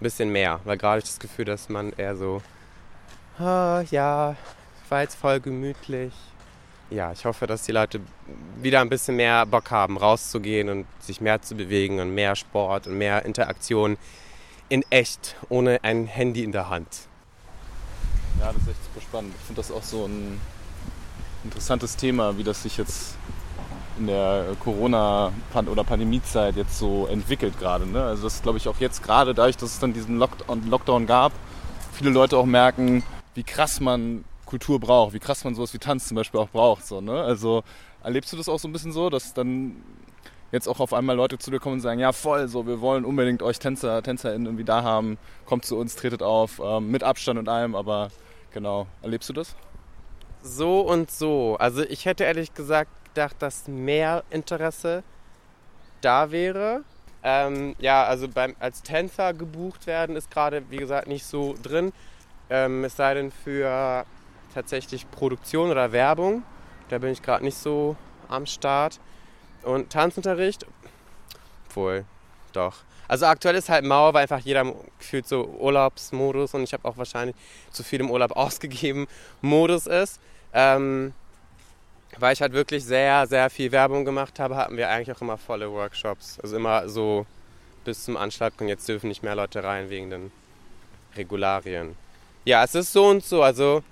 Ein 0.00 0.04
bisschen 0.04 0.30
mehr, 0.30 0.60
weil 0.64 0.78
gerade 0.78 0.98
ich 0.98 1.04
das 1.04 1.20
Gefühl, 1.20 1.44
dass 1.44 1.68
man 1.68 1.92
eher 1.92 2.16
so, 2.16 2.42
oh, 3.38 3.82
ja, 3.90 4.36
war 4.88 5.02
jetzt 5.02 5.14
voll 5.14 5.38
gemütlich 5.38 6.12
ja, 6.92 7.12
ich 7.12 7.24
hoffe, 7.24 7.46
dass 7.46 7.62
die 7.62 7.72
Leute 7.72 8.00
wieder 8.60 8.80
ein 8.80 8.88
bisschen 8.88 9.16
mehr 9.16 9.46
Bock 9.46 9.70
haben, 9.70 9.96
rauszugehen 9.96 10.68
und 10.68 10.86
sich 11.00 11.20
mehr 11.20 11.40
zu 11.42 11.54
bewegen 11.54 12.00
und 12.00 12.14
mehr 12.14 12.36
Sport 12.36 12.86
und 12.86 12.98
mehr 12.98 13.24
Interaktion 13.24 13.96
in 14.68 14.84
echt, 14.90 15.36
ohne 15.48 15.82
ein 15.82 16.06
Handy 16.06 16.44
in 16.44 16.52
der 16.52 16.68
Hand. 16.68 16.88
Ja, 18.40 18.52
das 18.52 18.62
ist 18.62 18.68
echt 18.68 18.84
super 18.84 19.00
spannend. 19.00 19.34
Ich 19.38 19.46
finde 19.46 19.60
das 19.60 19.70
auch 19.70 19.82
so 19.82 20.06
ein 20.06 20.40
interessantes 21.44 21.96
Thema, 21.96 22.38
wie 22.38 22.44
das 22.44 22.62
sich 22.62 22.76
jetzt 22.76 23.16
in 23.98 24.06
der 24.06 24.56
Corona- 24.60 25.32
oder 25.54 25.84
Pandemiezeit 25.84 26.56
jetzt 26.56 26.78
so 26.78 27.06
entwickelt 27.06 27.58
gerade. 27.58 27.86
Ne? 27.86 28.02
Also 28.02 28.24
das 28.24 28.42
glaube 28.42 28.58
ich 28.58 28.68
auch 28.68 28.78
jetzt 28.80 29.02
gerade 29.02 29.34
dadurch, 29.34 29.56
dass 29.56 29.70
es 29.70 29.78
dann 29.78 29.92
diesen 29.92 30.18
Lockdown 30.18 31.06
gab, 31.06 31.32
viele 31.92 32.10
Leute 32.10 32.36
auch 32.36 32.46
merken, 32.46 33.02
wie 33.34 33.42
krass 33.42 33.80
man 33.80 34.24
Kultur 34.52 34.78
braucht, 34.78 35.14
wie 35.14 35.18
krass 35.18 35.44
man 35.44 35.54
sowas 35.54 35.72
wie 35.72 35.78
Tanz 35.78 36.08
zum 36.08 36.14
Beispiel 36.14 36.38
auch 36.38 36.50
braucht. 36.50 36.84
So, 36.84 37.00
ne? 37.00 37.22
Also 37.22 37.64
erlebst 38.04 38.30
du 38.34 38.36
das 38.36 38.50
auch 38.50 38.58
so 38.58 38.68
ein 38.68 38.72
bisschen 38.72 38.92
so, 38.92 39.08
dass 39.08 39.32
dann 39.32 39.82
jetzt 40.50 40.68
auch 40.68 40.78
auf 40.78 40.92
einmal 40.92 41.16
Leute 41.16 41.38
zu 41.38 41.50
dir 41.50 41.58
kommen 41.58 41.76
und 41.76 41.80
sagen, 41.80 41.98
ja 41.98 42.12
voll, 42.12 42.48
so 42.48 42.66
wir 42.66 42.82
wollen 42.82 43.06
unbedingt 43.06 43.42
euch 43.42 43.58
Tänzer, 43.58 44.02
TänzerInnen 44.02 44.44
irgendwie 44.44 44.64
da 44.64 44.82
haben, 44.82 45.16
kommt 45.46 45.64
zu 45.64 45.78
uns, 45.78 45.96
tretet 45.96 46.22
auf, 46.22 46.60
ähm, 46.62 46.90
mit 46.90 47.02
Abstand 47.02 47.38
und 47.38 47.48
allem, 47.48 47.74
aber 47.74 48.10
genau, 48.52 48.86
erlebst 49.00 49.30
du 49.30 49.32
das? 49.32 49.56
So 50.42 50.82
und 50.82 51.10
so. 51.10 51.56
Also 51.58 51.82
ich 51.84 52.04
hätte 52.04 52.24
ehrlich 52.24 52.52
gesagt 52.52 52.90
gedacht, 53.06 53.36
dass 53.38 53.68
mehr 53.68 54.22
Interesse 54.28 55.02
da 56.02 56.30
wäre. 56.30 56.84
Ähm, 57.22 57.74
ja, 57.78 58.04
also 58.04 58.28
beim, 58.28 58.54
als 58.58 58.82
Tänzer 58.82 59.32
gebucht 59.32 59.86
werden 59.86 60.14
ist 60.14 60.30
gerade, 60.30 60.62
wie 60.68 60.76
gesagt, 60.76 61.08
nicht 61.08 61.24
so 61.24 61.54
drin. 61.62 61.94
Ähm, 62.50 62.84
es 62.84 62.96
sei 62.96 63.14
denn 63.14 63.30
für 63.30 64.04
tatsächlich 64.54 65.10
Produktion 65.10 65.70
oder 65.70 65.92
Werbung. 65.92 66.42
Da 66.88 66.98
bin 66.98 67.10
ich 67.10 67.22
gerade 67.22 67.44
nicht 67.44 67.56
so 67.56 67.96
am 68.28 68.46
Start. 68.46 69.00
Und 69.62 69.90
Tanzunterricht, 69.90 70.66
wohl, 71.74 72.04
doch. 72.52 72.76
Also 73.08 73.26
aktuell 73.26 73.54
ist 73.56 73.68
halt 73.68 73.84
Mauer, 73.84 74.14
weil 74.14 74.22
einfach 74.22 74.38
jeder 74.38 74.74
gefühlt 74.98 75.26
so 75.26 75.44
Urlaubsmodus 75.60 76.54
und 76.54 76.62
ich 76.62 76.72
habe 76.72 76.88
auch 76.88 76.96
wahrscheinlich 76.96 77.36
zu 77.70 77.82
viel 77.82 78.00
im 78.00 78.10
Urlaub 78.10 78.32
ausgegeben, 78.36 79.06
Modus 79.40 79.86
ist. 79.86 80.20
Ähm, 80.52 81.12
weil 82.18 82.34
ich 82.34 82.42
halt 82.42 82.52
wirklich 82.52 82.84
sehr, 82.84 83.26
sehr 83.26 83.48
viel 83.48 83.72
Werbung 83.72 84.04
gemacht 84.04 84.38
habe, 84.38 84.56
hatten 84.56 84.76
wir 84.76 84.88
eigentlich 84.88 85.16
auch 85.16 85.20
immer 85.22 85.38
volle 85.38 85.70
Workshops. 85.70 86.38
Also 86.40 86.56
immer 86.56 86.88
so 86.88 87.26
bis 87.84 88.04
zum 88.04 88.16
Anschlag 88.16 88.52
und 88.60 88.68
jetzt 88.68 88.88
dürfen 88.88 89.08
nicht 89.08 89.22
mehr 89.22 89.34
Leute 89.34 89.64
rein 89.64 89.90
wegen 89.90 90.10
den 90.10 90.32
Regularien. 91.16 91.96
Ja, 92.44 92.64
es 92.64 92.74
ist 92.74 92.92
so 92.92 93.06
und 93.06 93.24
so. 93.24 93.42
Also 93.42 93.82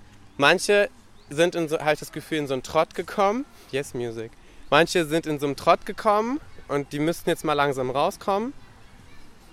Manche 0.41 0.89
sind 1.29 1.55
in 1.55 1.69
so, 1.69 1.79
habe 1.79 1.93
ich 1.93 2.01
das 2.01 2.13
Gefühl, 2.13 2.39
in 2.39 2.47
so 2.47 2.55
einen 2.55 2.63
Trott 2.63 2.95
gekommen. 2.95 3.45
Yes, 3.71 3.93
Music. 3.93 4.31
Manche 4.71 5.05
sind 5.05 5.27
in 5.27 5.39
so 5.39 5.45
einen 5.45 5.55
Trott 5.55 5.85
gekommen 5.85 6.41
und 6.67 6.95
die 6.95 6.99
müssten 6.99 7.29
jetzt 7.29 7.45
mal 7.45 7.53
langsam 7.53 7.91
rauskommen. 7.91 8.55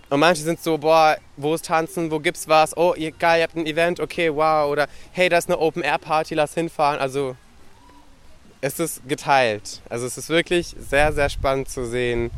Und 0.10 0.20
manche 0.22 0.44
sind 0.44 0.64
so, 0.64 0.78
boah, 0.78 1.18
wo 1.36 1.54
ist 1.56 1.66
Tanzen, 1.66 2.10
wo 2.10 2.22
gibt's 2.22 2.48
was? 2.48 2.78
Oh, 2.78 2.94
ihr, 2.96 3.12
geil, 3.12 3.40
ihr 3.40 3.44
habt 3.44 3.58
ein 3.58 3.66
Event, 3.66 4.00
okay, 4.00 4.34
wow. 4.34 4.72
Oder 4.72 4.88
hey, 5.12 5.28
da 5.28 5.38
ist 5.38 5.50
eine 5.50 5.60
Open-Air-Party, 5.60 6.36
lass 6.36 6.54
hinfahren. 6.54 7.02
Also 7.02 7.36
es 8.62 8.80
ist 8.80 9.02
geteilt. 9.10 9.82
Also 9.90 10.06
es 10.06 10.18
ist 10.18 10.30
wirklich 10.30 10.74
sehr, 10.80 11.12
sehr 11.12 11.28
spannend 11.28 11.68
zu 11.70 11.86
sehen, 11.86 12.32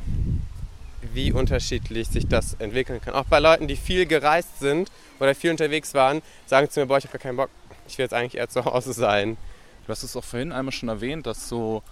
wie 1.13 1.31
unterschiedlich 1.31 2.07
sich 2.07 2.27
das 2.27 2.55
entwickeln 2.55 2.99
kann. 2.99 3.13
Auch 3.13 3.25
bei 3.25 3.37
Leuten, 3.37 3.67
die 3.67 3.75
viel 3.75 4.07
gereist 4.07 4.57
sind 4.59 4.89
oder 5.19 5.35
viel 5.35 5.51
unterwegs 5.51 5.93
waren, 5.93 6.23
sagen 6.47 6.67
zu 6.67 6.79
mir, 6.79 6.87
boah, 6.87 6.97
ich 6.97 7.03
habe 7.03 7.11
gar 7.11 7.21
keinen 7.21 7.37
Bock 7.37 7.51
ich 7.89 7.97
will 7.97 8.03
jetzt 8.03 8.13
eigentlich 8.13 8.35
eher 8.35 8.49
zu 8.49 8.65
Hause 8.65 8.93
sein. 8.93 9.37
Du 9.85 9.89
hast 9.91 10.03
es 10.03 10.15
auch 10.15 10.23
vorhin 10.23 10.51
einmal 10.51 10.71
schon 10.71 10.89
erwähnt, 10.89 11.25
dass 11.25 11.49
so 11.49 11.83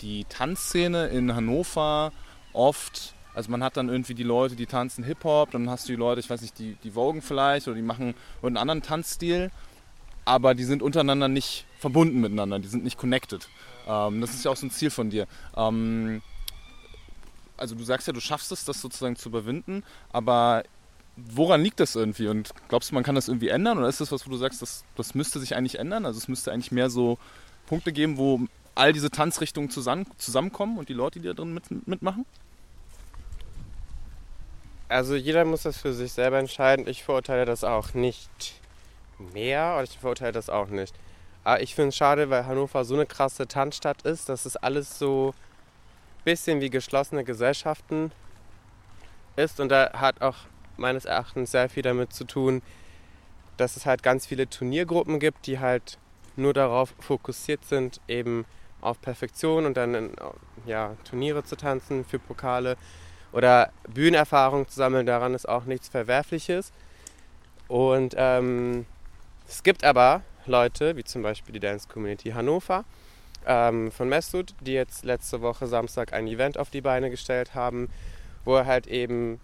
die 0.00 0.24
Tanzszene 0.24 1.06
in 1.06 1.34
Hannover 1.34 2.12
oft, 2.52 3.14
also 3.34 3.50
man 3.50 3.62
hat 3.62 3.76
dann 3.76 3.88
irgendwie 3.88 4.14
die 4.14 4.24
Leute, 4.24 4.56
die 4.56 4.66
tanzen 4.66 5.04
Hip-Hop, 5.04 5.52
dann 5.52 5.70
hast 5.70 5.88
du 5.88 5.92
die 5.92 5.98
Leute, 5.98 6.20
ich 6.20 6.28
weiß 6.28 6.42
nicht, 6.42 6.58
die, 6.58 6.76
die 6.82 6.92
Vogen 6.92 7.22
vielleicht 7.22 7.68
oder 7.68 7.76
die 7.76 7.82
machen 7.82 8.14
einen 8.42 8.56
anderen 8.56 8.82
Tanzstil, 8.82 9.50
aber 10.24 10.54
die 10.54 10.64
sind 10.64 10.82
untereinander 10.82 11.28
nicht 11.28 11.64
verbunden 11.78 12.20
miteinander, 12.20 12.58
die 12.58 12.68
sind 12.68 12.82
nicht 12.82 12.98
connected. 12.98 13.48
Ähm, 13.86 14.20
das 14.20 14.34
ist 14.34 14.44
ja 14.44 14.50
auch 14.50 14.56
so 14.56 14.66
ein 14.66 14.70
Ziel 14.70 14.90
von 14.90 15.10
dir. 15.10 15.26
Ähm, 15.56 16.22
also 17.56 17.76
du 17.76 17.84
sagst 17.84 18.08
ja, 18.08 18.12
du 18.12 18.20
schaffst 18.20 18.50
es, 18.50 18.64
das 18.64 18.80
sozusagen 18.80 19.16
zu 19.16 19.28
überwinden, 19.28 19.84
aber 20.12 20.64
woran 21.16 21.62
liegt 21.62 21.80
das 21.80 21.94
irgendwie? 21.94 22.28
Und 22.28 22.50
glaubst 22.68 22.90
du, 22.90 22.94
man 22.94 23.04
kann 23.04 23.14
das 23.14 23.28
irgendwie 23.28 23.48
ändern? 23.48 23.78
Oder 23.78 23.88
ist 23.88 24.00
das 24.00 24.10
was, 24.10 24.26
wo 24.26 24.30
du 24.30 24.36
sagst, 24.36 24.62
das, 24.62 24.84
das 24.96 25.14
müsste 25.14 25.38
sich 25.38 25.56
eigentlich 25.56 25.78
ändern? 25.78 26.06
Also 26.06 26.18
es 26.18 26.28
müsste 26.28 26.52
eigentlich 26.52 26.72
mehr 26.72 26.90
so 26.90 27.18
Punkte 27.66 27.92
geben, 27.92 28.18
wo 28.18 28.40
all 28.74 28.92
diese 28.92 29.10
Tanzrichtungen 29.10 29.70
zusammen, 29.70 30.06
zusammenkommen 30.18 30.78
und 30.78 30.88
die 30.88 30.94
Leute, 30.94 31.20
die 31.20 31.28
da 31.28 31.34
drin 31.34 31.54
mit, 31.54 31.86
mitmachen? 31.86 32.26
Also 34.88 35.14
jeder 35.14 35.44
muss 35.44 35.62
das 35.62 35.78
für 35.78 35.92
sich 35.92 36.12
selber 36.12 36.38
entscheiden. 36.38 36.86
Ich 36.88 37.04
verurteile 37.04 37.44
das 37.44 37.64
auch 37.64 37.94
nicht 37.94 38.60
mehr 39.32 39.74
oder 39.74 39.84
ich 39.84 39.98
verurteile 39.98 40.32
das 40.32 40.50
auch 40.50 40.68
nicht. 40.68 40.94
Aber 41.44 41.62
ich 41.62 41.74
finde 41.74 41.90
es 41.90 41.96
schade, 41.96 42.30
weil 42.30 42.46
Hannover 42.46 42.84
so 42.84 42.94
eine 42.94 43.06
krasse 43.06 43.46
Tanzstadt 43.46 44.02
ist, 44.02 44.28
dass 44.28 44.46
es 44.46 44.56
alles 44.56 44.98
so 44.98 45.34
ein 46.18 46.24
bisschen 46.24 46.60
wie 46.60 46.70
geschlossene 46.70 47.22
Gesellschaften 47.22 48.12
ist. 49.36 49.60
Und 49.60 49.68
da 49.68 49.92
hat 49.94 50.20
auch 50.22 50.36
meines 50.76 51.04
Erachtens 51.04 51.50
sehr 51.50 51.68
viel 51.68 51.82
damit 51.82 52.12
zu 52.12 52.24
tun, 52.24 52.62
dass 53.56 53.76
es 53.76 53.86
halt 53.86 54.02
ganz 54.02 54.26
viele 54.26 54.48
Turniergruppen 54.48 55.18
gibt, 55.20 55.46
die 55.46 55.58
halt 55.58 55.98
nur 56.36 56.52
darauf 56.52 56.94
fokussiert 56.98 57.64
sind, 57.64 58.00
eben 58.08 58.44
auf 58.80 59.00
Perfektion 59.00 59.66
und 59.66 59.76
dann 59.76 59.94
in, 59.94 60.10
ja, 60.66 60.96
Turniere 61.04 61.44
zu 61.44 61.56
tanzen 61.56 62.04
für 62.04 62.18
Pokale 62.18 62.76
oder 63.32 63.70
Bühnenerfahrung 63.88 64.68
zu 64.68 64.76
sammeln. 64.76 65.06
Daran 65.06 65.34
ist 65.34 65.48
auch 65.48 65.64
nichts 65.64 65.88
Verwerfliches. 65.88 66.72
Und 67.68 68.14
ähm, 68.16 68.86
es 69.48 69.62
gibt 69.62 69.84
aber 69.84 70.22
Leute, 70.46 70.96
wie 70.96 71.04
zum 71.04 71.22
Beispiel 71.22 71.54
die 71.54 71.60
Dance 71.60 71.88
Community 71.88 72.30
Hannover 72.30 72.84
ähm, 73.46 73.90
von 73.90 74.08
Mesut, 74.08 74.54
die 74.60 74.72
jetzt 74.72 75.04
letzte 75.04 75.40
Woche 75.40 75.66
Samstag 75.66 76.12
ein 76.12 76.26
Event 76.26 76.58
auf 76.58 76.70
die 76.70 76.82
Beine 76.82 77.10
gestellt 77.10 77.54
haben, 77.54 77.88
wo 78.44 78.56
er 78.56 78.66
halt 78.66 78.86
eben 78.86 79.40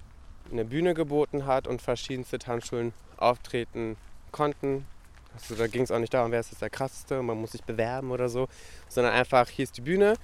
eine 0.50 0.64
Bühne 0.64 0.94
geboten 0.94 1.46
hat 1.46 1.66
und 1.66 1.82
verschiedenste 1.82 2.38
Tanzschulen 2.38 2.92
auftreten 3.16 3.96
konnten. 4.32 4.86
Also 5.34 5.54
da 5.54 5.66
ging 5.66 5.82
es 5.82 5.90
auch 5.90 5.98
nicht 5.98 6.12
darum, 6.12 6.32
wer 6.32 6.40
ist 6.40 6.50
jetzt 6.50 6.62
der 6.62 6.70
krasseste 6.70 7.20
und 7.20 7.26
man 7.26 7.40
muss 7.40 7.52
sich 7.52 7.62
bewerben 7.62 8.10
oder 8.10 8.28
so, 8.28 8.48
sondern 8.88 9.12
einfach, 9.12 9.48
hier 9.48 9.62
ist 9.62 9.76
die 9.76 9.82
Bühne. 9.82 10.14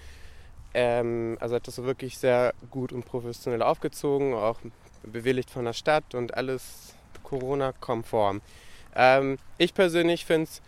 Ähm, 0.74 1.36
also 1.40 1.54
hat 1.54 1.66
das 1.66 1.76
so 1.76 1.84
wirklich 1.84 2.18
sehr 2.18 2.54
gut 2.70 2.92
und 2.92 3.04
professionell 3.04 3.62
aufgezogen, 3.62 4.34
auch 4.34 4.58
bewilligt 5.04 5.50
von 5.50 5.64
der 5.64 5.72
Stadt 5.72 6.14
und 6.14 6.34
alles 6.34 6.94
Corona-konform. 7.22 8.40
Ähm, 8.94 9.38
ich 9.58 9.74
persönlich 9.74 10.24
finde 10.24 10.44
es 10.44 10.62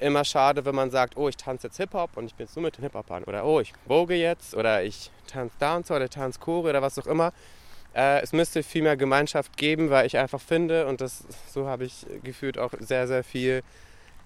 immer 0.00 0.24
schade, 0.24 0.64
wenn 0.64 0.74
man 0.74 0.90
sagt, 0.90 1.16
oh, 1.16 1.28
ich 1.28 1.36
tanze 1.36 1.68
jetzt 1.68 1.76
Hip-Hop 1.76 2.16
und 2.16 2.26
ich 2.26 2.34
bin 2.34 2.46
jetzt 2.46 2.56
nur 2.56 2.64
mit 2.64 2.76
den 2.76 2.82
Hip-Hopern. 2.82 3.24
Oder 3.24 3.44
oh, 3.44 3.60
ich 3.60 3.72
vogue 3.86 4.16
jetzt 4.16 4.54
oder 4.54 4.82
ich 4.82 5.10
tanze 5.26 5.54
Dancer 5.58 5.96
oder 5.96 6.08
tanze 6.08 6.40
Chore 6.40 6.70
oder 6.70 6.82
was 6.82 6.98
auch 6.98 7.06
immer. 7.06 7.32
Äh, 7.94 8.20
es 8.22 8.32
müsste 8.32 8.62
viel 8.62 8.82
mehr 8.82 8.96
Gemeinschaft 8.96 9.56
geben, 9.56 9.90
weil 9.90 10.06
ich 10.06 10.18
einfach 10.18 10.40
finde, 10.40 10.86
und 10.86 11.00
das 11.00 11.24
so 11.52 11.66
habe 11.66 11.84
ich 11.84 12.06
gefühlt 12.22 12.58
auch 12.58 12.72
sehr, 12.80 13.06
sehr 13.06 13.24
viel 13.24 13.62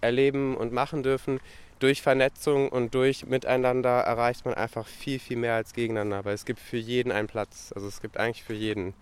erleben 0.01 0.57
und 0.57 0.73
machen 0.73 1.03
dürfen, 1.03 1.41
durch 1.79 2.03
Vernetzung 2.03 2.71
und 2.71 2.95
durch 2.95 3.27
Miteinander 3.27 4.01
erreicht 4.01 4.45
man 4.45 4.55
einfach 4.55 4.87
viel, 4.87 5.19
viel 5.19 5.37
mehr 5.37 5.55
als 5.55 5.75
gegeneinander. 5.75 6.25
Weil 6.25 6.35
es 6.35 6.45
gibt 6.45 6.61
für 6.61 6.77
jeden 6.77 7.13
einen 7.13 7.29
Platz. 7.29 7.73
Also 7.75 7.87
es 7.87 8.01
gibt 8.01 8.17
eigentlich 8.17 8.43
für 8.43 8.55
jeden 8.55 8.95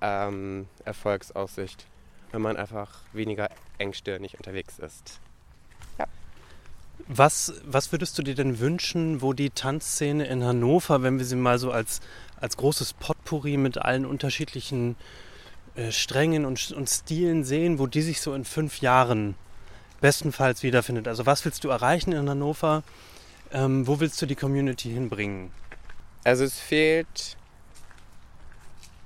ähm, 0.00 0.66
Erfolgsaussicht, 0.84 1.86
wenn 2.32 2.40
man 2.40 2.56
einfach 2.56 3.02
weniger 3.12 3.48
engstirnig 3.78 4.36
unterwegs 4.36 4.78
ist. 4.78 5.20
Was, 7.08 7.54
was 7.64 7.92
würdest 7.92 8.18
du 8.18 8.22
dir 8.22 8.34
denn 8.34 8.58
wünschen, 8.58 9.22
wo 9.22 9.32
die 9.32 9.50
Tanzszene 9.50 10.26
in 10.26 10.44
Hannover, 10.44 11.02
wenn 11.02 11.18
wir 11.18 11.24
sie 11.24 11.36
mal 11.36 11.58
so 11.58 11.70
als, 11.70 12.00
als 12.40 12.56
großes 12.56 12.94
Potpourri 12.94 13.56
mit 13.56 13.78
allen 13.78 14.06
unterschiedlichen 14.06 14.96
äh, 15.74 15.92
Strängen 15.92 16.44
und, 16.44 16.72
und 16.72 16.88
Stilen 16.88 17.44
sehen, 17.44 17.78
wo 17.78 17.86
die 17.86 18.02
sich 18.02 18.20
so 18.20 18.34
in 18.34 18.44
fünf 18.44 18.80
Jahren 18.80 19.34
bestenfalls 20.00 20.62
wiederfindet. 20.62 21.08
Also 21.08 21.26
was 21.26 21.44
willst 21.44 21.64
du 21.64 21.68
erreichen 21.68 22.12
in 22.12 22.28
Hannover? 22.28 22.82
Ähm, 23.52 23.86
wo 23.86 24.00
willst 24.00 24.20
du 24.22 24.26
die 24.26 24.36
Community 24.36 24.90
hinbringen? 24.90 25.50
Also 26.24 26.44
es 26.44 26.58
fehlt 26.58 27.36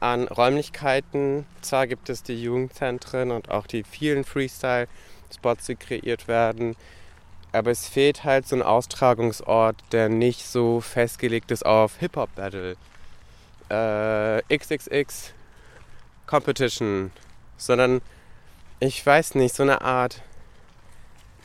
an 0.00 0.28
Räumlichkeiten. 0.28 1.46
Zwar 1.62 1.87
gibt 1.87 2.09
es 2.11 2.22
die 2.22 2.42
Jugendzentren 2.42 3.30
und 3.30 3.50
auch 3.50 3.66
die 3.66 3.85
vielen 3.85 4.24
Freestyle-Spots, 4.24 5.66
die 5.66 5.76
kreiert 5.76 6.28
werden. 6.28 6.76
Aber 7.55 7.71
es 7.71 7.87
fehlt 7.87 8.25
halt 8.25 8.49
so 8.49 8.57
ein 8.57 8.62
Austragungsort, 8.62 9.77
der 9.93 10.09
nicht 10.09 10.45
so 10.45 10.81
festgelegt 10.81 11.53
ist 11.53 11.64
auf 11.64 11.99
Hip-Hop-Battle, 11.99 12.75
äh, 13.71 14.43
XXX 14.59 15.33
Competition, 16.27 17.12
sondern 17.57 18.03
ich 18.81 19.07
weiß 19.07 19.37
nicht, 19.37 19.55
so 19.55 19.62
eine 19.62 19.83
Art 19.83 20.21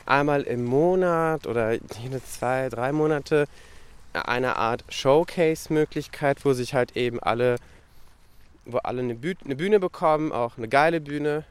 einmal 0.07 0.41
im 0.41 0.65
Monat 0.65 1.45
oder 1.45 1.73
jede 1.73 2.23
zwei, 2.23 2.69
drei 2.69 2.91
Monate 2.91 3.47
eine 4.11 4.55
Art 4.55 4.83
Showcase-Möglichkeit, 4.89 6.43
wo 6.43 6.53
sich 6.53 6.73
halt 6.73 6.97
eben 6.97 7.19
alle, 7.19 7.57
wo 8.65 8.79
alle 8.79 9.03
eine, 9.03 9.13
Bühne, 9.13 9.37
eine 9.45 9.55
Bühne 9.55 9.79
bekommen, 9.79 10.31
auch 10.31 10.57
eine 10.57 10.69
geile 10.69 11.01
Bühne, 11.01 11.43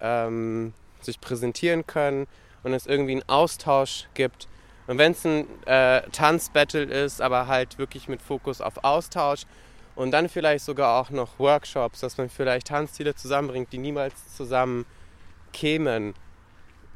ähm, 0.00 0.72
sich 1.02 1.20
präsentieren 1.20 1.84
können 1.84 2.28
und 2.66 2.74
es 2.74 2.86
irgendwie 2.86 3.12
einen 3.12 3.28
Austausch 3.28 4.08
gibt. 4.14 4.48
Und 4.88 4.98
wenn 4.98 5.12
es 5.12 5.24
ein 5.24 5.46
äh, 5.66 6.02
Tanzbattle 6.10 6.82
ist, 6.82 7.22
aber 7.22 7.46
halt 7.46 7.78
wirklich 7.78 8.08
mit 8.08 8.20
Fokus 8.20 8.60
auf 8.60 8.82
Austausch 8.82 9.42
und 9.94 10.10
dann 10.10 10.28
vielleicht 10.28 10.64
sogar 10.64 11.00
auch 11.00 11.10
noch 11.10 11.38
Workshops, 11.38 12.00
dass 12.00 12.18
man 12.18 12.28
vielleicht 12.28 12.66
Tanzstile 12.66 13.14
zusammenbringt, 13.14 13.72
die 13.72 13.78
niemals 13.78 14.34
zusammen 14.36 14.84
kämen 15.52 16.14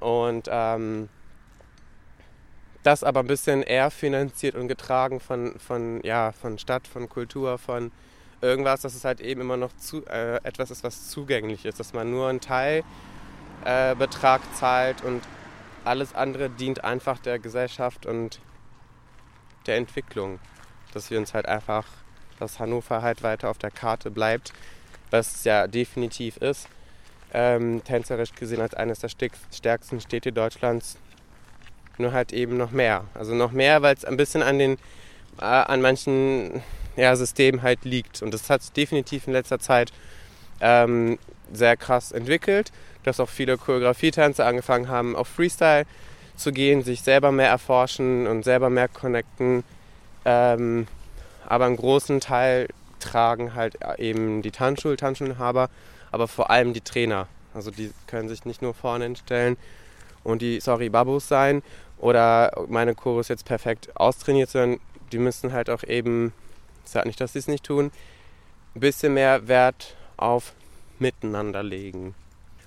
und 0.01 0.49
ähm, 0.51 1.09
das 2.83 3.05
aber 3.05 3.21
ein 3.21 3.29
bisschen 3.29 3.63
eher 3.63 3.93
finanziert 3.93 4.57
und 4.57 4.67
getragen 4.67 5.21
von, 5.21 5.57
von, 5.61 6.01
ja, 6.03 6.33
von 6.33 6.59
Stadt, 6.59 6.89
von 6.89 7.09
Kultur, 7.09 7.59
von 7.59 7.93
irgendwas, 8.41 8.81
dass 8.81 8.97
es 8.97 9.05
halt 9.05 9.21
eben 9.21 9.41
immer 9.41 9.57
noch 9.57 9.77
zu, 9.77 10.05
äh, 10.07 10.41
etwas 10.43 10.73
ist, 10.73 10.83
was 10.83 11.11
zugänglich 11.11 11.65
ist, 11.65 11.79
dass 11.79 11.93
man 11.93 12.11
nur 12.11 12.29
einen 12.29 12.41
Teilbetrag 12.41 14.41
äh, 14.41 14.59
zahlt 14.59 15.05
und 15.05 15.23
alles 15.85 16.15
andere 16.15 16.51
dient 16.51 16.85
einfach 16.85 17.19
der 17.19 17.39
Gesellschaft 17.39 18.07
und 18.07 18.41
der 19.67 19.77
Entwicklung. 19.77 20.39
Dass 20.93 21.11
wir 21.11 21.19
uns 21.19 21.35
halt 21.35 21.47
einfach, 21.47 21.87
dass 22.39 22.59
Hannover 22.59 23.03
halt 23.03 23.23
weiter 23.23 23.49
auf 23.51 23.59
der 23.59 23.71
Karte 23.71 24.11
bleibt, 24.11 24.53
was 25.11 25.37
es 25.37 25.45
ja 25.45 25.67
definitiv 25.67 26.37
ist 26.39 26.69
ähm, 27.33 27.83
tänzerisch 27.85 28.33
gesehen 28.35 28.61
als 28.61 28.75
eines 28.75 29.01
der 29.01 29.09
stärksten 29.09 30.01
Städte 30.01 30.33
Deutschlands. 30.33 30.97
Nur 31.99 32.13
halt 32.13 32.33
eben 32.33 32.57
noch 32.57 32.71
mehr. 32.71 33.05
Also 33.15 33.35
noch 33.35 33.53
mehr, 33.53 33.83
weil 33.83 33.95
es 33.95 34.05
ein 34.05 34.17
bisschen 34.17 34.43
an 34.43 34.59
den 34.59 34.79
äh, 35.41 35.45
an 35.45 35.81
manchen 35.81 36.63
ja, 36.97 37.15
Systemen 37.15 37.63
halt 37.63 37.85
liegt. 37.85 38.23
Und 38.23 38.33
das 38.33 38.49
hat 38.51 38.63
sich 38.63 38.73
definitiv 38.73 39.27
in 39.27 39.33
letzter 39.33 39.59
Zeit 39.59 39.93
ähm, 40.61 41.19
sehr 41.53 41.77
krass 41.77 42.13
entwickelt, 42.13 42.73
dass 43.05 43.21
auch 43.21 43.29
viele 43.29 43.57
Choreografietänzer 43.57 44.47
angefangen 44.47 44.89
haben, 44.89 45.17
auf 45.17 45.29
Freestyle 45.29 45.87
zu 46.37 46.53
gehen, 46.53 46.83
sich 46.83 47.03
selber 47.03 47.33
mehr 47.33 47.49
erforschen 47.49 48.27
und 48.27 48.45
selber 48.45 48.71
mehr 48.71 48.89
connecten. 48.89 49.65
Ähm, 50.25 50.87
aber 51.47 51.67
einen 51.67 51.77
großen 51.77 52.21
Teil 52.21 52.69
tragen 52.99 53.55
halt 53.55 53.79
eben 53.99 54.43
die 54.43 54.51
Tanzschul, 54.51 54.97
Tanzschulinhaber 54.97 55.69
aber 56.13 56.29
vor 56.29 56.51
allem 56.51 56.73
die 56.73 56.81
Trainer. 56.81 57.29
Also 57.55 57.71
die 57.71 57.93
können 58.07 58.29
sich 58.29 58.45
nicht 58.45 58.63
nur 58.63 58.75
vorne 58.75 59.05
hinstellen 59.05 59.57
und 60.23 60.43
die 60.43 60.61
Sorry 60.61 60.89
Babus 60.89 61.29
sein 61.29 61.63
oder 61.99 62.53
meine 62.69 62.95
Chorus 62.95 63.29
jetzt 63.29 63.45
perfekt 63.45 63.97
austrainiert, 63.97 64.51
sondern 64.51 64.81
die 65.13 65.19
müssen 65.19 65.53
halt 65.53 65.71
auch 65.71 65.83
eben, 65.83 66.33
ich 66.85 66.91
sage 66.91 67.09
nicht, 67.09 67.21
dass 67.21 67.33
sie 67.33 67.41
es 67.41 67.49
nicht 67.49 67.65
tun, 67.65 67.91
ein 68.75 68.81
bisschen 68.81 69.15
mehr 69.15 69.49
Wert 69.49 69.97
auf 70.17 70.53
Miteinander 70.99 71.63
legen. 71.63 72.15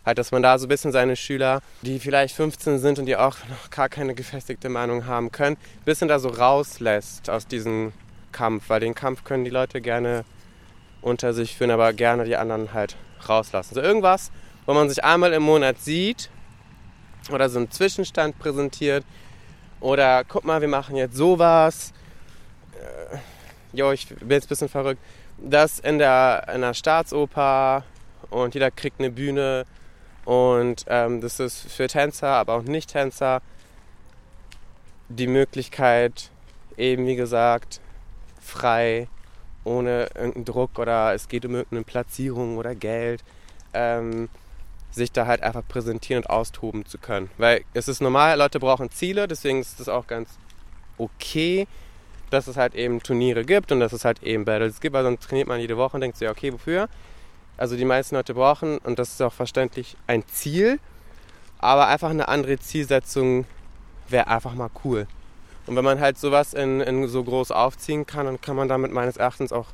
Halt, 0.05 0.17
dass 0.17 0.31
man 0.31 0.43
da 0.43 0.57
so 0.57 0.65
ein 0.65 0.69
bisschen 0.69 0.91
seine 0.91 1.15
Schüler, 1.15 1.61
die 1.81 1.99
vielleicht 1.99 2.35
15 2.35 2.79
sind 2.79 2.99
und 2.99 3.05
die 3.05 3.15
auch 3.15 3.37
noch 3.49 3.69
gar 3.69 3.87
keine 3.87 4.13
gefestigte 4.13 4.67
Meinung 4.67 5.05
haben 5.05 5.31
können, 5.31 5.55
ein 5.55 5.85
bisschen 5.85 6.09
da 6.09 6.19
so 6.19 6.29
rauslässt 6.29 7.29
aus 7.29 7.47
diesem 7.47 7.93
Kampf, 8.33 8.69
weil 8.69 8.81
den 8.81 8.95
Kampf 8.95 9.23
können 9.23 9.45
die 9.45 9.49
Leute 9.49 9.79
gerne 9.79 10.25
unter 11.01 11.33
sich 11.33 11.55
führen, 11.55 11.71
aber 11.71 11.93
gerne 11.93 12.25
die 12.25 12.35
anderen 12.35 12.73
halt 12.73 12.97
rauslassen. 13.29 13.75
So 13.75 13.81
irgendwas, 13.81 14.31
wo 14.65 14.73
man 14.73 14.89
sich 14.89 15.03
einmal 15.03 15.31
im 15.33 15.43
Monat 15.43 15.79
sieht 15.79 16.29
oder 17.31 17.49
so 17.49 17.59
einen 17.59 17.71
Zwischenstand 17.71 18.37
präsentiert 18.39 19.05
Oder 19.79 20.23
guck 20.23 20.45
mal, 20.45 20.61
wir 20.61 20.67
machen 20.67 20.95
jetzt 20.95 21.15
sowas. 21.15 21.93
Äh, 23.11 23.17
jo, 23.73 23.91
ich 23.91 24.07
bin 24.07 24.31
jetzt 24.31 24.45
ein 24.45 24.49
bisschen 24.49 24.69
verrückt. 24.69 25.01
Das 25.37 25.79
in 25.79 25.97
der, 25.97 26.47
in 26.53 26.61
der 26.61 26.73
Staatsoper 26.73 27.83
und 28.29 28.53
jeder 28.53 28.71
kriegt 28.71 28.99
eine 28.99 29.11
Bühne 29.11 29.65
und 30.25 30.85
ähm, 30.87 31.21
das 31.21 31.39
ist 31.39 31.71
für 31.71 31.87
Tänzer, 31.87 32.29
aber 32.29 32.53
auch 32.53 32.63
Nicht-Tänzer 32.63 33.41
die 35.09 35.27
Möglichkeit, 35.27 36.29
eben 36.77 37.05
wie 37.05 37.15
gesagt, 37.15 37.81
frei, 38.41 39.07
ohne 39.63 40.09
irgendeinen 40.15 40.45
Druck 40.45 40.79
oder 40.79 41.13
es 41.13 41.27
geht 41.27 41.45
um 41.45 41.55
irgendeine 41.55 41.83
Platzierung 41.83 42.57
oder 42.57 42.75
Geld, 42.75 43.23
ähm, 43.73 44.29
sich 44.91 45.11
da 45.11 45.25
halt 45.25 45.41
einfach 45.41 45.63
präsentieren 45.67 46.23
und 46.23 46.29
austoben 46.29 46.85
zu 46.85 46.97
können. 46.97 47.29
Weil 47.37 47.63
es 47.73 47.87
ist 47.87 48.01
normal, 48.01 48.37
Leute 48.37 48.59
brauchen 48.59 48.91
Ziele, 48.91 49.27
deswegen 49.27 49.59
ist 49.59 49.79
es 49.79 49.89
auch 49.89 50.07
ganz 50.07 50.29
okay, 50.97 51.67
dass 52.29 52.47
es 52.47 52.57
halt 52.57 52.75
eben 52.75 53.01
Turniere 53.01 53.45
gibt 53.45 53.71
und 53.71 53.79
dass 53.79 53.93
es 53.93 54.05
halt 54.05 54.23
eben 54.23 54.45
Battles 54.45 54.81
gibt, 54.81 54.93
weil 54.93 55.03
sonst 55.03 55.23
trainiert 55.23 55.47
man 55.47 55.59
jede 55.59 55.77
Woche 55.77 55.97
und 55.97 56.01
denkt 56.01 56.17
sich, 56.17 56.29
okay, 56.29 56.53
wofür? 56.53 56.89
Also 57.57 57.75
die 57.75 57.85
meisten 57.85 58.15
Leute 58.15 58.33
brauchen, 58.33 58.77
und 58.79 58.99
das 58.99 59.09
ist 59.09 59.21
auch 59.21 59.33
verständlich, 59.33 59.95
ein 60.07 60.27
Ziel, 60.27 60.79
aber 61.59 61.87
einfach 61.87 62.09
eine 62.09 62.27
andere 62.27 62.59
Zielsetzung 62.59 63.45
wäre 64.09 64.27
einfach 64.27 64.53
mal 64.53 64.69
cool. 64.83 65.07
Und 65.65 65.75
wenn 65.75 65.85
man 65.85 65.99
halt 65.99 66.17
sowas 66.17 66.53
in, 66.53 66.81
in 66.81 67.07
so 67.07 67.23
groß 67.23 67.51
aufziehen 67.51 68.05
kann, 68.05 68.25
dann 68.25 68.41
kann 68.41 68.55
man 68.55 68.67
damit 68.67 68.91
meines 68.91 69.17
Erachtens 69.17 69.53
auch, 69.53 69.67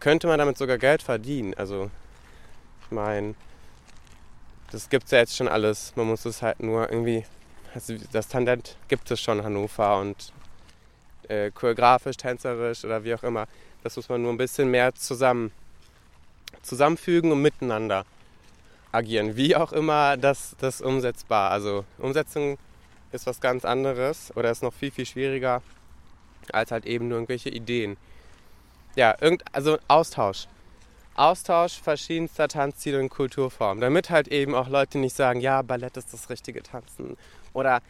könnte 0.00 0.26
man 0.26 0.38
damit 0.38 0.56
sogar 0.56 0.78
Geld 0.78 1.02
verdienen. 1.02 1.54
Also 1.54 1.90
ich 2.82 2.90
meine, 2.90 3.34
das 4.70 4.88
gibt 4.88 5.04
es 5.04 5.10
ja 5.10 5.18
jetzt 5.18 5.36
schon 5.36 5.48
alles. 5.48 5.92
Man 5.96 6.06
muss 6.06 6.24
es 6.24 6.40
halt 6.40 6.60
nur 6.60 6.90
irgendwie, 6.90 7.24
also 7.74 7.94
das 8.12 8.28
Talent 8.28 8.76
gibt 8.88 9.10
es 9.10 9.20
schon 9.20 9.38
in 9.38 9.44
Hannover 9.44 10.00
und 10.00 10.32
äh, 11.28 11.50
choreografisch, 11.50 12.16
tänzerisch 12.16 12.84
oder 12.84 13.04
wie 13.04 13.14
auch 13.14 13.22
immer. 13.22 13.46
Das 13.82 13.96
muss 13.96 14.08
man 14.08 14.22
nur 14.22 14.32
ein 14.32 14.38
bisschen 14.38 14.70
mehr 14.70 14.94
zusammen, 14.94 15.52
zusammenfügen 16.62 17.32
und 17.32 17.42
miteinander 17.42 18.04
agieren. 18.92 19.36
Wie 19.36 19.56
auch 19.56 19.72
immer 19.72 20.16
das, 20.16 20.56
das 20.58 20.80
umsetzbar. 20.80 21.50
Also 21.50 21.84
Umsetzung 21.98 22.58
ist 23.12 23.26
was 23.26 23.40
ganz 23.40 23.64
anderes 23.64 24.32
oder 24.36 24.50
ist 24.50 24.62
noch 24.62 24.72
viel, 24.72 24.90
viel 24.90 25.06
schwieriger 25.06 25.62
als 26.52 26.70
halt 26.70 26.86
eben 26.86 27.08
nur 27.08 27.18
irgendwelche 27.18 27.50
Ideen. 27.50 27.96
Ja, 28.96 29.14
irgend, 29.20 29.42
also 29.52 29.78
Austausch. 29.88 30.46
Austausch 31.14 31.80
verschiedenster 31.80 32.48
Tanzstile 32.48 33.00
und 33.00 33.08
Kulturformen, 33.08 33.80
damit 33.80 34.08
halt 34.08 34.28
eben 34.28 34.54
auch 34.54 34.68
Leute 34.68 34.98
nicht 34.98 35.16
sagen, 35.16 35.40
ja, 35.40 35.62
Ballett 35.62 35.96
ist 35.96 36.12
das 36.12 36.30
richtige 36.30 36.62
Tanzen 36.62 37.16
oder 37.52 37.82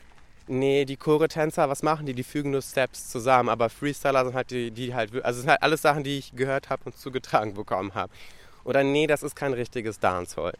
nee, 0.48 0.86
die 0.86 0.96
Chore-Tänzer, 0.96 1.68
was 1.68 1.82
machen 1.82 2.06
die? 2.06 2.14
Die 2.14 2.24
fügen 2.24 2.52
nur 2.52 2.62
Steps 2.62 3.10
zusammen, 3.10 3.50
aber 3.50 3.68
Freestyler 3.68 4.24
sind 4.24 4.34
halt 4.34 4.50
die, 4.50 4.70
die 4.70 4.94
halt, 4.94 5.22
also 5.22 5.40
sind 5.40 5.50
halt 5.50 5.62
alles 5.62 5.82
Sachen, 5.82 6.04
die 6.04 6.18
ich 6.18 6.34
gehört 6.34 6.70
habe 6.70 6.82
und 6.86 6.96
zugetragen 6.96 7.52
bekommen 7.54 7.94
habe. 7.94 8.12
Oder 8.68 8.84
nee, 8.84 9.06
das 9.06 9.22
ist 9.22 9.34
kein 9.34 9.52
richtiges 9.52 9.98
Dancehall 9.98 10.54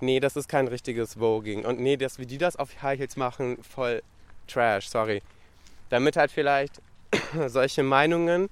nee, 0.00 0.20
das 0.20 0.36
ist 0.36 0.48
kein 0.48 0.68
richtiges 0.68 1.14
Voging 1.14 1.64
und 1.64 1.80
nee, 1.80 1.96
das, 1.96 2.18
wie 2.18 2.26
die 2.26 2.38
das 2.38 2.56
auf 2.56 2.82
High 2.82 2.98
Heels 2.98 3.16
machen, 3.16 3.58
voll 3.62 4.02
Trash, 4.46 4.88
sorry. 4.88 5.22
Damit 5.88 6.16
halt 6.16 6.30
vielleicht 6.30 6.80
solche 7.46 7.82
Meinungen 7.82 8.48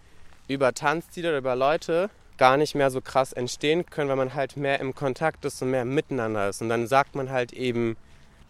über 0.48 0.72
Tanzstile 0.72 1.28
oder 1.28 1.38
über 1.38 1.56
Leute 1.56 2.10
gar 2.36 2.56
nicht 2.56 2.74
mehr 2.74 2.90
so 2.90 3.00
krass 3.00 3.32
entstehen 3.32 3.86
können, 3.86 4.08
weil 4.08 4.16
man 4.16 4.34
halt 4.34 4.56
mehr 4.56 4.80
im 4.80 4.94
Kontakt 4.94 5.44
ist 5.44 5.62
und 5.62 5.70
mehr 5.70 5.84
miteinander 5.84 6.48
ist. 6.48 6.62
Und 6.62 6.68
dann 6.68 6.88
sagt 6.88 7.14
man 7.14 7.30
halt 7.30 7.52
eben, 7.52 7.96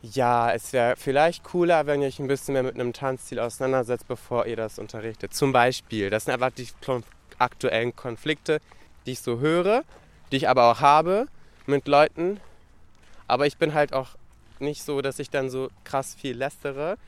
ja, 0.01 0.51
es 0.53 0.73
wäre 0.73 0.97
vielleicht 0.97 1.45
cooler, 1.45 1.87
wenn 1.87 2.01
ihr 2.01 2.09
euch 2.09 2.19
ein 2.19 2.27
bisschen 2.27 2.55
mehr 2.55 2.63
mit 2.63 2.75
einem 2.75 2.95
Tanzstil 2.95 3.41
auseinandersetzt, 3.41 4.09
bevor 4.09 4.47
ihr 4.47 4.57
das 4.57 4.79
unterrichtet. 4.79 5.35
Zum 5.35 5.53
Beispiel, 5.53 6.09
das 6.09 6.25
sind 6.25 6.35
einfach 6.35 6.51
die 6.51 6.69
aktuellen 7.39 7.95
Konflikte, 7.95 8.61
die 9.05 9.13
ich 9.13 9.21
so 9.21 9.41
höre, 9.41 9.85
die 10.35 10.39
ich 10.39 10.49
aber 10.49 10.69
auch 10.73 10.81
habe 10.81 11.29
mit 11.67 11.87
Leuten, 11.87 12.41
aber 13.29 13.47
ich 13.47 13.57
bin 13.57 13.73
halt 13.73 13.93
auch 13.93 14.09
nicht 14.59 14.83
so, 14.83 15.01
dass 15.01 15.21
ich 15.21 15.31
dann 15.31 15.49
so 15.49 15.69
krass 15.85 16.17
viel 16.17 16.37
lästere, 16.37 16.99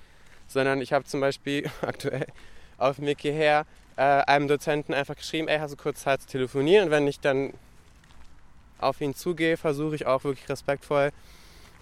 sondern 0.47 0.81
ich 0.81 0.93
habe 0.93 1.07
zum 1.07 1.21
Beispiel 1.21 1.69
aktuell 1.83 2.29
auf 2.79 3.01
Weg 3.01 3.23
hierher 3.23 3.67
äh, 3.97 4.03
einem 4.03 4.47
Dozenten 4.47 4.95
einfach 4.95 5.17
geschrieben, 5.17 5.49
ey, 5.49 5.59
hast 5.59 5.73
du 5.73 5.77
kurz 5.77 6.03
Zeit 6.03 6.23
zu 6.23 6.29
telefonieren? 6.29 6.85
Und 6.85 6.91
wenn 6.93 7.09
ich 7.09 7.19
dann 7.19 7.53
auf 8.79 9.01
ihn 9.01 9.13
zugehe, 9.13 9.57
versuche 9.57 9.97
ich 9.97 10.07
auch 10.07 10.23
wirklich 10.23 10.49
respektvoll 10.49 11.11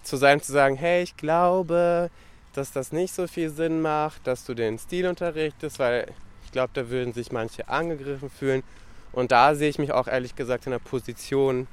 zu 0.03 0.17
sein, 0.17 0.41
zu 0.41 0.51
sagen, 0.51 0.77
hey, 0.77 1.03
ich 1.03 1.15
glaube, 1.19 2.11
dass 2.55 2.73
das 2.73 2.91
nicht 2.91 3.15
so 3.15 3.27
viel 3.27 3.51
Sinn 3.51 3.83
macht, 3.83 4.27
dass 4.27 4.47
du 4.47 4.55
den 4.55 4.79
Stil 4.79 5.07
unterrichtest, 5.07 5.79
weil 5.79 6.07
ich 6.47 6.53
glaube, 6.53 6.71
da 6.73 6.89
würden 6.89 7.13
sich 7.13 7.33
manche 7.33 7.69
angegriffen 7.69 8.31
fühlen. 8.31 8.63
Und 9.15 9.33
da 9.33 9.55
sehe 9.55 9.69
ich 9.69 9.79
mich 9.79 9.93
auch 9.93 10.09
ehrlich 10.09 10.35
gesagt 10.35 10.67
in 10.67 10.73
der 10.73 10.81
Position, 10.81 11.69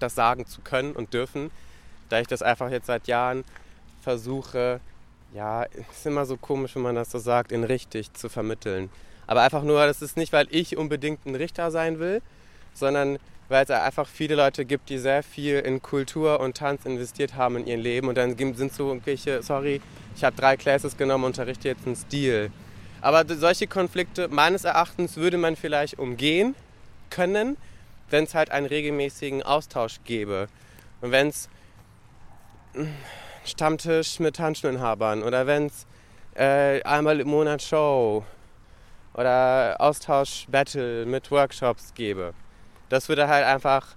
das 0.00 0.14
sagen 0.14 0.46
zu 0.46 0.60
können 0.60 0.92
und 0.92 1.14
dürfen, 1.14 1.50
da 2.08 2.20
ich 2.20 2.26
das 2.26 2.42
einfach 2.42 2.70
jetzt 2.70 2.86
seit 2.86 3.06
Jahren 3.06 3.44
versuche, 4.02 4.80
ja, 5.32 5.62
ist 5.62 6.06
immer 6.06 6.26
so 6.26 6.36
komisch, 6.36 6.74
wenn 6.74 6.82
man 6.82 6.94
das 6.94 7.10
so 7.10 7.18
sagt, 7.18 7.52
in 7.52 7.64
richtig 7.64 8.12
zu 8.14 8.28
vermitteln. 8.28 8.90
Aber 9.26 9.42
einfach 9.42 9.62
nur, 9.62 9.86
das 9.86 10.02
ist 10.02 10.16
nicht, 10.16 10.32
weil 10.32 10.46
ich 10.50 10.76
unbedingt 10.76 11.26
ein 11.26 11.34
Richter 11.34 11.70
sein 11.70 11.98
will, 11.98 12.22
sondern 12.74 13.18
weil 13.48 13.64
es 13.64 13.70
einfach 13.70 14.08
viele 14.08 14.34
Leute 14.34 14.64
gibt, 14.64 14.88
die 14.88 14.98
sehr 14.98 15.22
viel 15.22 15.60
in 15.60 15.80
Kultur 15.80 16.40
und 16.40 16.56
Tanz 16.56 16.84
investiert 16.84 17.34
haben 17.34 17.56
in 17.56 17.66
ihrem 17.66 17.80
Leben 17.80 18.08
und 18.08 18.16
dann 18.16 18.36
sind 18.36 18.72
so 18.72 18.88
irgendwelche, 18.88 19.42
sorry, 19.42 19.80
ich 20.16 20.24
habe 20.24 20.36
drei 20.36 20.56
Classes 20.56 20.96
genommen, 20.96 21.24
unterrichte 21.24 21.68
jetzt 21.68 21.86
einen 21.86 21.96
Stil. 21.96 22.50
Aber 23.06 23.24
solche 23.36 23.68
Konflikte 23.68 24.26
meines 24.26 24.64
Erachtens 24.64 25.16
würde 25.16 25.38
man 25.38 25.54
vielleicht 25.54 25.96
umgehen 25.96 26.56
können, 27.08 27.56
wenn 28.10 28.24
es 28.24 28.34
halt 28.34 28.50
einen 28.50 28.66
regelmäßigen 28.66 29.44
Austausch 29.44 30.00
gäbe. 30.04 30.48
Und 31.00 31.12
wenn 31.12 31.28
es 31.28 31.48
Stammtisch 33.44 34.18
mit 34.18 34.34
Tanzschulinhabern 34.34 35.22
oder 35.22 35.46
wenn 35.46 35.66
es 35.66 35.86
äh, 36.34 36.82
einmal 36.82 37.20
im 37.20 37.28
Monat 37.28 37.62
Show 37.62 38.24
oder 39.14 39.76
Austausch-Battle 39.78 41.06
mit 41.06 41.30
Workshops 41.30 41.94
gäbe. 41.94 42.34
Das 42.88 43.08
würde 43.08 43.28
halt 43.28 43.46
einfach 43.46 43.94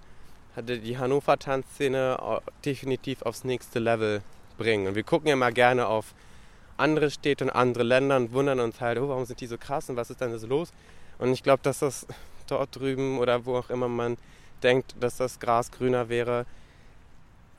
die 0.56 1.00
Hannover 1.00 1.40
Tanzszene 1.40 2.42
definitiv 2.64 3.24
aufs 3.24 3.44
nächste 3.44 3.80
Level 3.80 4.22
bringen. 4.60 4.86
Und 4.86 4.94
wir 4.94 5.04
gucken 5.04 5.30
ja 5.30 5.36
mal 5.36 5.52
gerne 5.52 5.88
auf 5.88 6.14
andere 6.80 7.12
Städte 7.12 7.46
und 7.46 7.50
andere 7.50 7.84
Länder 7.84 8.18
und 8.18 8.32
wundern 8.32 8.60
uns 8.60 8.80
halt, 8.82 8.98
oh, 8.98 9.10
warum 9.10 9.26
sind 9.26 9.42
die 9.42 9.48
so 9.48 9.58
krass 9.58 9.90
und 9.90 9.96
was 9.96 10.10
ist 10.10 10.22
denn 10.22 10.38
so 10.38 10.48
los? 10.48 10.72
Und 11.18 11.32
ich 11.34 11.44
glaube, 11.44 11.62
dass 11.64 11.80
das 11.80 12.08
dort 12.48 12.76
drüben 12.76 13.20
oder 13.20 13.46
wo 13.46 13.58
auch 13.58 13.70
immer 13.70 13.88
man 13.88 14.18
denkt, 14.64 14.96
dass 15.00 15.18
das 15.18 15.40
Gras 15.40 15.72
grüner 15.72 16.10
wäre, 16.10 16.46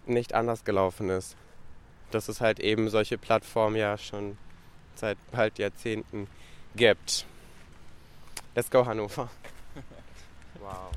nicht 0.07 0.35
anders 0.35 0.65
gelaufen 0.65 1.11
ist. 1.11 1.37
Dass 2.11 2.29
es 2.29 2.41
halt 2.41 2.61
eben 2.61 2.89
solche 2.89 3.19
Plattformen 3.19 3.77
ja 3.77 3.97
schon 3.97 4.37
seit 4.97 5.17
bald 5.31 5.59
Jahrzehnten 5.59 6.27
gibt. 6.75 7.25
Let's 8.55 8.71
go 8.71 8.85
Hannover. 8.85 9.31
wow. 10.61 10.91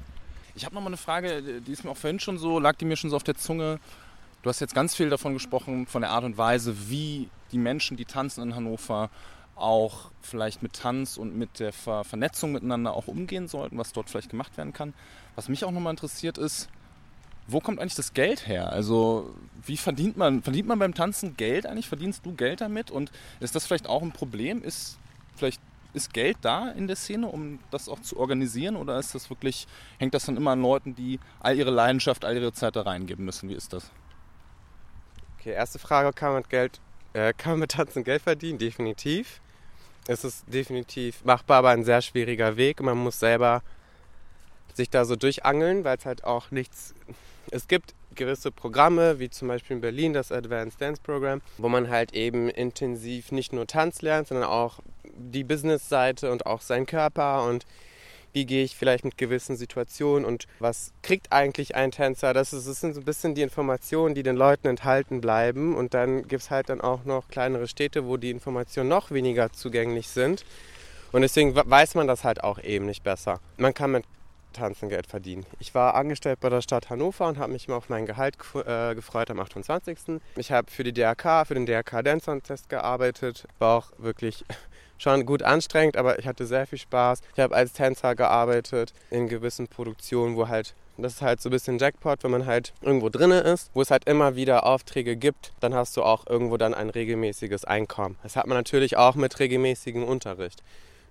Ich 0.55 0.65
habe 0.65 0.75
noch 0.75 0.81
mal 0.81 0.87
eine 0.87 0.97
Frage, 0.97 1.61
die 1.61 1.71
ist 1.71 1.83
mir 1.83 1.91
auch 1.91 1.97
vorhin 1.97 2.19
schon 2.19 2.37
so, 2.37 2.59
lag 2.59 2.75
die 2.75 2.85
mir 2.85 2.95
schon 2.95 3.09
so 3.09 3.15
auf 3.15 3.23
der 3.23 3.35
Zunge. 3.35 3.79
Du 4.41 4.49
hast 4.49 4.59
jetzt 4.59 4.75
ganz 4.75 4.95
viel 4.95 5.09
davon 5.09 5.33
gesprochen, 5.33 5.87
von 5.87 6.01
der 6.01 6.11
Art 6.11 6.23
und 6.23 6.37
Weise, 6.37 6.89
wie 6.89 7.29
die 7.53 7.57
Menschen, 7.57 7.97
die 7.97 8.05
tanzen 8.05 8.43
in 8.43 8.55
Hannover, 8.55 9.09
auch 9.55 10.11
vielleicht 10.21 10.63
mit 10.63 10.73
Tanz 10.73 11.17
und 11.17 11.37
mit 11.37 11.59
der 11.59 11.71
Ver 11.71 12.03
Vernetzung 12.03 12.51
miteinander 12.51 12.93
auch 12.93 13.07
umgehen 13.07 13.47
sollten, 13.47 13.77
was 13.77 13.93
dort 13.93 14.09
vielleicht 14.09 14.29
gemacht 14.29 14.57
werden 14.57 14.73
kann. 14.73 14.93
Was 15.35 15.47
mich 15.47 15.63
auch 15.63 15.71
nochmal 15.71 15.91
interessiert 15.91 16.37
ist, 16.37 16.69
wo 17.47 17.59
kommt 17.59 17.79
eigentlich 17.79 17.95
das 17.95 18.13
Geld 18.13 18.47
her? 18.47 18.71
Also 18.71 19.35
wie 19.65 19.77
verdient 19.77 20.17
man, 20.17 20.41
verdient 20.41 20.67
man 20.67 20.79
beim 20.79 20.93
Tanzen 20.93 21.37
Geld 21.37 21.65
eigentlich? 21.65 21.87
Verdienst 21.87 22.25
du 22.25 22.33
Geld 22.33 22.61
damit? 22.61 22.89
Und 22.89 23.11
ist 23.39 23.55
das 23.55 23.65
vielleicht 23.65 23.87
auch 23.87 24.01
ein 24.01 24.11
Problem? 24.11 24.63
Ist 24.63 24.97
vielleicht 25.35 25.61
ist 25.93 26.13
Geld 26.13 26.37
da 26.41 26.69
in 26.69 26.87
der 26.87 26.95
Szene, 26.95 27.27
um 27.27 27.59
das 27.69 27.87
auch 27.87 27.99
zu 27.99 28.17
organisieren? 28.17 28.75
Oder 28.75 28.97
ist 28.97 29.13
das 29.13 29.29
wirklich, 29.29 29.67
hängt 29.99 30.13
das 30.13 30.25
dann 30.25 30.37
immer 30.37 30.51
an 30.51 30.61
Leuten, 30.61 30.95
die 30.95 31.19
all 31.39 31.55
ihre 31.55 31.69
Leidenschaft, 31.69 32.25
all 32.25 32.35
ihre 32.35 32.53
Zeit 32.53 32.75
da 32.75 32.81
reingeben 32.81 33.23
müssen? 33.25 33.49
Wie 33.49 33.53
ist 33.53 33.73
das? 33.73 33.91
Okay, 35.37 35.51
erste 35.51 35.77
Frage, 35.77 36.13
kann 36.13 36.33
man 36.33 36.43
Geld, 36.43 36.79
äh, 37.13 37.33
kann 37.33 37.53
man 37.53 37.59
mit 37.61 37.71
Tanzen 37.71 38.03
Geld 38.03 38.21
verdienen? 38.21 38.59
Definitiv. 38.59 39.39
Es 40.07 40.23
ist 40.23 40.43
definitiv 40.47 41.23
machbar, 41.23 41.59
aber 41.59 41.69
ein 41.69 41.85
sehr 41.85 42.01
schwieriger 42.01 42.57
Weg. 42.57 42.81
Man 42.81 42.97
muss 42.97 43.19
selber 43.19 43.61
sich 44.73 44.89
da 44.89 45.05
so 45.05 45.15
durchangeln, 45.15 45.83
weil 45.83 45.97
es 45.97 46.05
halt 46.05 46.23
auch 46.23 46.51
nichts. 46.51 46.93
Es 47.51 47.67
gibt 47.67 47.93
gewisse 48.15 48.51
Programme, 48.51 49.19
wie 49.19 49.29
zum 49.29 49.47
Beispiel 49.47 49.75
in 49.75 49.81
Berlin 49.81 50.13
das 50.13 50.31
Advanced 50.31 50.81
Dance 50.81 51.01
Program, 51.01 51.41
wo 51.57 51.69
man 51.69 51.89
halt 51.89 52.13
eben 52.13 52.49
intensiv 52.49 53.31
nicht 53.31 53.53
nur 53.53 53.67
Tanz 53.67 54.01
lernt, 54.01 54.27
sondern 54.27 54.49
auch 54.49 54.79
die 55.15 55.43
Business-Seite 55.43 56.31
und 56.31 56.45
auch 56.45 56.61
seinen 56.61 56.85
Körper 56.85 57.45
und 57.45 57.65
wie 58.33 58.45
gehe 58.45 58.63
ich 58.63 58.75
vielleicht 58.75 59.05
mit 59.05 59.17
gewissen 59.17 59.55
Situationen 59.55 60.25
und 60.25 60.47
was 60.59 60.91
kriegt 61.01 61.31
eigentlich 61.31 61.75
ein 61.75 61.91
Tänzer. 61.91 62.33
Das, 62.33 62.51
ist, 62.51 62.67
das 62.67 62.81
sind 62.81 62.95
so 62.95 63.01
ein 63.01 63.05
bisschen 63.05 63.35
die 63.35 63.41
Informationen, 63.41 64.15
die 64.15 64.23
den 64.23 64.35
Leuten 64.35 64.67
enthalten 64.67 65.21
bleiben. 65.21 65.75
Und 65.75 65.93
dann 65.93 66.27
gibt 66.27 66.43
es 66.43 66.51
halt 66.51 66.69
dann 66.69 66.81
auch 66.81 67.05
noch 67.05 67.27
kleinere 67.27 67.67
Städte, 67.67 68.05
wo 68.05 68.17
die 68.17 68.31
Informationen 68.31 68.89
noch 68.89 69.11
weniger 69.11 69.51
zugänglich 69.53 70.09
sind. 70.09 70.43
Und 71.11 71.21
deswegen 71.21 71.55
weiß 71.55 71.93
man 71.95 72.07
das 72.07 72.23
halt 72.23 72.43
auch 72.43 72.59
eben 72.59 72.87
nicht 72.87 73.03
besser. 73.03 73.39
Man 73.57 73.73
kann 73.73 73.91
mit 73.91 74.03
Tanzen 74.53 74.89
Geld 74.89 75.07
verdienen. 75.07 75.45
Ich 75.59 75.75
war 75.75 75.95
angestellt 75.95 76.39
bei 76.39 76.49
der 76.49 76.61
Stadt 76.61 76.89
Hannover 76.89 77.27
und 77.27 77.37
habe 77.37 77.51
mich 77.51 77.67
immer 77.67 77.77
auf 77.77 77.89
mein 77.89 78.05
Gehalt 78.05 78.37
äh, 78.65 78.95
gefreut 78.95 79.29
am 79.29 79.39
28. 79.39 79.97
Ich 80.37 80.51
habe 80.51 80.71
für 80.71 80.83
die 80.83 80.93
DRK, 80.93 81.45
für 81.45 81.55
den 81.55 81.65
DRK 81.65 82.03
Dance 82.03 82.41
Test 82.41 82.69
gearbeitet. 82.69 83.47
War 83.59 83.77
auch 83.77 83.91
wirklich 83.97 84.45
schon 84.97 85.25
gut 85.25 85.43
anstrengend, 85.43 85.97
aber 85.97 86.19
ich 86.19 86.27
hatte 86.27 86.45
sehr 86.45 86.67
viel 86.67 86.79
Spaß. 86.79 87.21
Ich 87.35 87.39
habe 87.39 87.55
als 87.55 87.73
Tänzer 87.73 88.15
gearbeitet 88.15 88.93
in 89.09 89.27
gewissen 89.27 89.67
Produktionen, 89.67 90.35
wo 90.35 90.47
halt 90.47 90.75
das 90.97 91.13
ist 91.13 91.21
halt 91.23 91.41
so 91.41 91.49
ein 91.49 91.51
bisschen 91.51 91.79
Jackpot, 91.79 92.23
wenn 92.23 92.31
man 92.31 92.45
halt 92.45 92.73
irgendwo 92.81 93.09
drinne 93.09 93.39
ist, 93.39 93.71
wo 93.73 93.81
es 93.81 93.89
halt 93.89 94.05
immer 94.05 94.35
wieder 94.35 94.65
Aufträge 94.65 95.15
gibt, 95.15 95.51
dann 95.59 95.73
hast 95.73 95.97
du 95.97 96.03
auch 96.03 96.27
irgendwo 96.27 96.57
dann 96.57 96.75
ein 96.75 96.89
regelmäßiges 96.89 97.65
Einkommen. 97.65 98.15
Das 98.21 98.35
hat 98.35 98.45
man 98.45 98.57
natürlich 98.57 98.95
auch 98.95 99.15
mit 99.15 99.39
regelmäßigem 99.39 100.03
Unterricht. 100.03 100.61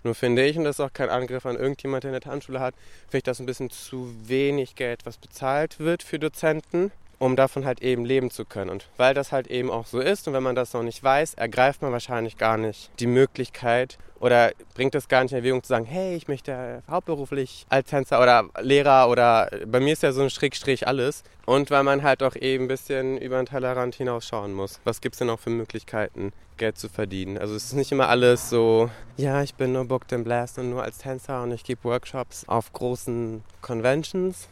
Nur 0.04 0.14
finde 0.14 0.44
ich, 0.44 0.56
und 0.56 0.64
das 0.64 0.76
ist 0.76 0.84
auch 0.84 0.92
kein 0.92 1.10
Angriff 1.10 1.46
an 1.46 1.56
irgendjemand, 1.56 2.04
der 2.04 2.10
eine 2.10 2.20
Tanzschule 2.20 2.60
hat, 2.60 2.74
finde 3.04 3.18
ich 3.18 3.22
das 3.24 3.40
ein 3.40 3.46
bisschen 3.46 3.70
zu 3.70 4.12
wenig 4.24 4.74
Geld, 4.74 5.04
was 5.04 5.16
bezahlt 5.16 5.78
wird 5.78 6.02
für 6.02 6.18
Dozenten, 6.18 6.90
um 7.22 7.36
davon 7.36 7.64
halt 7.64 7.82
eben 7.82 8.04
leben 8.04 8.32
zu 8.32 8.44
können. 8.44 8.68
Und 8.68 8.88
weil 8.96 9.14
das 9.14 9.30
halt 9.30 9.46
eben 9.46 9.70
auch 9.70 9.86
so 9.86 10.00
ist 10.00 10.26
und 10.26 10.34
wenn 10.34 10.42
man 10.42 10.56
das 10.56 10.72
noch 10.72 10.82
nicht 10.82 11.04
weiß, 11.04 11.34
ergreift 11.34 11.80
man 11.80 11.92
wahrscheinlich 11.92 12.36
gar 12.36 12.56
nicht 12.56 12.90
die 12.98 13.06
Möglichkeit 13.06 13.96
oder 14.18 14.50
bringt 14.74 14.96
es 14.96 15.06
gar 15.06 15.22
nicht 15.22 15.30
in 15.30 15.38
Erwägung 15.38 15.62
zu 15.62 15.68
sagen, 15.68 15.84
hey, 15.84 16.16
ich 16.16 16.26
möchte 16.26 16.82
hauptberuflich 16.90 17.64
als 17.68 17.90
Tänzer 17.90 18.20
oder 18.20 18.48
Lehrer 18.60 19.08
oder 19.08 19.48
bei 19.66 19.78
mir 19.78 19.92
ist 19.92 20.02
ja 20.02 20.10
so 20.10 20.22
ein 20.22 20.30
Schrägstrich 20.30 20.88
alles. 20.88 21.22
Und 21.46 21.70
weil 21.70 21.84
man 21.84 22.02
halt 22.02 22.24
auch 22.24 22.34
eben 22.34 22.64
ein 22.64 22.68
bisschen 22.68 23.18
über 23.18 23.36
den 23.36 23.46
Tellerrand 23.46 23.94
hinausschauen 23.94 24.52
muss. 24.52 24.80
Was 24.82 25.00
gibt 25.00 25.14
es 25.14 25.20
denn 25.20 25.30
auch 25.30 25.38
für 25.38 25.50
Möglichkeiten, 25.50 26.32
Geld 26.56 26.76
zu 26.76 26.88
verdienen? 26.88 27.38
Also 27.38 27.54
es 27.54 27.66
ist 27.66 27.74
nicht 27.74 27.92
immer 27.92 28.08
alles 28.08 28.50
so, 28.50 28.90
ja, 29.16 29.42
ich 29.42 29.54
bin 29.54 29.72
nur 29.72 29.84
Booked 29.84 30.12
and 30.12 30.24
Blast 30.24 30.58
und 30.58 30.70
nur 30.70 30.82
als 30.82 30.98
Tänzer 30.98 31.44
und 31.44 31.52
ich 31.52 31.62
gebe 31.62 31.84
Workshops 31.84 32.48
auf 32.48 32.72
großen 32.72 33.44
Conventions. 33.60 34.48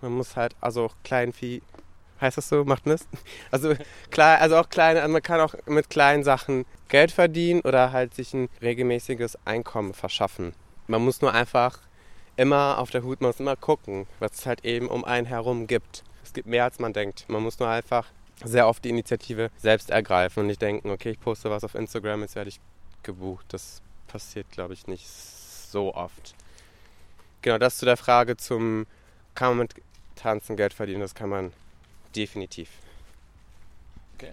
Man 0.00 0.12
muss 0.12 0.36
halt 0.36 0.54
also 0.60 0.84
auch 0.84 0.94
klein 1.04 1.32
viel 1.32 1.62
heißt 2.22 2.38
das 2.38 2.48
so, 2.48 2.64
macht 2.64 2.86
Mist. 2.86 3.08
Also 3.50 3.74
klar, 4.10 4.40
also 4.40 4.56
auch 4.56 4.68
kleine, 4.68 5.02
also 5.02 5.12
man 5.12 5.22
kann 5.22 5.40
auch 5.40 5.54
mit 5.66 5.90
kleinen 5.90 6.24
Sachen 6.24 6.64
Geld 6.88 7.12
verdienen 7.12 7.60
oder 7.60 7.92
halt 7.92 8.14
sich 8.14 8.32
ein 8.32 8.48
regelmäßiges 8.62 9.38
Einkommen 9.44 9.92
verschaffen. 9.92 10.54
Man 10.86 11.04
muss 11.04 11.20
nur 11.20 11.34
einfach 11.34 11.80
immer 12.36 12.78
auf 12.78 12.90
der 12.90 13.02
Hut, 13.02 13.20
man 13.20 13.28
muss 13.28 13.40
immer 13.40 13.56
gucken, 13.56 14.06
was 14.20 14.32
es 14.32 14.46
halt 14.46 14.64
eben 14.64 14.88
um 14.88 15.04
einen 15.04 15.26
herum 15.26 15.66
gibt. 15.66 16.02
Es 16.24 16.32
gibt 16.32 16.46
mehr 16.46 16.64
als 16.64 16.78
man 16.78 16.92
denkt. 16.92 17.26
Man 17.28 17.42
muss 17.42 17.58
nur 17.58 17.68
einfach 17.68 18.06
sehr 18.44 18.66
oft 18.66 18.84
die 18.84 18.90
Initiative 18.90 19.50
selbst 19.58 19.90
ergreifen 19.90 20.40
und 20.40 20.46
nicht 20.46 20.62
denken, 20.62 20.90
okay, 20.90 21.10
ich 21.10 21.20
poste 21.20 21.50
was 21.50 21.64
auf 21.64 21.74
Instagram, 21.74 22.22
jetzt 22.22 22.34
werde 22.34 22.48
ich 22.48 22.60
gebucht. 23.02 23.46
Das 23.50 23.82
passiert, 24.08 24.50
glaube 24.50 24.74
ich, 24.74 24.86
nicht 24.86 25.08
so 25.08 25.94
oft. 25.94 26.34
Genau, 27.42 27.58
das 27.58 27.78
zu 27.78 27.84
der 27.84 27.96
Frage 27.96 28.36
zum, 28.36 28.86
kann 29.34 29.50
man 29.50 29.58
mit 29.58 29.74
Tanzen 30.16 30.56
Geld 30.56 30.74
verdienen? 30.74 31.00
Das 31.00 31.14
kann 31.14 31.28
man 31.28 31.52
Definitiv. 32.14 32.68
Okay, 34.16 34.32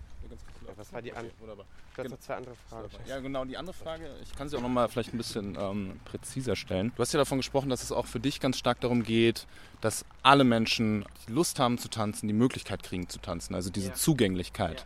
was 0.75 0.93
war 0.93 1.01
die 1.01 1.13
andere? 1.13 1.33
Wunderbar. 1.39 1.65
Du 1.95 2.03
hast 2.03 2.11
noch 2.11 2.19
zwei 2.19 2.35
andere 2.35 2.55
Fragen. 2.69 2.89
Ja, 3.07 3.19
genau, 3.19 3.45
die 3.45 3.57
andere 3.57 3.73
Frage, 3.73 4.09
ich 4.23 4.33
kann 4.35 4.47
sie 4.47 4.55
auch 4.55 4.61
nochmal 4.61 4.87
vielleicht 4.87 5.13
ein 5.13 5.17
bisschen 5.17 5.57
ähm, 5.59 5.99
präziser 6.05 6.55
stellen. 6.55 6.93
Du 6.95 7.01
hast 7.01 7.13
ja 7.13 7.17
davon 7.17 7.39
gesprochen, 7.39 7.69
dass 7.69 7.83
es 7.83 7.91
auch 7.91 8.05
für 8.05 8.19
dich 8.19 8.39
ganz 8.39 8.57
stark 8.57 8.79
darum 8.79 9.03
geht, 9.03 9.47
dass 9.81 10.05
alle 10.23 10.45
Menschen 10.45 11.05
die 11.27 11.33
Lust 11.33 11.59
haben 11.59 11.77
zu 11.77 11.89
tanzen, 11.89 12.27
die 12.27 12.33
Möglichkeit 12.33 12.83
kriegen 12.83 13.09
zu 13.09 13.19
tanzen, 13.19 13.53
also 13.53 13.69
diese 13.69 13.89
ja. 13.89 13.93
Zugänglichkeit. 13.95 14.79
Ja. 14.79 14.85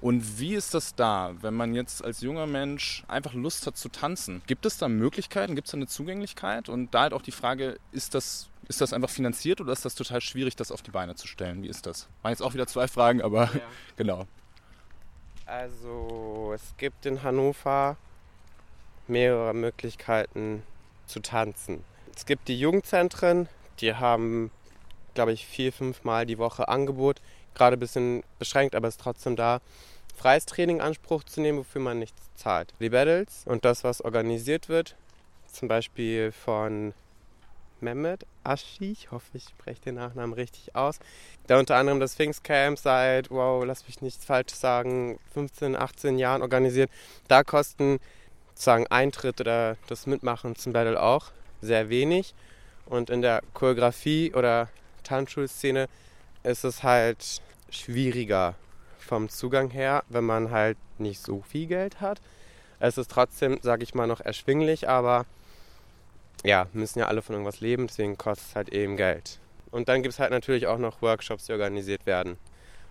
Und 0.00 0.40
wie 0.40 0.54
ist 0.54 0.74
das 0.74 0.96
da, 0.96 1.32
wenn 1.42 1.54
man 1.54 1.74
jetzt 1.74 2.04
als 2.04 2.20
junger 2.22 2.46
Mensch 2.46 3.04
einfach 3.06 3.34
Lust 3.34 3.66
hat 3.66 3.76
zu 3.76 3.88
tanzen? 3.88 4.42
Gibt 4.48 4.66
es 4.66 4.76
da 4.76 4.88
Möglichkeiten? 4.88 5.54
Gibt 5.54 5.68
es 5.68 5.72
da 5.72 5.76
eine 5.76 5.86
Zugänglichkeit? 5.86 6.68
Und 6.68 6.92
da 6.92 7.02
halt 7.02 7.12
auch 7.12 7.22
die 7.22 7.30
Frage, 7.30 7.78
ist 7.92 8.14
das 8.14 8.48
ist 8.68 8.80
das 8.80 8.92
einfach 8.92 9.10
finanziert 9.10 9.60
oder 9.60 9.72
ist 9.72 9.84
das 9.84 9.94
total 9.94 10.20
schwierig, 10.20 10.56
das 10.56 10.70
auf 10.70 10.82
die 10.82 10.90
Beine 10.90 11.14
zu 11.14 11.26
stellen? 11.26 11.62
Wie 11.62 11.68
ist 11.68 11.86
das? 11.86 12.08
Waren 12.22 12.32
jetzt 12.32 12.42
auch 12.42 12.54
wieder 12.54 12.66
zwei 12.66 12.88
Fragen, 12.88 13.22
aber 13.22 13.44
ja. 13.54 13.60
genau. 13.96 14.26
Also 15.46 16.52
es 16.54 16.74
gibt 16.78 17.04
in 17.04 17.22
Hannover 17.22 17.96
mehrere 19.08 19.52
Möglichkeiten 19.52 20.62
zu 21.06 21.20
tanzen. 21.20 21.84
Es 22.14 22.26
gibt 22.26 22.48
die 22.48 22.58
Jugendzentren, 22.58 23.48
die 23.80 23.94
haben, 23.94 24.50
glaube 25.14 25.32
ich, 25.32 25.46
vier, 25.46 25.72
fünf 25.72 26.04
Mal 26.04 26.26
die 26.26 26.38
Woche 26.38 26.68
Angebot. 26.68 27.20
Gerade 27.54 27.76
ein 27.76 27.80
bisschen 27.80 28.22
beschränkt, 28.38 28.74
aber 28.74 28.88
ist 28.88 29.00
trotzdem 29.00 29.36
da. 29.36 29.60
Freies 30.16 30.46
Training 30.46 30.76
in 30.76 30.82
Anspruch 30.82 31.24
zu 31.24 31.40
nehmen, 31.40 31.58
wofür 31.58 31.80
man 31.80 31.98
nichts 31.98 32.20
zahlt. 32.36 32.72
Die 32.80 32.90
Battles 32.90 33.42
und 33.46 33.64
das, 33.64 33.82
was 33.82 34.00
organisiert 34.00 34.68
wird, 34.68 34.94
zum 35.50 35.68
Beispiel 35.68 36.32
von 36.32 36.94
Mehmet 37.82 38.24
Aschi, 38.44 38.92
ich 38.92 39.10
hoffe, 39.10 39.26
ich 39.34 39.44
spreche 39.44 39.82
den 39.82 39.96
Nachnamen 39.96 40.32
richtig 40.32 40.74
aus, 40.74 40.98
der 41.48 41.58
unter 41.58 41.76
anderem 41.76 42.00
das 42.00 42.14
Pfingstcamp 42.14 42.78
seit, 42.78 43.30
wow, 43.30 43.64
lass 43.64 43.86
mich 43.86 44.00
nichts 44.00 44.24
falsch 44.24 44.54
sagen, 44.54 45.18
15, 45.34 45.76
18 45.76 46.18
Jahren 46.18 46.42
organisiert. 46.42 46.90
Da 47.28 47.44
kosten 47.44 47.98
sozusagen 48.54 48.86
Eintritt 48.86 49.40
oder 49.40 49.76
das 49.88 50.06
Mitmachen 50.06 50.56
zum 50.56 50.72
Battle 50.72 51.00
auch 51.00 51.32
sehr 51.60 51.88
wenig. 51.88 52.34
Und 52.86 53.10
in 53.10 53.22
der 53.22 53.42
Choreografie 53.54 54.32
oder 54.34 54.68
Tanzschulszene 55.04 55.88
ist 56.42 56.64
es 56.64 56.82
halt 56.82 57.40
schwieriger 57.70 58.54
vom 58.98 59.28
Zugang 59.28 59.70
her, 59.70 60.04
wenn 60.08 60.24
man 60.24 60.50
halt 60.50 60.78
nicht 60.98 61.22
so 61.22 61.42
viel 61.42 61.66
Geld 61.66 62.00
hat. 62.00 62.20
Es 62.78 62.98
ist 62.98 63.10
trotzdem, 63.10 63.58
sage 63.62 63.84
ich 63.84 63.94
mal, 63.94 64.06
noch 64.06 64.20
erschwinglich, 64.20 64.88
aber 64.88 65.26
ja, 66.42 66.66
müssen 66.72 66.98
ja 66.98 67.06
alle 67.06 67.22
von 67.22 67.34
irgendwas 67.34 67.60
leben, 67.60 67.86
deswegen 67.86 68.18
kostet 68.18 68.48
es 68.48 68.56
halt 68.56 68.68
eben 68.70 68.96
Geld. 68.96 69.38
Und 69.70 69.88
dann 69.88 70.02
gibt 70.02 70.12
es 70.12 70.18
halt 70.18 70.30
natürlich 70.30 70.66
auch 70.66 70.78
noch 70.78 71.00
Workshops, 71.02 71.46
die 71.46 71.52
organisiert 71.52 72.06
werden. 72.06 72.36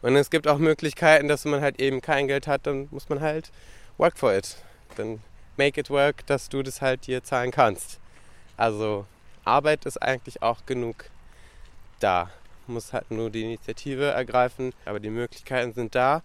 Und 0.01 0.15
es 0.15 0.29
gibt 0.29 0.47
auch 0.47 0.57
Möglichkeiten, 0.57 1.27
dass 1.27 1.45
man 1.45 1.61
halt 1.61 1.79
eben 1.79 2.01
kein 2.01 2.27
Geld 2.27 2.47
hat, 2.47 2.65
dann 2.65 2.87
muss 2.91 3.07
man 3.09 3.21
halt 3.21 3.51
work 3.97 4.17
for 4.17 4.33
it. 4.33 4.57
Dann 4.95 5.21
make 5.57 5.79
it 5.79 5.89
work, 5.89 6.25
dass 6.25 6.49
du 6.49 6.63
das 6.63 6.81
halt 6.81 7.05
dir 7.05 7.23
zahlen 7.23 7.51
kannst. 7.51 7.99
Also 8.57 9.05
Arbeit 9.45 9.85
ist 9.85 10.01
eigentlich 10.01 10.41
auch 10.41 10.65
genug 10.65 11.05
da. 11.99 12.31
Muss 12.67 12.93
halt 12.93 13.11
nur 13.11 13.29
die 13.29 13.43
Initiative 13.43 14.05
ergreifen, 14.05 14.73
aber 14.85 14.99
die 14.99 15.09
Möglichkeiten 15.09 15.73
sind 15.73 15.93
da. 15.93 16.23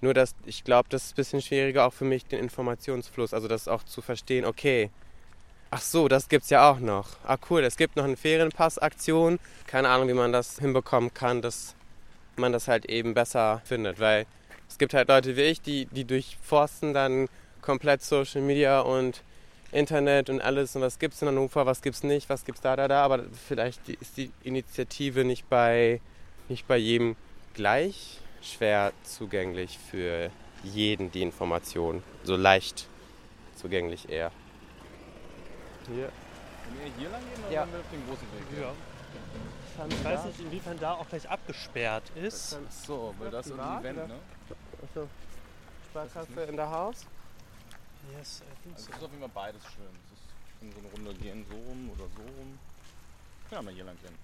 Nur 0.00 0.14
dass 0.14 0.34
ich 0.44 0.64
glaube, 0.64 0.88
das 0.90 1.04
ist 1.04 1.12
ein 1.12 1.16
bisschen 1.16 1.42
schwieriger 1.42 1.86
auch 1.86 1.92
für 1.92 2.04
mich, 2.04 2.26
den 2.26 2.40
Informationsfluss, 2.40 3.34
also 3.34 3.48
das 3.48 3.68
auch 3.68 3.82
zu 3.82 4.00
verstehen, 4.00 4.44
okay, 4.44 4.90
Ach 5.70 5.82
so, 5.82 6.08
das 6.08 6.28
gibt's 6.28 6.48
ja 6.48 6.70
auch 6.70 6.80
noch. 6.80 7.10
Ah 7.24 7.36
cool, 7.50 7.62
es 7.62 7.76
gibt 7.76 7.96
noch 7.96 8.04
eine 8.04 8.16
Ferienpassaktion. 8.16 9.38
Keine 9.66 9.90
Ahnung, 9.90 10.08
wie 10.08 10.14
man 10.14 10.32
das 10.32 10.58
hinbekommen 10.58 11.12
kann, 11.12 11.42
dass 11.42 11.74
man 12.36 12.52
das 12.52 12.68
halt 12.68 12.86
eben 12.86 13.12
besser 13.12 13.60
findet, 13.64 14.00
weil 14.00 14.24
es 14.68 14.78
gibt 14.78 14.94
halt 14.94 15.08
Leute 15.08 15.36
wie 15.36 15.42
ich, 15.42 15.60
die, 15.60 15.86
die 15.86 16.04
durchforsten 16.04 16.94
dann 16.94 17.28
komplett 17.60 18.02
Social 18.02 18.40
Media 18.40 18.80
und 18.80 19.22
Internet 19.70 20.30
und 20.30 20.40
alles 20.40 20.74
und 20.74 20.80
was 20.82 20.98
gibt's 20.98 21.20
in 21.20 21.28
Hannover, 21.28 21.66
was 21.66 21.82
gibt's 21.82 22.02
nicht, 22.02 22.30
was 22.30 22.46
gibt's 22.46 22.62
da, 22.62 22.74
da, 22.74 22.88
da, 22.88 23.02
aber 23.02 23.24
vielleicht 23.46 23.86
ist 23.88 24.16
die 24.16 24.30
Initiative 24.44 25.24
nicht 25.24 25.50
bei, 25.50 26.00
nicht 26.48 26.66
bei 26.66 26.78
jedem 26.78 27.16
gleich 27.52 28.20
schwer 28.40 28.92
zugänglich 29.02 29.78
für 29.90 30.30
jeden 30.62 31.10
die 31.12 31.20
Information, 31.20 32.02
so 32.24 32.36
leicht 32.36 32.86
zugänglich 33.56 34.08
eher. 34.08 34.32
Hier. 35.88 36.12
Wenn 36.68 36.84
wir 36.84 36.92
hier 36.98 37.08
lang 37.08 37.22
gehen 37.22 37.44
oder 37.44 37.52
ja. 37.52 37.72
wir 37.72 37.80
auf 37.80 37.90
den 37.90 38.06
großen 38.06 38.28
Weg? 38.32 38.60
Ja. 38.60 38.72
Ich 39.88 40.04
weiß 40.04 40.24
nicht, 40.24 40.40
inwiefern 40.40 40.78
da 40.78 40.94
auch 40.94 41.08
gleich 41.08 41.28
abgesperrt 41.28 42.10
ist. 42.16 42.58
Ach 42.58 42.72
so, 42.72 43.14
weil 43.18 43.30
das 43.30 43.46
ist 43.46 43.58
ein 43.58 43.80
Event, 43.80 44.08
ne? 44.08 44.18
Achso. 44.82 45.08
Sparkasse 45.90 46.42
in 46.42 46.56
der 46.56 46.70
Haus? 46.70 47.06
Yes, 48.16 48.42
I 48.42 48.62
think 48.62 48.76
also 48.76 48.86
so. 48.86 48.96
ist 48.96 49.04
auf 49.04 49.10
jeden 49.10 49.20
Fall 49.20 49.30
beides 49.34 49.62
schön. 49.64 49.94
Das 50.10 50.18
ist 50.18 50.62
in 50.62 50.72
so 50.72 50.78
eine 50.78 50.88
Runde 50.88 51.14
gehen, 51.22 51.46
so 51.48 51.56
rum 51.56 51.90
oder 51.90 52.04
so 52.16 52.22
rum. 52.22 52.58
Ja, 53.50 53.62
mal 53.62 53.72
hier 53.72 53.84
lang 53.84 53.96
gehen. 54.02 54.14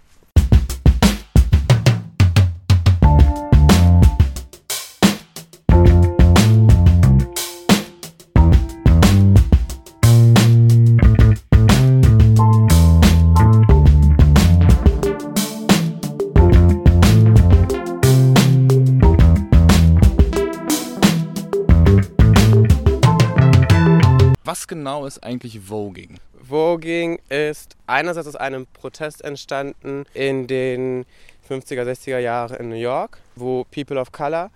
Genau 24.94 25.06
ist 25.06 25.24
eigentlich 25.24 25.60
Voging? 25.60 26.18
Voging 26.40 27.18
ist 27.28 27.76
einerseits 27.86 28.28
aus 28.28 28.36
einem 28.36 28.66
Protest 28.66 29.24
entstanden 29.24 30.04
in 30.14 30.46
den 30.46 31.04
50er, 31.48 31.82
60er 31.82 32.18
Jahren 32.18 32.56
in 32.56 32.68
New 32.68 32.76
York, 32.76 33.18
wo 33.34 33.64
People 33.64 33.98
of 33.98 34.12
Color 34.12 34.50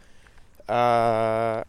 äh, 0.68 1.64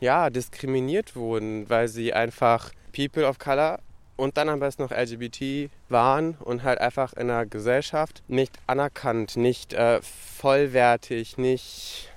ja, 0.00 0.30
diskriminiert 0.30 1.14
wurden, 1.14 1.70
weil 1.70 1.86
sie 1.86 2.12
einfach 2.12 2.72
People 2.92 3.26
of 3.26 3.38
Color 3.38 3.78
und 4.16 4.36
dann 4.36 4.48
am 4.48 4.58
besten 4.58 4.82
noch 4.82 4.90
LGBT 4.90 5.70
waren 5.88 6.34
und 6.40 6.64
halt 6.64 6.80
einfach 6.80 7.12
in 7.12 7.28
der 7.28 7.46
Gesellschaft 7.46 8.22
nicht 8.26 8.58
anerkannt, 8.66 9.36
nicht 9.36 9.74
äh, 9.74 10.00
vollwertig, 10.02 11.38
nicht, 11.38 12.10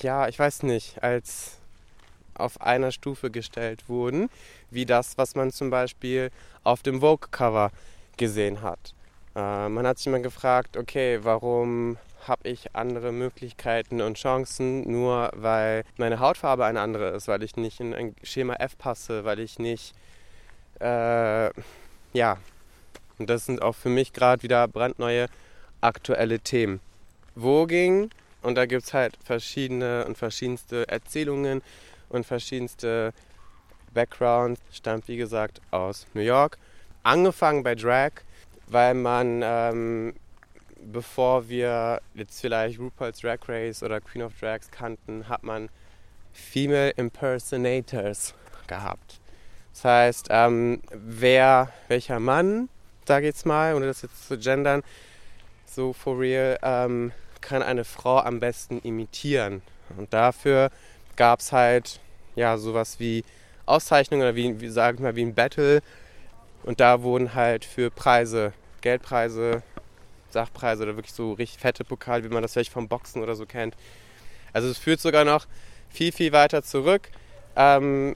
ja, 0.00 0.26
ich 0.26 0.38
weiß 0.38 0.64
nicht, 0.64 1.02
als 1.04 1.57
auf 2.38 2.60
einer 2.60 2.92
Stufe 2.92 3.30
gestellt 3.30 3.88
wurden, 3.88 4.30
wie 4.70 4.86
das, 4.86 5.18
was 5.18 5.34
man 5.34 5.50
zum 5.50 5.70
Beispiel 5.70 6.30
auf 6.64 6.82
dem 6.82 7.00
Vogue-Cover 7.00 7.70
gesehen 8.16 8.62
hat. 8.62 8.94
Äh, 9.34 9.68
man 9.68 9.86
hat 9.86 9.98
sich 9.98 10.06
immer 10.06 10.20
gefragt, 10.20 10.76
okay, 10.76 11.20
warum 11.22 11.96
habe 12.26 12.48
ich 12.48 12.74
andere 12.74 13.12
Möglichkeiten 13.12 14.00
und 14.00 14.18
Chancen, 14.18 14.90
nur 14.90 15.30
weil 15.34 15.84
meine 15.96 16.20
Hautfarbe 16.20 16.64
eine 16.64 16.80
andere 16.80 17.10
ist, 17.10 17.28
weil 17.28 17.42
ich 17.42 17.56
nicht 17.56 17.80
in 17.80 17.94
ein 17.94 18.14
Schema 18.22 18.54
F 18.54 18.76
passe, 18.76 19.24
weil 19.24 19.38
ich 19.38 19.58
nicht, 19.58 19.94
äh, 20.80 21.50
ja, 22.12 22.38
und 23.18 23.30
das 23.30 23.46
sind 23.46 23.62
auch 23.62 23.74
für 23.74 23.88
mich 23.88 24.12
gerade 24.12 24.42
wieder 24.42 24.68
brandneue 24.68 25.28
aktuelle 25.80 26.40
Themen. 26.40 26.80
Voging, 27.34 28.10
und 28.42 28.54
da 28.54 28.66
gibt 28.66 28.84
es 28.84 28.94
halt 28.94 29.16
verschiedene 29.24 30.04
und 30.06 30.16
verschiedenste 30.16 30.88
Erzählungen 30.88 31.62
und 32.08 32.26
verschiedenste 32.26 33.12
Backgrounds, 33.92 34.60
stammt 34.72 35.08
wie 35.08 35.16
gesagt 35.16 35.60
aus 35.70 36.06
New 36.14 36.20
York. 36.20 36.58
Angefangen 37.02 37.62
bei 37.62 37.74
Drag, 37.74 38.12
weil 38.66 38.94
man 38.94 39.40
ähm, 39.42 40.14
bevor 40.80 41.48
wir 41.48 42.00
jetzt 42.14 42.40
vielleicht 42.40 42.78
RuPaul's 42.78 43.20
Drag 43.20 43.38
Race 43.48 43.82
oder 43.82 44.00
Queen 44.00 44.22
of 44.22 44.32
Drags 44.38 44.70
kannten, 44.70 45.28
hat 45.28 45.42
man 45.42 45.68
Female 46.32 46.90
Impersonators 46.90 48.34
gehabt. 48.66 49.20
Das 49.72 49.84
heißt, 49.84 50.26
ähm, 50.30 50.82
wer, 50.90 51.72
welcher 51.88 52.20
Mann, 52.20 52.68
ich 53.02 53.08
jetzt 53.08 53.46
mal, 53.46 53.74
ohne 53.74 53.86
das 53.86 54.02
jetzt 54.02 54.28
zu 54.28 54.38
gendern, 54.38 54.82
so 55.66 55.92
for 55.92 56.18
real, 56.18 56.58
ähm, 56.62 57.12
kann 57.40 57.62
eine 57.62 57.84
Frau 57.84 58.18
am 58.18 58.40
besten 58.40 58.80
imitieren. 58.80 59.62
Und 59.96 60.12
dafür 60.12 60.70
gab 61.18 61.40
es 61.40 61.52
halt 61.52 62.00
ja 62.36 62.56
sowas 62.56 62.98
wie 62.98 63.24
Auszeichnungen 63.66 64.22
oder 64.22 64.36
wie, 64.36 64.60
wie 64.60 64.68
sagen 64.68 64.98
wir 64.98 65.08
mal, 65.08 65.16
wie 65.16 65.26
ein 65.26 65.34
Battle. 65.34 65.82
Und 66.62 66.80
da 66.80 67.02
wurden 67.02 67.34
halt 67.34 67.64
für 67.64 67.90
Preise, 67.90 68.52
Geldpreise 68.80 69.62
Sachpreise 70.30 70.82
oder 70.82 70.96
wirklich 70.96 71.14
so 71.14 71.32
richtig 71.32 71.60
fette 71.60 71.84
Pokal, 71.84 72.24
wie 72.24 72.28
man 72.28 72.42
das 72.42 72.52
vielleicht 72.52 72.72
vom 72.72 72.88
Boxen 72.88 73.22
oder 73.22 73.34
so 73.34 73.46
kennt. 73.46 73.74
Also 74.52 74.68
es 74.68 74.78
führt 74.78 75.00
sogar 75.00 75.24
noch 75.24 75.46
viel, 75.88 76.12
viel 76.12 76.32
weiter 76.32 76.62
zurück, 76.62 77.10
ähm, 77.56 78.14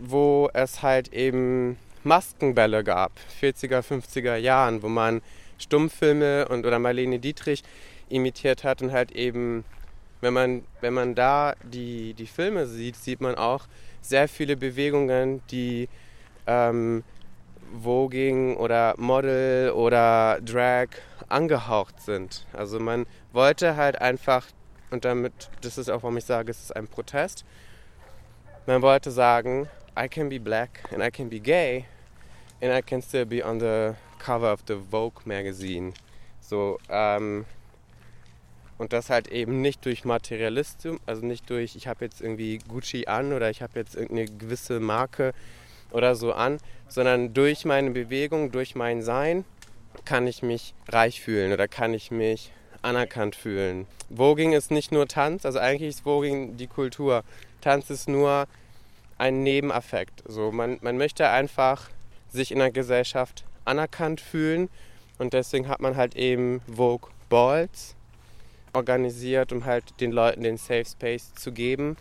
wo 0.00 0.50
es 0.52 0.82
halt 0.82 1.12
eben 1.12 1.78
Maskenbälle 2.02 2.84
gab, 2.84 3.12
40er, 3.40 3.82
50er 3.82 4.36
Jahren, 4.36 4.82
wo 4.82 4.88
man 4.88 5.22
Stummfilme 5.58 6.48
und 6.48 6.66
oder 6.66 6.78
Marlene 6.78 7.18
Dietrich 7.18 7.62
imitiert 8.08 8.64
hat 8.64 8.82
und 8.82 8.92
halt 8.92 9.12
eben, 9.12 9.64
wenn 10.24 10.34
man, 10.34 10.64
wenn 10.80 10.94
man 10.94 11.14
da 11.14 11.54
die, 11.62 12.14
die 12.14 12.26
Filme 12.26 12.66
sieht, 12.66 12.96
sieht 12.96 13.20
man 13.20 13.36
auch 13.36 13.66
sehr 14.00 14.26
viele 14.26 14.56
Bewegungen, 14.56 15.42
die 15.50 15.88
ähm, 16.46 17.04
Voging 17.82 18.56
oder 18.56 18.94
Model 18.96 19.70
oder 19.70 20.40
Drag 20.40 20.88
angehaucht 21.28 22.00
sind. 22.00 22.46
Also 22.52 22.80
man 22.80 23.06
wollte 23.32 23.76
halt 23.76 24.00
einfach, 24.00 24.46
und 24.90 25.04
damit, 25.04 25.50
das 25.60 25.78
ist 25.78 25.90
auch, 25.90 26.02
warum 26.02 26.16
ich 26.16 26.24
sage, 26.24 26.50
es 26.50 26.60
ist 26.60 26.76
ein 26.76 26.88
Protest, 26.88 27.44
man 28.66 28.82
wollte 28.82 29.10
sagen, 29.10 29.68
I 29.98 30.08
can 30.08 30.28
be 30.28 30.40
black 30.40 30.82
and 30.92 31.02
I 31.02 31.10
can 31.10 31.28
be 31.28 31.38
gay 31.38 31.84
and 32.60 32.72
I 32.72 32.82
can 32.82 33.02
still 33.02 33.26
be 33.26 33.44
on 33.44 33.60
the 33.60 33.92
cover 34.18 34.52
of 34.52 34.60
the 34.66 34.76
Vogue 34.90 35.22
magazine. 35.26 35.92
So, 36.40 36.78
ähm, 36.88 37.44
und 38.84 38.92
das 38.92 39.08
halt 39.08 39.28
eben 39.28 39.62
nicht 39.62 39.86
durch 39.86 40.04
Materialistum, 40.04 41.00
also 41.06 41.24
nicht 41.24 41.48
durch, 41.48 41.74
ich 41.74 41.86
habe 41.88 42.04
jetzt 42.04 42.20
irgendwie 42.20 42.58
Gucci 42.68 43.06
an 43.06 43.32
oder 43.32 43.48
ich 43.48 43.62
habe 43.62 43.78
jetzt 43.78 43.94
irgendeine 43.94 44.26
gewisse 44.26 44.78
Marke 44.78 45.32
oder 45.90 46.14
so 46.14 46.34
an, 46.34 46.58
sondern 46.86 47.32
durch 47.32 47.64
meine 47.64 47.92
Bewegung, 47.92 48.52
durch 48.52 48.74
mein 48.74 49.00
Sein 49.00 49.46
kann 50.04 50.26
ich 50.26 50.42
mich 50.42 50.74
reich 50.86 51.22
fühlen 51.22 51.54
oder 51.54 51.66
kann 51.66 51.94
ich 51.94 52.10
mich 52.10 52.52
anerkannt 52.82 53.36
fühlen. 53.36 53.86
Voging 54.10 54.52
ist 54.52 54.70
nicht 54.70 54.92
nur 54.92 55.08
Tanz, 55.08 55.46
also 55.46 55.60
eigentlich 55.60 55.88
ist 55.88 56.00
Voging 56.02 56.58
die 56.58 56.66
Kultur. 56.66 57.24
Tanz 57.62 57.88
ist 57.88 58.06
nur 58.06 58.46
ein 59.16 59.42
Nebeneffekt. 59.42 60.24
So, 60.28 60.52
man, 60.52 60.76
man 60.82 60.98
möchte 60.98 61.30
einfach 61.30 61.88
sich 62.30 62.52
in 62.52 62.58
der 62.58 62.70
Gesellschaft 62.70 63.44
anerkannt 63.64 64.20
fühlen 64.20 64.68
und 65.16 65.32
deswegen 65.32 65.68
hat 65.68 65.80
man 65.80 65.96
halt 65.96 66.16
eben 66.16 66.60
Vogue 66.66 67.10
Balls 67.30 67.96
organisiert, 68.74 69.52
um 69.52 69.64
halt 69.64 69.84
den 70.00 70.12
Leuten 70.12 70.42
den 70.42 70.56
Safe 70.56 70.84
Space 70.84 71.34
zu 71.34 71.52
geben. 71.52 71.96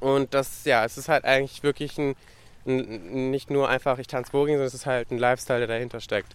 Und 0.00 0.34
das, 0.34 0.64
ja, 0.64 0.84
es 0.84 0.98
ist 0.98 1.08
halt 1.08 1.24
eigentlich 1.24 1.62
wirklich 1.62 1.98
ein, 1.98 2.16
ein 2.66 3.30
nicht 3.30 3.50
nur 3.50 3.68
einfach 3.68 3.98
ich 3.98 4.06
tanze 4.06 4.32
Voging, 4.32 4.54
sondern 4.54 4.68
es 4.68 4.74
ist 4.74 4.86
halt 4.86 5.10
ein 5.10 5.18
Lifestyle, 5.18 5.60
der 5.60 5.68
dahinter 5.68 6.00
steckt 6.00 6.34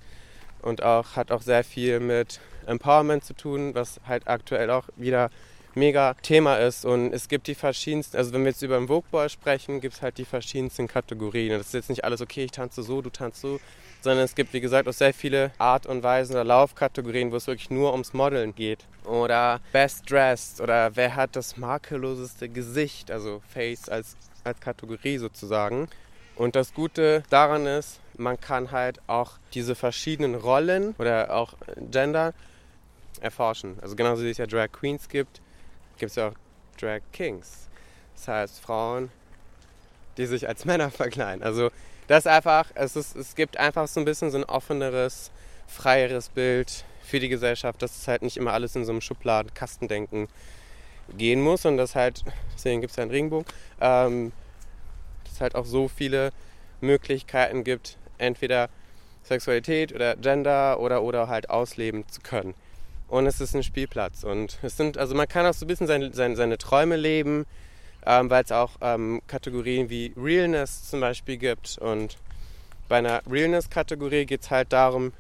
und 0.62 0.84
auch 0.84 1.16
hat 1.16 1.32
auch 1.32 1.41
sehr 1.41 1.64
viel 1.64 2.00
mit 2.00 2.39
Empowerment 2.66 3.24
zu 3.24 3.34
tun, 3.34 3.74
was 3.74 4.00
halt 4.06 4.28
aktuell 4.28 4.70
auch 4.70 4.86
wieder 4.95 5.30
mega 5.76 6.14
Thema 6.16 6.58
ist. 6.58 6.86
Und 6.86 7.14
es 7.14 7.28
gibt 7.28 7.47
die 7.47 7.56
verschiedensten, 7.56 8.18
also 8.18 8.34
wenn 8.34 8.41
wir 8.41 8.52
jetzt 8.52 8.62
über 8.62 8.78
den 8.78 8.88
Vogue 8.88 9.10
Ball 9.12 9.30
sprechen, 9.30 9.82
gibt 9.82 9.95
es 9.95 10.02
halt 10.02 10.18
die 10.18 10.26
verschiedensten 10.26 10.88
Kategorien. 10.88 11.58
Das 11.58 11.68
ist 11.68 11.74
jetzt 11.74 11.89
nicht 11.89 12.04
alles, 12.04 12.22
okay, 12.22 12.45
ich 12.45 12.52
tanze 12.52 12.84
so, 12.84 13.02
du 13.02 13.10
tanzt 13.10 13.41
so, 13.41 13.60
sondern 14.02 14.24
es 14.26 14.36
gibt, 14.36 14.54
wie 14.54 14.62
gesagt, 14.62 14.88
auch 14.88 14.93
sehr 14.93 15.14
viele 15.14 15.52
Art 15.58 15.86
und 15.86 16.04
Weisen 16.04 16.34
oder 16.34 16.43
Laufkategorien, 16.43 17.32
wo 17.32 17.36
es 17.36 17.47
wirklich 17.47 17.70
nur 17.70 17.91
ums 17.91 18.14
Modeln 18.14 18.56
geht. 18.56 18.86
Oder 19.06 19.60
Best 19.72 20.10
Dressed 20.10 20.62
oder 20.62 20.95
wer 20.95 21.16
hat 21.16 21.36
das 21.36 21.58
makelloseste 21.58 22.50
Gesicht, 22.50 23.12
also 23.12 23.41
Face 23.50 23.89
als, 23.89 24.16
als 24.43 24.60
Kategorie 24.60 25.18
sozusagen. 25.18 25.88
Und 26.36 26.56
das 26.56 26.74
Gute 26.74 27.24
daran 27.30 27.66
ist, 27.66 28.00
man 28.18 28.39
kann 28.39 28.72
halt 28.72 29.00
auch 29.08 29.34
diese 29.54 29.76
verschiedenen 29.76 30.36
Rollen 30.36 30.95
oder 30.97 31.36
auch 31.36 31.54
Gender 31.91 32.34
erforschen. 33.20 33.78
Also 33.82 33.95
genauso 33.95 34.24
wie 34.24 34.30
es 34.30 34.38
ja 34.38 34.45
Drag 34.45 34.72
Queens 34.72 35.10
gibt, 35.10 35.41
gibt 35.97 36.12
es 36.12 36.16
ja 36.16 36.30
auch 36.30 36.34
Drag 36.80 37.02
Kings. 37.12 37.68
Das 38.16 38.28
heißt 38.28 38.60
Frauen, 38.62 39.12
die 40.18 40.26
sich 40.26 40.47
als 40.47 40.66
Männer 40.66 40.91
verkleiden. 40.91 41.43
Also 41.43 41.72
das 42.10 42.28
einfach, 42.28 42.72
es, 42.76 42.97
ist, 42.97 43.16
es 43.16 43.36
gibt 43.36 43.55
einfach 43.57 43.88
so 43.88 44.01
ein 44.01 44.05
bisschen 44.05 44.32
so 44.32 44.38
ein 44.38 44.43
offeneres, 44.43 45.32
freieres 45.68 46.30
Bild 46.30 46.84
für 47.01 47.20
die 47.20 47.30
Gesellschaft, 47.30 47.82
dass 47.82 47.97
es 47.97 48.07
halt 48.07 48.22
nicht 48.22 48.36
immer 48.36 48.51
alles 48.51 48.76
in 48.76 48.84
so 48.84 48.91
einem 48.91 49.01
Schubladen-Kastendenken 49.01 50.28
gehen 51.18 51.41
muss 51.41 51.66
und 51.66 51.78
das 51.78 51.95
halt, 51.95 52.24
deswegen 52.53 52.82
gibt 52.82 52.91
es 52.91 52.97
ja 52.97 53.03
einen 53.03 53.12
Regenbogen, 53.12 53.45
ähm, 53.80 54.32
halt 55.39 55.55
auch 55.55 55.66
so 55.66 55.88
viele 55.88 56.32
Möglichkeiten 56.82 57.64
gibt, 57.64 57.97
entweder 58.18 58.70
Sexualität 59.24 59.93
oder 59.93 60.16
Gender 60.16 60.80
oder, 60.80 61.03
oder 61.03 61.28
halt 61.28 61.49
ausleben 61.49 62.07
zu 62.07 62.22
können. 62.22 62.53
Und 63.07 63.26
es 63.26 63.41
ist 63.41 63.55
ein 63.55 63.64
Spielplatz. 63.64 64.24
Und 64.24 64.60
es 64.62 64.78
sind, 64.78 64.97
also 64.97 65.16
man 65.16 65.28
kann 65.28 65.45
auch 65.45 65.53
so 65.53 65.66
ein 65.66 65.68
bisschen 65.68 65.88
seine, 65.88 66.14
seine, 66.14 66.36
seine 66.36 66.57
Träume 66.57 66.95
leben, 66.95 67.45
ähm, 68.06 68.30
weil 68.30 68.43
es 68.43 68.52
auch 68.52 68.72
ähm, 68.82 69.22
Kategorien 69.28 69.89
wie 69.89 70.14
Realness 70.18 70.89
zum 70.89 71.02
Beispiel 71.02 71.38
gibt. 71.38 71.78
Und 71.78 72.18
bei 72.88 72.97
einer 72.97 73.22
Realness-Kategorie 73.30 74.26
geht 74.26 74.41
es 74.41 74.52
halt 74.52 74.74
darum, 74.74 75.14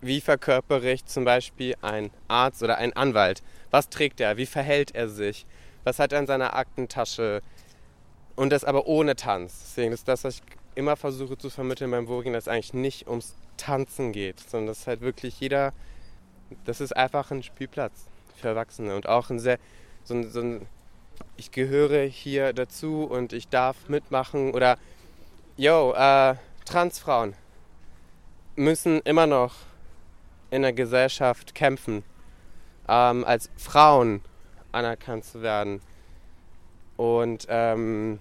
wie 0.00 0.20
verkörpere 0.20 0.92
ich 0.92 1.06
zum 1.06 1.24
Beispiel 1.24 1.74
ein 1.80 2.10
Arzt 2.28 2.62
oder 2.62 2.76
ein 2.78 2.92
Anwalt? 2.92 3.42
Was 3.70 3.88
trägt 3.88 4.20
er? 4.20 4.36
Wie 4.36 4.46
verhält 4.46 4.94
er 4.94 5.08
sich? 5.08 5.46
Was 5.82 5.98
hat 5.98 6.12
er 6.12 6.20
in 6.20 6.26
seiner 6.26 6.54
Aktentasche? 6.54 7.42
Und 8.36 8.50
das 8.50 8.64
aber 8.64 8.86
ohne 8.86 9.16
Tanz. 9.16 9.62
Deswegen 9.64 9.92
ist 9.92 10.08
das, 10.08 10.24
was 10.24 10.36
ich 10.36 10.42
immer 10.74 10.96
versuche 10.96 11.38
zu 11.38 11.50
vermitteln 11.50 11.90
beim 11.90 12.06
Voging, 12.06 12.32
dass 12.32 12.44
es 12.44 12.48
eigentlich 12.48 12.74
nicht 12.74 13.08
ums 13.08 13.34
Tanzen 13.56 14.12
geht, 14.12 14.40
sondern 14.40 14.68
dass 14.68 14.86
halt 14.86 15.00
wirklich 15.00 15.38
jeder, 15.40 15.72
das 16.64 16.80
ist 16.80 16.96
einfach 16.96 17.30
ein 17.30 17.42
Spielplatz 17.42 18.06
für 18.36 18.48
Erwachsene 18.48 18.94
und 18.96 19.08
auch 19.08 19.30
ein 19.30 19.38
sehr, 19.38 19.58
so 20.02 20.14
ein, 20.14 20.30
so 20.30 20.40
ein 20.40 20.66
ich 21.36 21.50
gehöre 21.50 22.02
hier 22.04 22.52
dazu 22.52 23.04
und 23.04 23.32
ich 23.32 23.48
darf 23.48 23.88
mitmachen 23.88 24.52
oder, 24.52 24.78
yo, 25.56 25.92
äh, 25.92 26.34
Transfrauen 26.64 27.34
müssen 28.56 29.00
immer 29.00 29.26
noch 29.26 29.54
in 30.50 30.62
der 30.62 30.72
Gesellschaft 30.72 31.54
kämpfen, 31.54 32.04
ähm, 32.88 33.24
als 33.24 33.50
Frauen 33.56 34.20
anerkannt 34.72 35.24
zu 35.24 35.42
werden. 35.42 35.80
Und 36.96 37.46
ähm, 37.48 38.20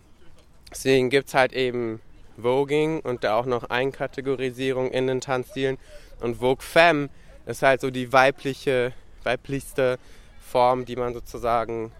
deswegen 0.72 1.10
gibt 1.10 1.28
es 1.28 1.34
halt 1.34 1.54
eben 1.54 2.02
Voging 2.38 3.00
und 3.02 3.24
da 3.24 3.38
auch 3.38 3.46
noch 3.46 3.70
Einkategorisierung 3.70 4.90
in 4.92 5.08
den 5.08 5.22
Tanzstilen. 5.22 5.78
Und 6.20 6.38
Vogue 6.38 6.64
Femme 6.64 7.10
ist 7.46 7.62
halt 7.62 7.82
so 7.82 7.92
die 7.92 8.12
weibliche, 8.12 8.94
weiblichste 9.24 10.00
Form, 10.40 10.86
die 10.86 10.96
man 10.96 11.14
sozusagen 11.14 11.92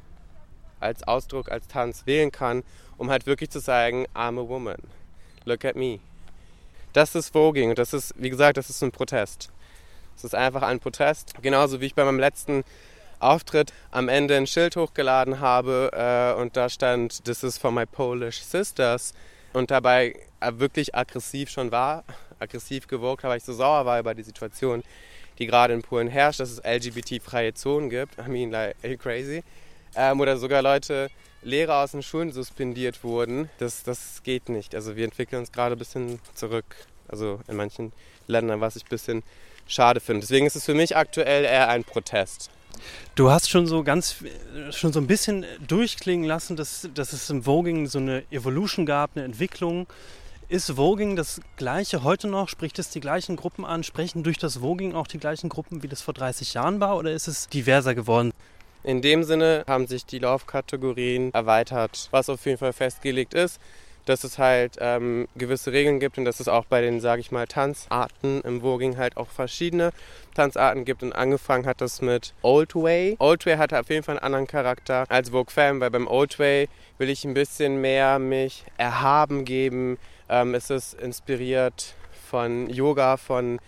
als 0.84 1.04
Ausdruck, 1.08 1.52
als 1.52 1.68
Tanz 1.68 2.06
wählen 2.06 2.32
kann, 2.32 2.64
um 2.98 3.10
halt 3.10 3.26
wirklich 3.26 3.50
zu 3.50 3.60
sagen, 3.60 4.06
I'm 4.14 4.40
a 4.40 4.48
woman. 4.48 4.78
Look 5.46 5.66
at 5.66 5.76
me. 5.76 6.00
Das 6.94 7.16
ist 7.16 7.30
Voging 7.30 7.72
und 7.72 7.80
das 7.80 7.94
ist, 7.94 8.14
wie 8.18 8.30
gesagt, 8.30 8.58
das 8.58 8.70
ist 8.70 8.84
ein 8.84 8.92
Protest. 8.92 9.50
Es 10.16 10.24
ist 10.24 10.36
einfach 10.36 10.62
ein 10.62 10.80
Protest. 10.80 11.34
Genauso 11.42 11.82
wie 11.82 11.88
ich 11.88 11.96
bei 11.96 12.06
meinem 12.06 12.20
letzten 12.20 12.64
Auftritt 13.20 13.74
am 13.90 14.10
Ende 14.10 14.38
ein 14.38 14.46
Schild 14.46 14.76
hochgeladen 14.76 15.40
habe 15.40 15.90
äh, 15.94 16.40
und 16.40 16.56
da 16.56 16.70
stand, 16.70 17.24
This 17.26 17.44
is 17.44 17.58
for 17.58 17.72
my 17.72 17.86
Polish 17.86 18.42
sisters 18.42 19.14
und 19.54 19.72
dabei 19.72 20.16
äh, 20.40 20.52
wirklich 20.58 20.94
aggressiv 20.94 21.50
schon 21.50 21.72
war, 21.72 22.04
aggressiv 22.40 22.88
gewogt, 22.88 23.24
weil 23.24 23.38
ich 23.38 23.44
so 23.44 23.54
sauer 23.54 23.86
war 23.86 24.00
über 24.00 24.14
die 24.14 24.24
Situation, 24.24 24.84
die 25.40 25.48
gerade 25.48 25.74
in 25.74 25.82
Polen 25.82 26.08
herrscht, 26.10 26.40
dass 26.40 26.52
es 26.52 26.62
LGBT-freie 26.64 27.54
Zonen 27.54 27.90
gibt. 27.90 28.18
I 28.20 28.30
mean, 28.30 28.52
like, 28.52 28.76
crazy? 29.00 29.44
Ähm, 29.96 30.20
oder 30.20 30.38
sogar 30.38 30.62
Leute, 30.62 31.10
Lehrer 31.42 31.84
aus 31.84 31.92
den 31.92 32.04
Schulen 32.04 32.32
suspendiert 32.32 33.04
wurden. 33.04 33.50
Das, 33.58 33.84
das 33.84 34.24
geht 34.24 34.50
nicht. 34.50 34.76
Also 34.76 34.96
wir 34.96 35.06
entwickeln 35.06 35.40
uns 35.40 35.52
gerade 35.52 35.76
ein 35.76 35.80
bisschen 35.80 36.20
zurück. 36.34 36.66
Also 37.08 37.40
in 37.48 37.56
manchen 37.56 37.92
Ländern, 38.28 38.62
was 38.62 38.76
ich 38.76 38.86
ein 38.86 38.90
bisschen 38.90 39.24
schade 39.68 40.00
finde. 40.00 40.22
Deswegen 40.22 40.46
ist 40.46 40.56
es 40.56 40.66
für 40.66 40.74
mich 40.74 40.96
aktuell 40.96 41.44
eher 41.46 41.70
ein 41.70 41.84
Protest. 41.84 42.50
Du 43.16 43.30
hast 43.30 43.50
schon 43.50 43.68
so 43.68 43.84
ganz, 43.84 44.16
schon 44.72 44.92
so 44.94 45.00
ein 45.00 45.08
bisschen 45.08 45.46
durchklingen 45.68 46.26
lassen, 46.28 46.56
dass, 46.56 46.90
dass 46.94 47.14
es 47.14 47.30
im 47.30 47.44
Voging 47.44 47.88
so 47.88 48.00
eine 48.00 48.24
Evolution 48.32 48.86
gab, 48.86 49.12
eine 49.16 49.26
Entwicklung. 49.26 49.88
Ist 50.50 50.72
Voging 50.72 51.16
das 51.16 51.40
gleiche 51.56 52.04
heute 52.04 52.28
noch? 52.28 52.50
Spricht 52.50 52.78
es 52.80 52.90
die 52.90 53.00
gleichen 53.00 53.36
Gruppen 53.36 53.66
an? 53.66 53.84
Sprechen 53.84 54.24
durch 54.24 54.38
das 54.38 54.58
Voging 54.58 54.94
auch 54.94 55.08
die 55.08 55.18
gleichen 55.18 55.50
Gruppen, 55.50 55.84
wie 55.84 55.88
das 55.88 56.02
vor 56.02 56.14
30 56.14 56.54
Jahren 56.54 56.80
war? 56.80 56.98
Oder 56.98 57.12
ist 57.12 57.28
es 57.28 57.48
diverser 57.48 57.96
geworden? 57.96 58.34
In 58.84 59.02
dem 59.02 59.24
Sinne 59.24 59.64
haben 59.68 59.88
sich 59.88 60.06
die 60.06 60.20
Laufkategorien 60.20 61.34
erweitert, 61.34 62.10
was 62.12 62.30
auf 62.30 62.46
jeden 62.46 62.58
Fall 62.58 62.74
festgelegt 62.74 63.34
ist 63.34 63.60
dass 64.06 64.24
es 64.24 64.38
halt 64.38 64.78
ähm, 64.80 65.28
gewisse 65.36 65.72
Regeln 65.72 66.00
gibt 66.00 66.18
und 66.18 66.26
dass 66.26 66.40
es 66.40 66.48
auch 66.48 66.66
bei 66.66 66.82
den, 66.82 67.00
sage 67.00 67.22
ich 67.22 67.32
mal, 67.32 67.48
Tanzarten 67.48 68.42
im 68.42 68.62
Voging 68.62 68.98
halt 68.98 69.18
auch 69.18 69.30
verschiedene 69.30 69.92
Tanzarten 70.36 70.86
gibt. 70.86 71.04
Und 71.04 71.14
angefangen 71.14 71.66
hat 71.66 71.82
das 71.82 72.02
mit 72.02 72.34
Old 72.42 72.76
Way. 72.76 73.16
Old 73.20 73.46
Way 73.46 73.58
hatte 73.58 73.80
auf 73.80 73.90
jeden 73.90 74.04
Fall 74.04 74.18
einen 74.18 74.26
anderen 74.26 74.48
Charakter 74.48 75.06
als 75.10 75.30
Vogue 75.30 75.52
Femme, 75.52 75.80
weil 75.80 75.92
beim 75.92 76.08
Old 76.08 76.38
Way 76.40 76.68
will 76.98 77.10
ich 77.10 77.24
ein 77.26 77.34
bisschen 77.34 77.80
mehr 77.82 78.20
mich 78.20 78.66
erhaben 78.78 79.46
geben. 79.46 79.98
Ähm, 80.30 80.54
es 80.54 80.70
ist 80.70 80.94
inspiriert 80.96 81.96
von 82.30 82.70
Yoga, 82.70 83.18
von 83.18 83.60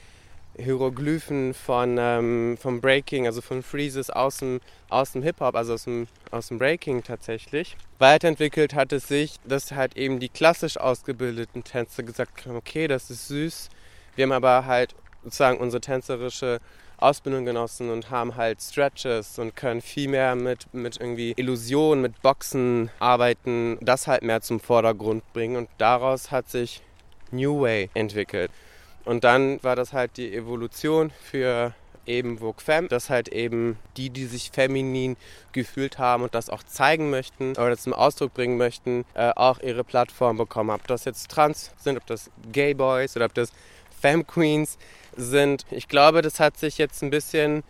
Hieroglyphen 0.58 1.54
von, 1.54 1.98
ähm, 2.00 2.58
vom 2.60 2.82
Breaking, 2.82 3.26
also 3.26 3.42
von 3.42 3.64
Freezes 3.64 4.10
aus 4.10 4.38
dem, 4.38 4.62
aus 4.90 5.12
dem 5.12 5.24
Hip-Hop, 5.24 5.56
also 5.56 5.74
aus 5.74 5.84
dem, 5.84 6.08
aus 6.32 6.48
dem 6.48 6.60
Breaking 6.60 7.04
tatsächlich. 7.04 7.76
Weiterentwickelt 8.00 8.74
hat 8.74 8.92
es 8.94 9.08
sich, 9.08 9.36
dass 9.46 9.72
halt 9.72 9.98
eben 9.98 10.20
die 10.20 10.30
klassisch 10.30 10.78
ausgebildeten 10.78 11.64
Tänzer 11.64 12.04
gesagt 12.04 12.46
haben, 12.46 12.56
okay, 12.56 12.88
das 12.88 13.10
ist 13.10 13.28
süß. 13.28 13.70
Wir 14.16 14.24
haben 14.24 14.32
aber 14.32 14.66
halt 14.66 14.96
sozusagen 15.24 15.58
unsere 15.58 15.82
tänzerische 15.82 16.60
Ausbildung 16.98 17.46
genossen 17.46 17.90
und 17.90 18.10
haben 18.10 18.36
halt 18.36 18.62
Stretches 18.62 19.38
und 19.38 19.56
können 19.56 19.82
viel 19.82 20.08
mehr 20.08 20.36
mit, 20.36 20.74
mit 20.74 20.98
irgendwie 20.98 21.34
Illusionen, 21.36 22.02
mit 22.02 22.22
Boxen 22.22 22.90
arbeiten, 23.00 23.78
das 23.82 24.08
halt 24.08 24.24
mehr 24.24 24.42
zum 24.42 24.60
Vordergrund 24.60 25.24
bringen 25.34 25.58
und 25.58 25.70
daraus 25.78 26.32
hat 26.32 26.50
sich 26.50 26.82
New 27.32 27.62
Way 27.62 27.90
entwickelt. 27.94 28.52
Und 29.06 29.24
dann 29.24 29.64
war 29.64 29.76
das 29.76 29.94
halt 29.94 30.18
die 30.18 30.36
Evolution 30.36 31.12
für 31.12 31.74
eben 32.08 32.40
Vogue 32.40 32.64
Femme, 32.64 32.88
dass 32.88 33.10
halt 33.10 33.30
eben 33.30 33.78
die, 33.98 34.10
die 34.10 34.26
sich 34.26 34.52
feminin 34.52 35.18
gefühlt 35.54 35.98
haben 35.98 36.24
und 36.24 36.36
das 36.36 36.50
auch 36.50 36.64
zeigen 36.64 37.10
möchten 37.10 37.52
oder 37.52 37.78
zum 37.78 37.94
Ausdruck 37.94 38.34
bringen 38.34 38.58
möchten, 38.58 39.06
äh, 39.14 39.32
auch 39.36 39.60
ihre 39.60 39.84
Plattform 39.84 40.38
bekommen. 40.38 40.70
Ob 40.70 40.88
das 40.88 41.06
jetzt 41.06 41.30
Trans 41.30 41.72
sind, 41.78 41.98
ob 41.98 42.06
das 42.06 42.30
Gay 42.52 42.74
Boys 42.74 43.16
oder 43.16 43.26
ob 43.26 43.34
das 43.34 43.52
Femme 44.00 44.24
Queens 44.24 44.78
sind. 45.16 45.66
Ich 45.72 45.88
glaube, 45.88 46.22
das 46.22 46.40
hat 46.40 46.58
sich 46.58 46.78
jetzt 46.78 47.02
ein 47.02 47.10
bisschen 47.10 47.64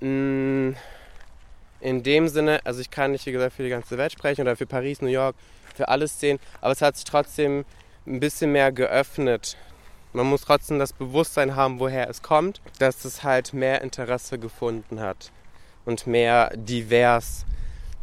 mh, 0.00 0.08
mm, 0.08 0.76
in 1.80 2.02
dem 2.02 2.28
Sinne, 2.28 2.60
also 2.64 2.80
ich 2.80 2.90
kann 2.90 3.10
nicht, 3.10 3.26
wie 3.26 3.32
gesagt, 3.32 3.56
für 3.56 3.64
die 3.64 3.68
ganze 3.68 3.98
Welt 3.98 4.12
sprechen 4.12 4.42
oder 4.42 4.56
für 4.56 4.66
Paris, 4.66 5.02
New 5.02 5.08
York, 5.08 5.34
für 5.74 5.88
alles 5.88 6.20
sehen, 6.20 6.38
aber 6.60 6.72
es 6.72 6.82
hat 6.82 6.96
sich 6.96 7.04
trotzdem 7.04 7.64
ein 8.06 8.20
bisschen 8.20 8.52
mehr 8.52 8.70
geöffnet 8.70 9.56
man 10.12 10.26
muss 10.26 10.42
trotzdem 10.42 10.78
das 10.78 10.92
Bewusstsein 10.92 11.56
haben, 11.56 11.80
woher 11.80 12.08
es 12.08 12.22
kommt, 12.22 12.60
dass 12.78 13.04
es 13.04 13.22
halt 13.22 13.52
mehr 13.52 13.82
Interesse 13.82 14.38
gefunden 14.38 15.00
hat 15.00 15.32
und 15.84 16.06
mehr 16.06 16.50
divers 16.54 17.44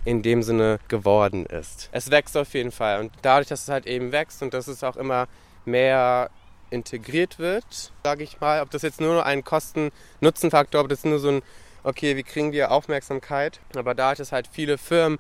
in 0.06 0.22
dem 0.22 0.44
Sinne 0.44 0.80
geworden 0.88 1.46
ist. 1.46 1.90
Es 1.92 2.10
wächst 2.10 2.38
auf 2.38 2.54
jeden 2.54 2.72
Fall 2.72 3.00
und 3.00 3.12
dadurch, 3.22 3.48
dass 3.48 3.64
es 3.64 3.70
halt 3.70 3.86
eben 3.86 4.12
wächst 4.12 4.42
und 4.42 4.54
dass 4.54 4.68
es 4.68 4.84
auch 4.84 4.96
immer 4.96 5.28
mehr 5.66 6.30
integriert 6.72 7.40
wird, 7.40 7.92
sage 8.04 8.24
ich 8.24 8.40
mal, 8.40 8.62
ob 8.62 8.70
das 8.72 8.82
jetzt 8.82 9.02
nur 9.02 9.26
ein 9.26 9.44
Kosten-Nutzen-Faktor, 9.44 10.82
ob 10.82 10.90
das 10.90 11.04
nur 11.04 11.20
so 11.20 11.30
ein, 11.30 11.42
okay, 11.84 12.16
wie 12.16 12.24
kriegen 12.24 12.52
wir 12.52 12.72
Aufmerksamkeit, 12.72 13.60
aber 13.76 13.96
dadurch, 13.96 14.20
dass 14.20 14.32
halt 14.32 14.48
viele 14.52 14.78
Firmen 14.78 15.20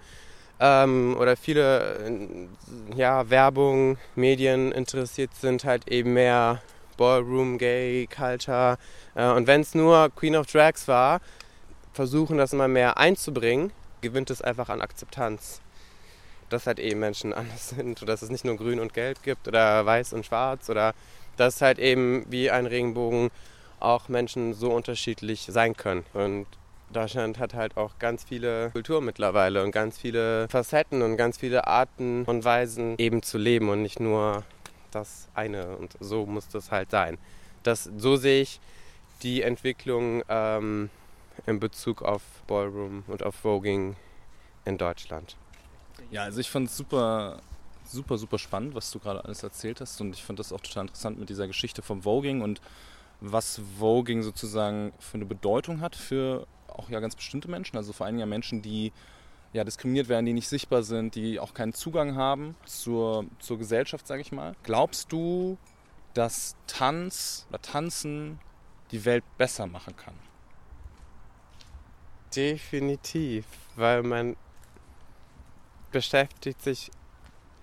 ähm, 0.59 1.15
oder 1.19 1.35
viele 1.35 2.47
ja, 2.95 3.29
Werbung, 3.29 3.97
Medien 4.15 4.71
interessiert 4.71 5.31
sind, 5.35 5.63
halt 5.63 5.87
eben 5.87 6.13
mehr 6.13 6.61
Ballroom, 6.99 7.57
Gay, 7.57 8.07
Culture. 8.07 8.77
Äh, 9.15 9.29
und 9.29 9.47
wenn 9.47 9.61
es 9.61 9.73
nur 9.73 10.09
Queen 10.15 10.35
of 10.35 10.47
Drags 10.47 10.87
war, 10.87 11.21
versuchen 11.93 12.37
das 12.37 12.53
immer 12.53 12.67
mehr 12.67 12.97
einzubringen, 12.97 13.71
gewinnt 14.01 14.29
es 14.29 14.41
einfach 14.41 14.69
an 14.69 14.81
Akzeptanz. 14.81 15.61
Dass 16.49 16.67
halt 16.67 16.77
eben 16.79 16.99
Menschen 16.99 17.33
anders 17.41 17.69
sind 17.69 18.01
oder 18.01 18.13
dass 18.13 18.21
es 18.21 18.29
nicht 18.29 18.43
nur 18.43 18.57
grün 18.57 18.79
und 18.79 18.93
gelb 18.93 19.23
gibt 19.23 19.47
oder 19.47 19.85
weiß 19.85 20.13
und 20.13 20.25
schwarz 20.25 20.69
oder 20.69 20.93
dass 21.37 21.61
halt 21.61 21.79
eben 21.79 22.25
wie 22.29 22.51
ein 22.51 22.65
Regenbogen 22.65 23.31
auch 23.79 24.09
Menschen 24.09 24.53
so 24.53 24.69
unterschiedlich 24.71 25.47
sein 25.49 25.77
können. 25.77 26.05
Und 26.13 26.47
Deutschland 26.91 27.39
hat 27.39 27.53
halt 27.53 27.77
auch 27.77 27.91
ganz 27.99 28.25
viele 28.25 28.71
Kulturen 28.71 29.05
mittlerweile 29.05 29.63
und 29.63 29.71
ganz 29.71 29.97
viele 29.97 30.49
Facetten 30.49 31.01
und 31.01 31.15
ganz 31.15 31.37
viele 31.37 31.65
Arten 31.67 32.25
und 32.25 32.43
Weisen 32.43 32.95
eben 32.97 33.21
zu 33.21 33.37
leben 33.37 33.69
und 33.69 33.81
nicht 33.83 34.01
nur 34.01 34.43
das 34.91 35.27
eine 35.33 35.77
und 35.77 35.95
so 35.99 36.25
muss 36.25 36.47
das 36.47 36.71
halt 36.71 36.91
sein. 36.91 37.17
Das, 37.63 37.89
so 37.97 38.15
sehe 38.15 38.41
ich 38.41 38.59
die 39.21 39.41
Entwicklung 39.41 40.23
ähm, 40.29 40.89
in 41.45 41.59
Bezug 41.59 42.01
auf 42.01 42.21
Ballroom 42.47 43.03
und 43.07 43.23
auf 43.23 43.35
Voging 43.35 43.95
in 44.65 44.77
Deutschland. 44.77 45.35
Ja, 46.11 46.23
also 46.23 46.39
ich 46.39 46.49
fand 46.49 46.67
es 46.67 46.77
super, 46.77 47.41
super, 47.85 48.17
super 48.17 48.39
spannend, 48.39 48.75
was 48.75 48.91
du 48.91 48.99
gerade 48.99 49.23
alles 49.25 49.43
erzählt 49.43 49.81
hast 49.81 49.99
und 50.01 50.15
ich 50.15 50.23
fand 50.23 50.39
das 50.39 50.53
auch 50.53 50.61
total 50.61 50.83
interessant 50.83 51.19
mit 51.19 51.29
dieser 51.29 51.47
Geschichte 51.47 51.81
vom 51.81 52.03
Voging 52.03 52.41
und 52.41 52.61
was 53.21 53.61
Voging 53.77 54.23
sozusagen 54.23 54.93
für 54.99 55.15
eine 55.15 55.25
Bedeutung 55.25 55.81
hat 55.81 55.95
für 55.95 56.47
auch 56.67 56.89
ja 56.89 56.99
ganz 56.99 57.15
bestimmte 57.15 57.49
Menschen, 57.49 57.75
also 57.77 57.91
vor 57.91 58.05
allem 58.05 58.19
ja 58.19 58.25
Menschen, 58.25 58.61
die 58.61 58.93
ja, 59.53 59.63
diskriminiert 59.63 60.09
werden, 60.09 60.25
die 60.25 60.33
nicht 60.33 60.47
sichtbar 60.47 60.83
sind, 60.83 61.15
die 61.15 61.39
auch 61.39 61.53
keinen 61.53 61.73
Zugang 61.73 62.15
haben 62.15 62.55
zur, 62.65 63.25
zur 63.39 63.57
Gesellschaft, 63.57 64.05
sage 64.05 64.21
ich 64.21 64.31
mal. 64.31 64.55
Glaubst 64.63 65.11
du, 65.11 65.57
dass 66.13 66.55
Tanz 66.67 67.45
oder 67.49 67.61
Tanzen 67.61 68.39
die 68.91 69.05
Welt 69.05 69.23
besser 69.37 69.65
machen 69.65 69.95
kann? 69.95 70.13
Definitiv, 72.35 73.45
weil 73.75 74.03
man 74.03 74.35
beschäftigt 75.91 76.61
sich 76.61 76.91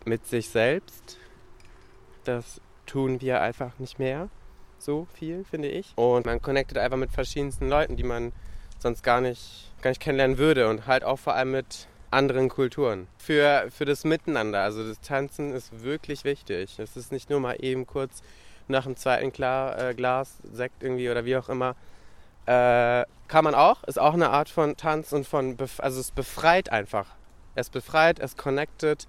mit 0.05 0.26
sich 0.26 0.49
selbst. 0.49 1.18
Das 2.24 2.61
tun 2.87 3.20
wir 3.20 3.41
einfach 3.41 3.78
nicht 3.78 3.99
mehr 3.99 4.28
so 4.78 5.07
viel, 5.14 5.45
finde 5.45 5.68
ich. 5.68 5.93
Und 5.97 6.26
man 6.26 6.43
connectet 6.43 6.78
einfach 6.78 6.97
mit 6.97 7.11
verschiedensten 7.11 7.68
Leuten, 7.68 7.97
die 7.97 8.03
man 8.03 8.32
sonst 8.78 9.03
gar 9.03 9.20
nicht, 9.20 9.66
gar 9.83 9.91
nicht 9.91 10.01
kennenlernen 10.01 10.39
würde 10.39 10.68
und 10.68 10.87
halt 10.87 11.05
auch 11.05 11.18
vor 11.18 11.35
allem 11.35 11.53
mit 11.53 11.89
anderen 12.11 12.49
Kulturen. 12.49 13.09
Für, 13.18 13.68
für 13.70 13.85
das 13.85 14.05
Miteinander, 14.05 14.62
also 14.62 14.87
das 14.87 15.01
Tanzen 15.01 15.53
ist 15.53 15.83
wirklich 15.83 16.24
wichtig. 16.24 16.79
Es 16.79 16.97
ist 16.97 17.12
nicht 17.12 17.31
nur 17.31 17.41
mal 17.41 17.57
eben 17.61 17.87
kurz 17.87 18.22
nach 18.68 18.85
dem 18.85 18.97
zweiten 18.97 19.33
Klar, 19.33 19.79
äh, 19.79 19.95
Glas 19.95 20.39
Sekt 20.53 20.83
irgendwie 20.83 21.11
oder 21.11 21.24
wie 21.24 21.37
auch 21.37 21.49
immer. 21.49 21.74
Äh, 22.47 23.05
kann 23.29 23.45
man 23.45 23.55
auch, 23.55 23.83
ist 23.85 23.99
auch 23.99 24.14
eine 24.14 24.31
Art 24.31 24.49
von 24.49 24.77
Tanz 24.77 25.12
und 25.12 25.27
von, 25.27 25.57
also 25.79 26.01
es 26.01 26.11
befreit 26.11 26.70
einfach. 26.70 27.07
Es 27.55 27.70
befreit, 27.70 28.18
es 28.20 28.37
connected. 28.37 29.07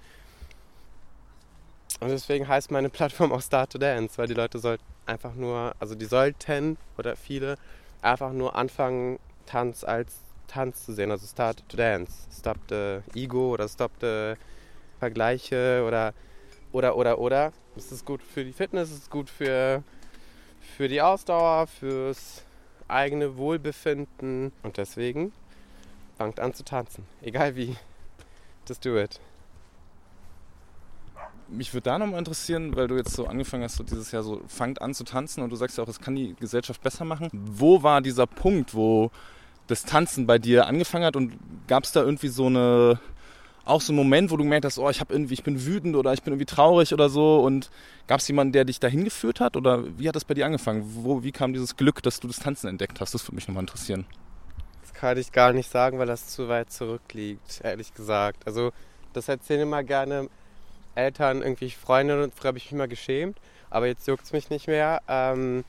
Und 1.99 2.09
deswegen 2.09 2.47
heißt 2.47 2.71
meine 2.71 2.89
Plattform 2.89 3.31
auch 3.31 3.41
Start 3.41 3.71
to 3.71 3.77
Dance, 3.77 4.17
weil 4.17 4.27
die 4.27 4.33
Leute 4.33 4.59
sollten 4.59 4.83
einfach 5.05 5.33
nur, 5.33 5.73
also 5.79 5.95
die 5.95 6.05
sollten 6.05 6.77
oder 6.97 7.15
viele 7.15 7.57
einfach 8.01 8.33
nur 8.33 8.55
anfangen, 8.55 9.19
Tanz 9.45 9.83
als 9.83 10.15
Tanz 10.47 10.85
zu 10.85 10.93
sehen, 10.93 11.11
also 11.11 11.27
Start 11.27 11.63
to 11.69 11.77
Dance. 11.77 12.27
Stop 12.31 12.57
the 12.69 12.99
Ego 13.13 13.53
oder 13.53 13.67
Stop 13.67 13.91
the 14.01 14.33
Vergleiche 14.99 15.83
oder 15.87 16.13
oder, 16.71 16.95
oder, 16.95 17.19
oder. 17.19 17.53
Es 17.75 17.91
ist 17.91 18.05
gut 18.05 18.21
für 18.21 18.43
die 18.43 18.53
Fitness, 18.53 18.91
es 18.91 18.97
ist 18.99 19.11
gut 19.11 19.29
für, 19.29 19.83
für 20.59 20.87
die 20.87 21.01
Ausdauer, 21.01 21.67
fürs 21.67 22.43
eigene 22.87 23.37
Wohlbefinden. 23.37 24.51
Und 24.63 24.77
deswegen 24.77 25.31
fangt 26.17 26.39
an 26.39 26.53
zu 26.53 26.63
tanzen. 26.63 27.05
Egal 27.21 27.55
wie. 27.55 27.75
Just 28.67 28.85
do 28.85 28.97
it. 28.97 29.19
Mich 31.49 31.73
würde 31.73 31.83
da 31.83 31.97
nochmal 31.97 32.19
interessieren, 32.19 32.75
weil 32.75 32.89
du 32.89 32.97
jetzt 32.97 33.13
so 33.13 33.25
angefangen 33.25 33.63
hast, 33.63 33.77
so 33.77 33.83
dieses 33.83 34.11
Jahr 34.11 34.21
so 34.21 34.41
fangt 34.47 34.81
an 34.81 34.93
zu 34.93 35.05
tanzen 35.05 35.41
und 35.41 35.49
du 35.49 35.55
sagst 35.55 35.77
ja 35.77 35.83
auch, 35.85 35.87
es 35.87 36.01
kann 36.01 36.15
die 36.15 36.35
Gesellschaft 36.35 36.81
besser 36.81 37.05
machen. 37.05 37.29
Wo 37.31 37.81
war 37.83 38.01
dieser 38.01 38.27
Punkt, 38.27 38.75
wo 38.75 39.11
das 39.67 39.83
Tanzen 39.83 40.25
bei 40.25 40.39
dir 40.39 40.67
angefangen 40.67 41.05
hat 41.05 41.15
und 41.15 41.33
gab 41.67 41.83
es 41.83 41.91
da 41.91 42.01
irgendwie 42.01 42.29
so 42.29 42.47
eine 42.47 42.99
auch 43.67 43.81
so 43.81 43.91
einen 43.91 43.97
Moment, 43.97 44.31
wo 44.31 44.37
du 44.37 44.43
gemerkt 44.43 44.65
hast, 44.65 44.79
oh, 44.79 44.89
ich 44.89 44.99
habe 44.99 45.13
irgendwie, 45.13 45.33
ich 45.33 45.43
bin 45.43 45.65
wütend 45.65 45.95
oder 45.95 46.13
ich 46.13 46.23
bin 46.23 46.33
irgendwie 46.33 46.45
traurig 46.45 46.93
oder 46.93 47.09
so 47.09 47.41
und 47.41 47.69
gab 48.07 48.21
es 48.21 48.27
jemanden, 48.27 48.53
der 48.53 48.65
dich 48.65 48.79
dahin 48.79 49.03
geführt 49.03 49.39
hat 49.39 49.57
oder 49.57 49.83
wie 49.99 50.07
hat 50.07 50.15
das 50.15 50.25
bei 50.25 50.33
dir 50.33 50.45
angefangen? 50.45 50.83
Wo, 50.85 51.23
wie 51.23 51.31
kam 51.31 51.53
dieses 51.53 51.75
Glück, 51.75 52.01
dass 52.01 52.19
du 52.19 52.27
das 52.27 52.37
Tanzen 52.37 52.67
entdeckt 52.67 53.01
hast? 53.01 53.13
Das 53.13 53.25
würde 53.25 53.35
mich 53.35 53.47
nochmal 53.47 53.63
interessieren. 53.63 54.05
Das 54.81 54.93
kann 54.93 55.17
ich 55.17 55.31
gar 55.31 55.53
nicht 55.53 55.69
sagen, 55.69 55.99
weil 55.99 56.07
das 56.07 56.27
zu 56.27 56.47
weit 56.47 56.71
zurückliegt, 56.71 57.61
ehrlich 57.63 57.93
gesagt. 57.93 58.47
Also 58.47 58.71
das 59.13 59.27
erzählen 59.27 59.61
immer 59.61 59.83
gerne 59.83 60.29
Eltern, 60.95 61.41
irgendwie 61.41 61.69
Freunde 61.69 62.23
und 62.23 62.33
früher 62.33 62.49
habe 62.49 62.57
ich 62.57 62.71
mich 62.71 62.77
mal 62.77 62.87
geschämt, 62.87 63.37
aber 63.69 63.87
jetzt 63.87 64.07
juckt 64.07 64.23
es 64.23 64.31
mich 64.31 64.49
nicht 64.49 64.67
mehr. 64.67 65.01
Ähm, 65.07 65.63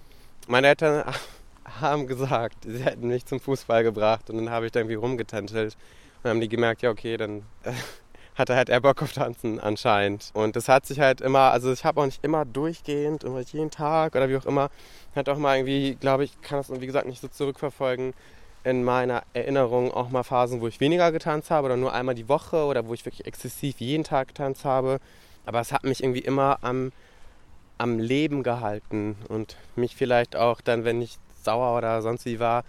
meine 0.46 0.68
Eltern 0.68 1.04
haben 1.80 2.06
gesagt, 2.06 2.64
sie 2.64 2.84
hätten 2.84 3.08
mich 3.08 3.26
zum 3.26 3.40
Fußball 3.40 3.82
gebracht 3.82 4.30
und 4.30 4.36
dann 4.36 4.50
habe 4.50 4.66
ich 4.66 4.72
da 4.72 4.80
irgendwie 4.80 4.96
rumgetänzelt. 4.96 5.74
Und 5.74 6.24
dann 6.24 6.30
haben 6.30 6.40
die 6.40 6.48
gemerkt, 6.48 6.82
ja 6.82 6.90
okay, 6.90 7.16
dann 7.16 7.42
äh, 7.62 7.72
hatte 8.34 8.54
halt 8.56 8.68
er 8.68 8.80
Bock 8.80 9.02
auf 9.02 9.12
Tanzen 9.12 9.60
anscheinend. 9.60 10.30
Und 10.34 10.56
das 10.56 10.68
hat 10.68 10.86
sich 10.86 11.00
halt 11.00 11.20
immer, 11.20 11.50
also 11.52 11.72
ich 11.72 11.84
habe 11.84 12.00
auch 12.00 12.06
nicht 12.06 12.24
immer 12.24 12.44
durchgehend, 12.44 13.24
immer 13.24 13.40
jeden 13.40 13.70
Tag 13.70 14.14
oder 14.14 14.28
wie 14.28 14.36
auch 14.36 14.46
immer, 14.46 14.70
hat 15.14 15.28
auch 15.28 15.38
mal 15.38 15.56
irgendwie, 15.56 15.96
glaube 15.96 16.24
ich, 16.24 16.40
kann 16.40 16.58
das 16.58 16.80
wie 16.80 16.86
gesagt 16.86 17.06
nicht 17.06 17.20
so 17.20 17.28
zurückverfolgen, 17.28 18.14
in 18.64 18.84
meiner 18.84 19.22
Erinnerung 19.32 19.92
auch 19.92 20.10
mal 20.10 20.22
Phasen, 20.24 20.60
wo 20.60 20.68
ich 20.68 20.80
weniger 20.80 21.12
getanzt 21.12 21.50
habe 21.50 21.66
oder 21.66 21.76
nur 21.76 21.92
einmal 21.92 22.14
die 22.14 22.28
Woche 22.28 22.64
oder 22.64 22.86
wo 22.86 22.94
ich 22.94 23.04
wirklich 23.04 23.26
exzessiv 23.26 23.80
jeden 23.80 24.04
Tag 24.04 24.28
getanzt 24.28 24.64
habe. 24.64 25.00
Aber 25.46 25.60
es 25.60 25.72
hat 25.72 25.84
mich 25.84 26.02
irgendwie 26.02 26.20
immer 26.20 26.58
am, 26.62 26.92
am 27.78 27.98
Leben 27.98 28.42
gehalten 28.42 29.16
und 29.28 29.56
mich 29.76 29.96
vielleicht 29.96 30.36
auch 30.36 30.60
dann, 30.60 30.84
wenn 30.84 31.00
ich 31.00 31.16
sauer 31.48 31.78
oder 31.78 32.02
sonst 32.02 32.26
wie 32.26 32.38
war, 32.38 32.62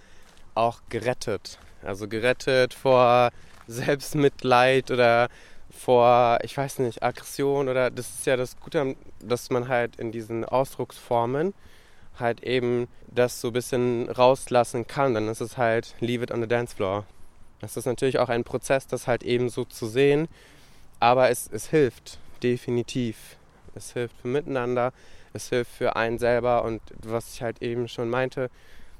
auch 0.56 0.80
gerettet. 0.88 1.60
Also 1.84 2.08
gerettet 2.08 2.74
vor 2.74 3.30
Selbstmitleid 3.68 4.90
oder 4.90 5.28
vor, 5.70 6.40
ich 6.44 6.56
weiß 6.56 6.80
nicht, 6.80 7.04
Aggression 7.04 7.68
oder 7.68 7.92
das 7.92 8.10
ist 8.10 8.26
ja 8.26 8.38
das 8.38 8.58
Gute, 8.58 8.96
dass 9.22 9.50
man 9.50 9.68
halt 9.68 9.98
in 9.98 10.14
diesen 10.14 10.46
Ausdrucksformen 10.46 11.54
halt 12.18 12.42
eben 12.44 12.88
das 13.08 13.42
so 13.42 13.50
ein 13.50 13.54
bisschen 13.54 14.10
rauslassen 14.10 14.88
kann. 14.88 15.14
Dann 15.14 15.28
ist 15.28 15.42
es 15.42 15.58
halt 15.58 15.96
Leave 16.00 16.24
it 16.24 16.32
on 16.32 16.42
the 16.42 16.48
dance 16.48 16.74
floor. 16.74 17.06
Das 17.60 17.76
ist 17.76 17.86
natürlich 17.86 18.20
auch 18.20 18.30
ein 18.30 18.46
Prozess, 18.46 18.88
das 18.88 19.08
halt 19.08 19.24
eben 19.24 19.50
so 19.50 19.66
zu 19.66 19.88
sehen, 19.88 20.30
aber 21.02 21.30
es, 21.30 21.50
es 21.52 21.70
hilft 21.70 22.18
definitiv. 22.42 23.36
Es 23.76 23.92
hilft 23.92 24.16
für 24.22 24.30
Miteinander, 24.30 24.94
es 25.34 25.50
hilft 25.50 25.72
für 25.72 25.96
einen 25.96 26.20
selber 26.20 26.64
und 26.64 26.82
was 27.04 27.34
ich 27.34 27.42
halt 27.42 27.62
eben 27.62 27.88
schon 27.88 28.10
meinte, 28.10 28.50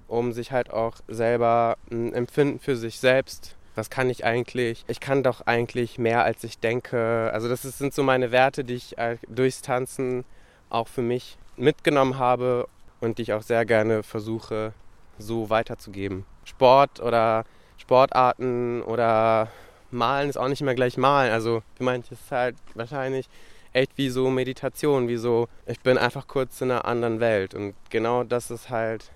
um 0.08 0.34
sich 0.34 0.52
halt 0.52 0.72
auch 0.72 0.96
selber 1.08 1.78
ein 1.92 2.14
Empfinden 2.14 2.60
für 2.60 2.76
sich 2.76 3.00
selbst. 3.00 3.56
Was 3.76 3.90
kann 3.90 4.10
ich 4.10 4.26
eigentlich? 4.26 4.84
Ich 4.88 5.00
kann 5.00 5.24
doch 5.24 5.42
eigentlich 5.46 5.98
mehr, 5.98 6.24
als 6.24 6.44
ich 6.44 6.60
denke. 6.60 7.30
Also 7.34 7.48
das 7.48 7.62
sind 7.62 7.94
so 7.94 8.04
meine 8.04 8.32
Werte, 8.32 8.64
die 8.64 8.74
ich 8.74 8.98
äh, 8.98 9.18
durchs 9.28 9.62
Tanzen 9.62 10.26
auch 10.70 10.88
für 10.88 11.02
mich 11.02 11.38
mitgenommen 11.56 12.18
habe 12.18 12.68
und 13.00 13.18
die 13.18 13.24
ich 13.24 13.34
auch 13.34 13.42
sehr 13.42 13.66
gerne 13.66 14.04
versuche 14.04 14.74
so 15.18 15.50
weiterzugeben. 15.50 16.26
Sport 16.46 17.00
oder 17.00 17.46
Sportarten 17.78 18.82
oder 18.82 19.50
Malen 19.92 20.30
ist 20.30 20.38
auch 20.38 20.48
nicht 20.48 20.62
immer 20.62 20.76
gleich 20.76 20.98
Malen. 20.98 21.32
Also 21.32 21.64
für 21.76 21.84
manche 21.84 22.14
ist 22.14 22.26
es 22.26 22.32
halt 22.32 22.56
wahrscheinlich 22.76 23.30
echt 23.74 23.98
wie 23.98 24.10
so 24.10 24.30
Meditation, 24.30 25.08
wie 25.08 25.18
so, 25.18 25.48
ich 25.66 25.80
bin 25.82 25.98
einfach 25.98 26.28
kurz 26.28 26.62
in 26.62 26.72
einer 26.72 26.86
anderen 26.86 27.20
Welt. 27.20 27.54
Und 27.54 27.76
genau 27.90 28.24
das 28.24 28.52
ist 28.52 28.70
halt 28.70 29.12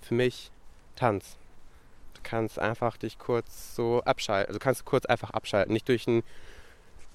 für 0.00 0.14
mich 0.14 0.50
Tanz. 0.96 1.36
Du 2.14 2.20
kannst 2.22 2.58
einfach 2.58 2.96
dich 2.96 3.18
kurz 3.18 3.74
so 3.74 4.02
abschalten. 4.04 4.48
Also 4.48 4.58
kannst 4.58 4.82
du 4.82 4.84
kurz 4.84 5.06
einfach 5.06 5.30
abschalten. 5.30 5.72
Nicht 5.72 5.88
durch 5.88 6.06
ein, 6.06 6.22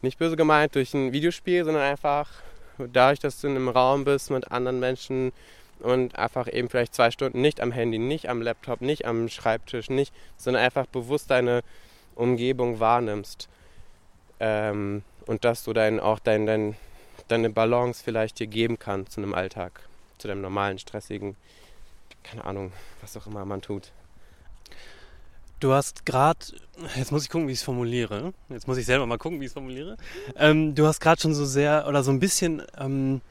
nicht 0.01 0.17
böse 0.17 0.35
gemeint, 0.35 0.75
durch 0.75 0.93
ein 0.93 1.13
Videospiel, 1.13 1.63
sondern 1.65 1.83
einfach 1.83 2.29
dadurch, 2.77 3.19
dass 3.19 3.41
du 3.41 3.47
in 3.47 3.55
einem 3.55 3.69
Raum 3.69 4.03
bist 4.03 4.31
mit 4.31 4.51
anderen 4.51 4.79
Menschen 4.79 5.31
und 5.79 6.17
einfach 6.17 6.51
eben 6.51 6.69
vielleicht 6.69 6.93
zwei 6.93 7.11
Stunden 7.11 7.41
nicht 7.41 7.61
am 7.61 7.71
Handy, 7.71 7.97
nicht 7.97 8.29
am 8.29 8.41
Laptop, 8.41 8.81
nicht 8.81 9.05
am 9.05 9.29
Schreibtisch, 9.29 9.89
nicht, 9.89 10.13
sondern 10.37 10.63
einfach 10.63 10.85
bewusst 10.85 11.31
deine 11.31 11.61
Umgebung 12.15 12.79
wahrnimmst. 12.79 13.49
Ähm, 14.39 15.03
und 15.25 15.45
dass 15.45 15.63
du 15.63 15.73
dann 15.73 15.99
auch 15.99 16.19
dein, 16.19 16.45
dein, 16.45 16.75
deine 17.27 17.49
Balance 17.49 18.03
vielleicht 18.03 18.39
dir 18.39 18.47
geben 18.47 18.79
kannst 18.79 19.13
zu 19.13 19.21
einem 19.21 19.33
Alltag, 19.33 19.81
zu 20.17 20.27
deinem 20.27 20.41
normalen, 20.41 20.79
stressigen 20.79 21.35
keine 22.23 22.45
Ahnung, 22.45 22.71
was 23.01 23.17
auch 23.17 23.27
immer 23.27 23.45
man 23.45 23.61
tut. 23.61 23.91
Du 25.59 25.73
hast 25.73 26.05
gerade, 26.05 26.39
jetzt 26.95 27.11
muss 27.11 27.23
ich 27.23 27.29
gucken, 27.29 27.47
wie 27.47 27.51
ich 27.51 27.59
es 27.59 27.63
formuliere. 27.63 28.33
Jetzt 28.49 28.67
muss 28.67 28.77
ich 28.77 28.85
selber 28.85 29.05
mal 29.05 29.19
gucken, 29.19 29.39
wie 29.39 29.45
ich 29.45 29.49
es 29.49 29.53
formuliere. 29.53 29.95
Ähm, 30.35 30.73
du 30.73 30.87
hast 30.87 30.99
gerade 30.99 31.21
schon 31.21 31.35
so 31.35 31.45
sehr 31.45 31.85
oder 31.87 32.03
so 32.03 32.11
ein 32.11 32.19
bisschen 32.19 32.63
ähm, 32.79 33.21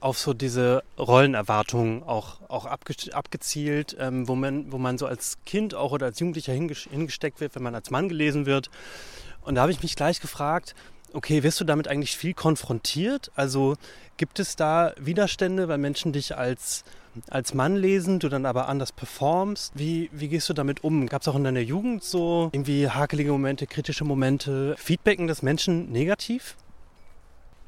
auf 0.00 0.18
so 0.18 0.32
diese 0.32 0.82
Rollenerwartungen 0.98 2.02
auch, 2.02 2.40
auch 2.48 2.64
abge 2.64 2.94
abgezielt, 3.12 3.96
ähm, 4.00 4.28
wo, 4.28 4.34
man, 4.34 4.72
wo 4.72 4.78
man 4.78 4.96
so 4.96 5.06
als 5.06 5.36
Kind 5.44 5.74
auch 5.74 5.92
oder 5.92 6.06
als 6.06 6.20
Jugendlicher 6.20 6.54
hingesteckt 6.54 7.40
wird, 7.40 7.54
wenn 7.54 7.62
man 7.62 7.74
als 7.74 7.90
Mann 7.90 8.08
gelesen 8.08 8.46
wird. 8.46 8.70
Und 9.42 9.56
da 9.56 9.62
habe 9.62 9.72
ich 9.72 9.82
mich 9.82 9.94
gleich 9.94 10.20
gefragt, 10.20 10.74
okay, 11.14 11.42
wirst 11.42 11.60
du 11.60 11.64
damit 11.64 11.88
eigentlich 11.88 12.16
viel 12.16 12.34
konfrontiert? 12.34 13.30
Also 13.34 13.76
gibt 14.16 14.38
es 14.38 14.56
da 14.56 14.92
Widerstände, 14.98 15.68
weil 15.68 15.78
Menschen 15.78 16.12
dich 16.12 16.36
als 16.36 16.84
als 17.30 17.54
Mann 17.54 17.76
lesen, 17.76 18.18
du 18.18 18.28
dann 18.28 18.46
aber 18.46 18.68
anders 18.68 18.92
performst. 18.92 19.72
Wie, 19.76 20.10
wie 20.12 20.28
gehst 20.28 20.48
du 20.48 20.52
damit 20.52 20.82
um? 20.82 21.06
Gab 21.06 21.22
es 21.22 21.28
auch 21.28 21.36
in 21.36 21.44
deiner 21.44 21.60
Jugend 21.60 22.02
so 22.02 22.50
irgendwie 22.52 22.88
hakelige 22.88 23.30
Momente, 23.30 23.66
kritische 23.66 24.04
Momente? 24.04 24.74
Feedbacken 24.78 25.26
des 25.26 25.42
Menschen 25.42 25.92
negativ? 25.92 26.56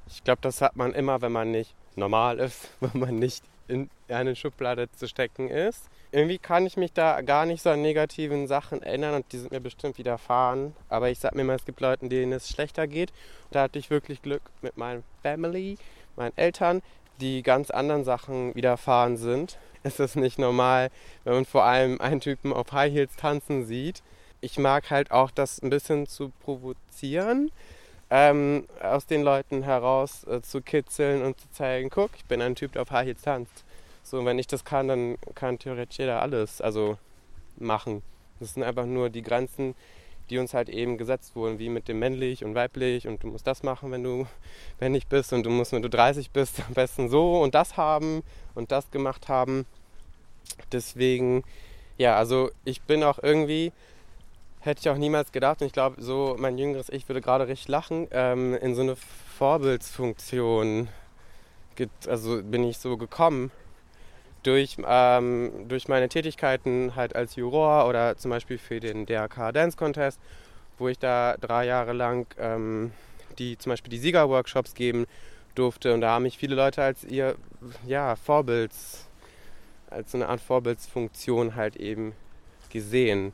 Ich 0.08 0.24
glaube, 0.24 0.40
das 0.42 0.60
hat 0.60 0.76
man 0.76 0.92
immer, 0.92 1.20
wenn 1.20 1.32
man 1.32 1.50
nicht 1.50 1.74
normal 1.94 2.38
ist, 2.38 2.68
wenn 2.80 3.00
man 3.00 3.16
nicht 3.16 3.44
in 3.68 3.90
eine 4.08 4.36
Schublade 4.36 4.90
zu 4.92 5.08
stecken 5.08 5.48
ist. 5.48 5.84
Irgendwie 6.16 6.38
kann 6.38 6.64
ich 6.64 6.78
mich 6.78 6.94
da 6.94 7.20
gar 7.20 7.44
nicht 7.44 7.60
so 7.62 7.68
an 7.68 7.82
negativen 7.82 8.46
Sachen 8.46 8.82
erinnern 8.82 9.16
und 9.16 9.30
die 9.32 9.36
sind 9.36 9.52
mir 9.52 9.60
bestimmt 9.60 9.98
widerfahren. 9.98 10.74
Aber 10.88 11.10
ich 11.10 11.18
sag 11.18 11.34
mir 11.34 11.44
mal, 11.44 11.56
es 11.56 11.66
gibt 11.66 11.78
Leute, 11.82 12.08
denen 12.08 12.32
es 12.32 12.48
schlechter 12.48 12.86
geht. 12.86 13.12
Da 13.50 13.64
hatte 13.64 13.78
ich 13.78 13.90
wirklich 13.90 14.22
Glück 14.22 14.40
mit 14.62 14.78
meinem 14.78 15.02
Family, 15.22 15.76
meinen 16.16 16.32
Eltern, 16.36 16.80
die 17.20 17.42
ganz 17.42 17.70
anderen 17.70 18.04
Sachen 18.04 18.54
widerfahren 18.54 19.18
sind. 19.18 19.58
Es 19.82 20.00
ist 20.00 20.16
nicht 20.16 20.38
normal, 20.38 20.88
wenn 21.24 21.34
man 21.34 21.44
vor 21.44 21.64
allem 21.64 22.00
einen 22.00 22.20
Typen 22.20 22.50
auf 22.54 22.72
High 22.72 22.94
Heels 22.94 23.14
tanzen 23.16 23.66
sieht. 23.66 24.02
Ich 24.40 24.58
mag 24.58 24.88
halt 24.88 25.10
auch 25.10 25.30
das 25.30 25.60
ein 25.62 25.68
bisschen 25.68 26.06
zu 26.06 26.32
provozieren, 26.42 27.52
ähm, 28.08 28.66
aus 28.80 29.04
den 29.04 29.22
Leuten 29.22 29.64
heraus 29.64 30.24
äh, 30.24 30.40
zu 30.40 30.62
kitzeln 30.62 31.22
und 31.22 31.38
zu 31.38 31.50
zeigen, 31.50 31.90
guck, 31.90 32.12
ich 32.16 32.24
bin 32.24 32.40
ein 32.40 32.54
Typ, 32.54 32.72
der 32.72 32.80
auf 32.80 32.90
High 32.90 33.04
Heels 33.04 33.20
tanzt. 33.20 33.65
So, 34.06 34.24
wenn 34.24 34.38
ich 34.38 34.46
das 34.46 34.64
kann, 34.64 34.86
dann 34.86 35.18
kann 35.34 35.58
theoretisch 35.58 35.98
jeder 35.98 36.22
alles 36.22 36.60
also 36.60 36.96
machen. 37.56 38.02
Das 38.38 38.54
sind 38.54 38.62
einfach 38.62 38.86
nur 38.86 39.10
die 39.10 39.22
Grenzen, 39.22 39.74
die 40.30 40.38
uns 40.38 40.54
halt 40.54 40.68
eben 40.68 40.96
gesetzt 40.96 41.34
wurden, 41.34 41.58
wie 41.58 41.68
mit 41.68 41.88
dem 41.88 41.98
männlich 41.98 42.44
und 42.44 42.54
weiblich 42.54 43.08
und 43.08 43.24
du 43.24 43.26
musst 43.26 43.48
das 43.48 43.64
machen, 43.64 43.90
wenn 43.90 44.04
du 44.04 44.28
männlich 44.80 45.08
bist 45.08 45.32
und 45.32 45.42
du 45.42 45.50
musst, 45.50 45.72
wenn 45.72 45.82
du 45.82 45.90
30 45.90 46.30
bist, 46.30 46.62
am 46.68 46.74
besten 46.74 47.08
so 47.08 47.42
und 47.42 47.56
das 47.56 47.76
haben 47.76 48.22
und 48.54 48.70
das 48.70 48.92
gemacht 48.92 49.28
haben. 49.28 49.66
Deswegen, 50.70 51.42
ja, 51.98 52.16
also 52.16 52.52
ich 52.64 52.82
bin 52.82 53.02
auch 53.02 53.18
irgendwie, 53.20 53.72
hätte 54.60 54.82
ich 54.82 54.88
auch 54.88 54.98
niemals 54.98 55.32
gedacht 55.32 55.62
und 55.62 55.66
ich 55.66 55.72
glaube, 55.72 56.00
so 56.00 56.36
mein 56.38 56.58
jüngeres 56.58 56.90
Ich 56.90 57.08
würde 57.08 57.20
gerade 57.20 57.48
richtig 57.48 57.66
lachen, 57.66 58.06
ähm, 58.12 58.54
in 58.54 58.76
so 58.76 58.82
eine 58.82 58.94
Vorbildsfunktion, 58.94 60.90
also 62.06 62.40
bin 62.44 62.62
ich 62.62 62.78
so 62.78 62.96
gekommen 62.96 63.50
durch, 64.46 64.76
ähm, 64.86 65.66
durch 65.68 65.88
meine 65.88 66.08
Tätigkeiten 66.08 66.94
halt 66.94 67.16
als 67.16 67.36
Juror 67.36 67.88
oder 67.88 68.16
zum 68.16 68.30
Beispiel 68.30 68.58
für 68.58 68.80
den 68.80 69.06
DRK 69.06 69.52
Dance 69.52 69.76
Contest, 69.76 70.20
wo 70.78 70.88
ich 70.88 70.98
da 70.98 71.36
drei 71.40 71.66
Jahre 71.66 71.92
lang 71.92 72.26
ähm, 72.38 72.92
die 73.38 73.58
zum 73.58 73.70
Beispiel 73.70 73.90
die 73.90 73.98
Siegerworkshops 73.98 74.74
geben 74.74 75.06
durfte 75.54 75.94
und 75.94 76.00
da 76.00 76.10
haben 76.10 76.22
mich 76.22 76.38
viele 76.38 76.54
Leute 76.54 76.82
als 76.82 77.04
ihr 77.04 77.36
ja, 77.86 78.16
Vorbilds, 78.16 79.06
als 79.90 80.12
so 80.12 80.18
eine 80.18 80.28
Art 80.28 80.40
Vorbildsfunktion 80.40 81.56
halt 81.56 81.76
eben 81.76 82.12
gesehen. 82.70 83.32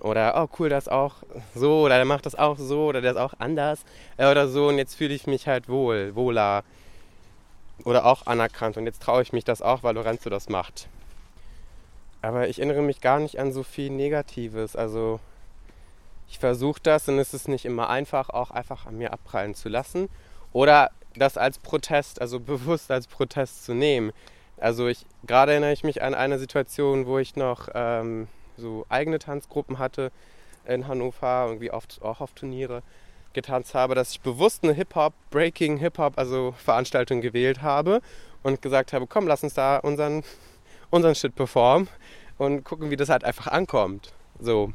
Oder, 0.00 0.34
oh 0.36 0.48
cool, 0.58 0.68
das 0.68 0.88
auch 0.88 1.22
so, 1.54 1.82
oder 1.82 1.96
der 1.96 2.04
macht 2.04 2.26
das 2.26 2.34
auch 2.34 2.58
so, 2.58 2.86
oder 2.86 3.00
der 3.00 3.12
ist 3.12 3.16
auch 3.16 3.34
anders, 3.38 3.84
äh, 4.16 4.28
oder 4.28 4.48
so. 4.48 4.66
Und 4.66 4.78
jetzt 4.78 4.96
fühle 4.96 5.14
ich 5.14 5.28
mich 5.28 5.46
halt 5.46 5.68
wohl, 5.68 6.16
wohler. 6.16 6.64
Oder 7.84 8.04
auch 8.06 8.26
anerkannt. 8.26 8.76
Und 8.76 8.86
jetzt 8.86 9.02
traue 9.02 9.22
ich 9.22 9.32
mich 9.32 9.44
das 9.44 9.62
auch, 9.62 9.82
weil 9.82 9.94
Lorenzo 9.94 10.30
das 10.30 10.48
macht. 10.48 10.88
Aber 12.20 12.48
ich 12.48 12.58
erinnere 12.58 12.82
mich 12.82 13.00
gar 13.00 13.18
nicht 13.18 13.38
an 13.40 13.52
so 13.52 13.62
viel 13.62 13.90
Negatives. 13.90 14.76
Also 14.76 15.18
ich 16.28 16.38
versuche 16.38 16.80
das 16.82 17.08
und 17.08 17.18
es 17.18 17.34
ist 17.34 17.48
nicht 17.48 17.64
immer 17.64 17.90
einfach, 17.90 18.30
auch 18.30 18.50
einfach 18.52 18.86
an 18.86 18.96
mir 18.96 19.12
abprallen 19.12 19.54
zu 19.54 19.68
lassen. 19.68 20.08
Oder 20.52 20.90
das 21.16 21.36
als 21.36 21.58
Protest, 21.58 22.20
also 22.20 22.40
bewusst 22.40 22.90
als 22.90 23.06
Protest 23.06 23.64
zu 23.64 23.74
nehmen. 23.74 24.12
Also 24.56 24.86
ich 24.86 25.04
gerade 25.26 25.52
erinnere 25.52 25.72
ich 25.72 25.82
mich 25.82 26.02
an 26.02 26.14
eine 26.14 26.38
Situation, 26.38 27.06
wo 27.06 27.18
ich 27.18 27.34
noch 27.34 27.68
ähm, 27.74 28.28
so 28.56 28.86
eigene 28.88 29.18
Tanzgruppen 29.18 29.78
hatte 29.78 30.12
in 30.64 30.86
Hannover, 30.86 31.46
irgendwie 31.48 31.72
oft 31.72 32.00
auch 32.02 32.20
auf 32.20 32.32
Turniere 32.32 32.82
getanzt 33.34 33.74
habe, 33.74 33.94
dass 33.94 34.12
ich 34.12 34.20
bewusst 34.20 34.64
eine 34.64 34.72
Hip-Hop, 34.72 35.14
Breaking 35.30 35.78
Hip-Hop, 35.78 36.14
also 36.16 36.54
Veranstaltung 36.58 37.20
gewählt 37.20 37.62
habe 37.62 38.00
und 38.42 38.62
gesagt 38.62 38.92
habe, 38.92 39.06
komm, 39.06 39.26
lass 39.26 39.42
uns 39.42 39.54
da 39.54 39.78
unseren, 39.78 40.24
unseren 40.90 41.14
Shit 41.14 41.34
performen 41.34 41.88
und 42.38 42.64
gucken, 42.64 42.90
wie 42.90 42.96
das 42.96 43.08
halt 43.08 43.24
einfach 43.24 43.48
ankommt. 43.48 44.12
So. 44.40 44.72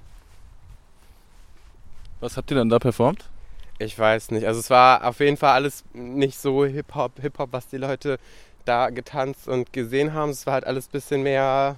Was 2.20 2.38
habt 2.38 2.50
ihr 2.52 2.58
dann 2.58 2.70
da 2.70 2.80
performt? 2.80 3.30
Ich 3.80 3.98
weiß 3.98 4.32
nicht. 4.32 4.46
Also 4.48 4.60
es 4.60 4.70
war 4.70 5.06
auf 5.06 5.20
jeden 5.20 5.38
Fall 5.38 5.54
alles 5.54 5.84
nicht 5.94 6.40
so 6.40 6.66
Hip-Hop, 6.66 7.20
Hip-Hop, 7.22 7.50
was 7.52 7.68
die 7.68 7.78
Leute 7.78 8.18
da 8.66 8.90
getanzt 8.90 9.48
und 9.48 9.72
gesehen 9.72 10.14
haben. 10.14 10.32
Es 10.32 10.46
war 10.46 10.54
halt 10.54 10.66
alles 10.66 10.88
ein 10.88 10.92
bisschen 10.92 11.24
mehr, 11.24 11.78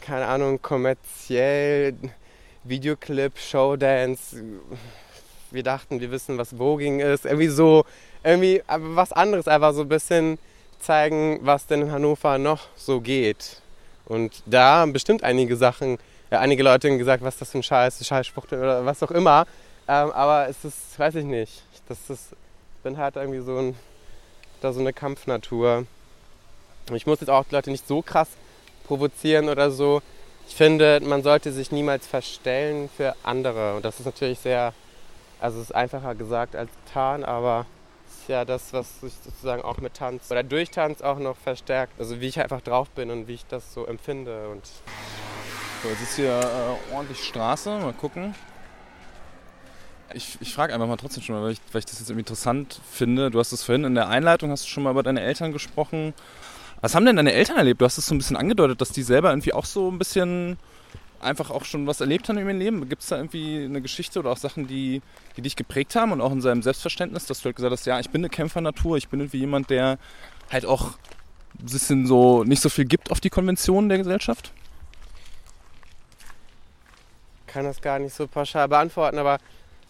keine 0.00 0.26
Ahnung, 0.26 0.60
kommerziell, 0.60 1.94
Videoclip, 2.64 3.38
Showdance. 3.38 4.42
Wir 5.52 5.62
dachten, 5.62 6.00
wir 6.00 6.10
wissen, 6.10 6.38
was 6.38 6.54
Voging 6.56 7.00
ist. 7.00 7.24
Irgendwie 7.24 7.48
so, 7.48 7.84
irgendwie 8.24 8.62
was 8.66 9.12
anderes, 9.12 9.48
einfach 9.48 9.74
so 9.74 9.82
ein 9.82 9.88
bisschen 9.88 10.38
zeigen, 10.80 11.40
was 11.42 11.66
denn 11.66 11.82
in 11.82 11.92
Hannover 11.92 12.38
noch 12.38 12.66
so 12.76 13.00
geht. 13.00 13.62
Und 14.06 14.42
da 14.46 14.80
haben 14.80 14.92
bestimmt 14.92 15.22
einige 15.24 15.56
Sachen, 15.56 15.98
ja, 16.30 16.40
einige 16.40 16.62
Leute 16.62 16.96
gesagt, 16.98 17.22
was 17.22 17.38
das 17.38 17.50
für 17.50 17.58
ein 17.58 17.62
Scheiß, 17.62 18.04
Scheißspruch 18.06 18.46
oder 18.46 18.84
was 18.84 19.02
auch 19.02 19.10
immer. 19.10 19.46
Ähm, 19.88 20.10
aber 20.10 20.48
es 20.48 20.64
ist, 20.64 20.98
weiß 20.98 21.16
ich 21.16 21.24
nicht. 21.24 21.62
Das 21.88 21.98
ist, 22.08 22.28
bin 22.82 22.96
halt 22.96 23.16
irgendwie 23.16 23.40
so 23.40 23.58
ein, 23.58 23.76
da 24.60 24.72
so 24.72 24.80
eine 24.80 24.92
Kampfnatur. 24.92 25.86
Ich 26.92 27.06
muss 27.06 27.20
jetzt 27.20 27.30
auch 27.30 27.44
die 27.44 27.54
Leute 27.54 27.70
nicht 27.70 27.86
so 27.86 28.02
krass 28.02 28.28
provozieren 28.86 29.48
oder 29.48 29.70
so. 29.70 30.02
Ich 30.48 30.54
finde, 30.54 31.00
man 31.00 31.22
sollte 31.22 31.52
sich 31.52 31.70
niemals 31.70 32.06
verstellen 32.06 32.90
für 32.96 33.14
andere. 33.22 33.76
Und 33.76 33.84
das 33.84 34.00
ist 34.00 34.06
natürlich 34.06 34.38
sehr, 34.38 34.74
also 35.42 35.58
es 35.58 35.70
ist 35.70 35.74
einfacher 35.74 36.14
gesagt 36.14 36.54
als 36.54 36.70
getan, 36.86 37.24
aber 37.24 37.66
es 38.06 38.20
ist 38.20 38.28
ja 38.28 38.44
das, 38.44 38.72
was 38.72 39.00
sich 39.00 39.12
sozusagen 39.24 39.62
auch 39.62 39.78
mit 39.78 39.94
Tanz 39.94 40.30
oder 40.30 40.44
durch 40.44 40.70
Tanz 40.70 41.02
auch 41.02 41.18
noch 41.18 41.36
verstärkt. 41.36 41.98
Also 41.98 42.20
wie 42.20 42.28
ich 42.28 42.40
einfach 42.40 42.60
drauf 42.60 42.88
bin 42.90 43.10
und 43.10 43.26
wie 43.26 43.34
ich 43.34 43.46
das 43.46 43.74
so 43.74 43.84
empfinde. 43.84 44.48
Und 44.50 44.64
so, 45.82 45.88
jetzt 45.88 46.00
ist 46.00 46.16
hier 46.16 46.38
äh, 46.38 46.94
ordentlich 46.94 47.24
Straße. 47.24 47.70
Mal 47.70 47.92
gucken. 47.92 48.36
Ich, 50.14 50.38
ich 50.40 50.54
frage 50.54 50.74
einfach 50.74 50.86
mal 50.86 50.96
trotzdem 50.96 51.24
schon 51.24 51.34
mal, 51.34 51.42
weil 51.42 51.52
ich, 51.52 51.60
weil 51.72 51.80
ich 51.80 51.86
das 51.86 51.98
jetzt 51.98 52.10
interessant 52.10 52.80
finde. 52.88 53.30
Du 53.32 53.40
hast 53.40 53.50
es 53.50 53.64
vorhin 53.64 53.84
in 53.84 53.96
der 53.96 54.08
Einleitung, 54.08 54.50
hast 54.50 54.64
du 54.64 54.68
schon 54.68 54.84
mal 54.84 54.90
über 54.90 55.02
deine 55.02 55.22
Eltern 55.22 55.52
gesprochen. 55.52 56.14
Was 56.82 56.94
haben 56.94 57.04
denn 57.04 57.16
deine 57.16 57.32
Eltern 57.32 57.56
erlebt? 57.56 57.80
Du 57.80 57.84
hast 57.84 57.98
es 57.98 58.06
so 58.06 58.14
ein 58.14 58.18
bisschen 58.18 58.36
angedeutet, 58.36 58.80
dass 58.80 58.90
die 58.90 59.02
selber 59.02 59.30
irgendwie 59.30 59.54
auch 59.54 59.64
so 59.64 59.90
ein 59.90 59.98
bisschen 59.98 60.58
einfach 61.22 61.50
auch 61.50 61.64
schon 61.64 61.86
was 61.86 62.00
erlebt 62.00 62.28
haben 62.28 62.38
in 62.38 62.46
ihrem 62.46 62.58
Leben. 62.58 62.88
Gibt 62.88 63.02
es 63.02 63.08
da 63.08 63.16
irgendwie 63.16 63.64
eine 63.64 63.80
Geschichte 63.80 64.18
oder 64.18 64.30
auch 64.30 64.36
Sachen, 64.36 64.66
die, 64.66 65.02
die 65.36 65.42
dich 65.42 65.56
geprägt 65.56 65.94
haben 65.94 66.12
und 66.12 66.20
auch 66.20 66.32
in 66.32 66.40
seinem 66.40 66.62
Selbstverständnis, 66.62 67.26
dass 67.26 67.40
du 67.40 67.46
halt 67.46 67.56
gesagt 67.56 67.72
hast, 67.72 67.86
ja, 67.86 68.00
ich 68.00 68.10
bin 68.10 68.20
eine 68.20 68.28
Kämpfernatur, 68.28 68.96
ich 68.96 69.08
bin 69.08 69.20
irgendwie 69.20 69.38
jemand, 69.38 69.70
der 69.70 69.98
halt 70.50 70.66
auch 70.66 70.92
ein 71.58 71.66
bisschen 71.66 72.06
so 72.06 72.44
nicht 72.44 72.62
so 72.62 72.68
viel 72.68 72.84
gibt 72.84 73.10
auf 73.10 73.20
die 73.20 73.30
Konventionen 73.30 73.88
der 73.88 73.98
Gesellschaft? 73.98 74.52
Ich 77.46 77.52
kann 77.52 77.64
das 77.64 77.80
gar 77.80 77.98
nicht 77.98 78.14
so 78.14 78.26
pauschal 78.26 78.68
beantworten, 78.68 79.18
aber 79.18 79.38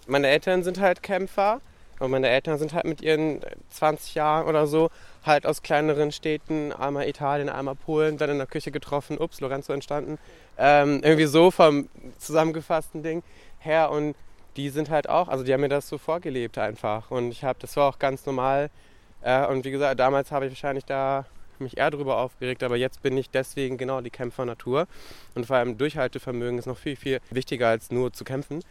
meine 0.07 0.29
Eltern 0.29 0.63
sind 0.65 0.81
halt 0.81 1.03
Kämpfer 1.03 1.61
und 2.03 2.11
meine 2.11 2.29
Eltern 2.29 2.59
sind 2.59 2.75
halt 2.75 2.85
mit 2.85 3.01
ihren 3.01 3.41
20 3.71 4.15
Jahren 4.15 4.47
oder 4.47 4.67
so 4.67 4.91
halt 5.25 5.47
aus 5.47 5.63
kleineren 5.63 6.11
Städten, 6.11 6.73
einmal 6.73 7.09
Italien, 7.09 7.49
einmal 7.49 7.77
Polen, 7.77 8.19
dann 8.19 8.31
in 8.31 8.39
der 8.39 8.47
Küche 8.47 8.73
getroffen, 8.73 9.19
ups, 9.19 9.41
Lorenzo 9.41 9.73
entstanden. 9.73 10.19
Ähm, 10.59 11.01
irgendwie 11.03 11.27
so 11.27 11.51
vom 11.51 11.89
zusammengefassten 12.19 13.03
Ding 13.03 13.23
her. 13.61 13.91
Und 13.91 14.17
die 14.57 14.69
sind 14.69 14.91
halt 14.91 15.09
auch, 15.09 15.29
also 15.29 15.45
die 15.45 15.53
haben 15.53 15.61
mir 15.61 15.69
das 15.69 15.89
so 15.89 15.97
vorgelebt 15.97 16.59
einfach. 16.59 17.11
Und 17.11 17.31
ich 17.31 17.45
habe, 17.45 17.59
das 17.61 17.77
war 17.77 17.89
auch 17.89 17.99
ganz 17.99 18.27
normal. 18.27 18.71
Äh, 19.23 19.47
und 19.47 19.65
wie 19.65 19.71
gesagt, 19.71 20.01
damals 20.01 20.33
habe 20.33 20.47
ich 20.47 20.53
wahrscheinlich 20.53 20.85
da 20.85 21.25
mich 21.63 21.79
eher 21.79 21.91
darüber 21.91 22.19
aufgeregt, 22.19 22.63
aber 22.63 22.77
jetzt 22.77 23.03
bin 23.03 23.17
ich 23.17 23.31
deswegen 23.31 23.79
genau 23.79 24.01
die 24.01 24.11
Kämpfernatur 24.11 24.87
und 25.35 25.47
vor 25.47 25.57
allem 25.57 25.79
Durchhaltevermögen 25.79 26.59
ist 26.59 26.67
noch 26.67 26.77
viel, 26.77 26.97
viel 26.97 27.21
wichtiger 27.31 27.69
als 27.69 27.91
nur 27.91 28.13
zu 28.13 28.25
kämpfen. 28.25 28.65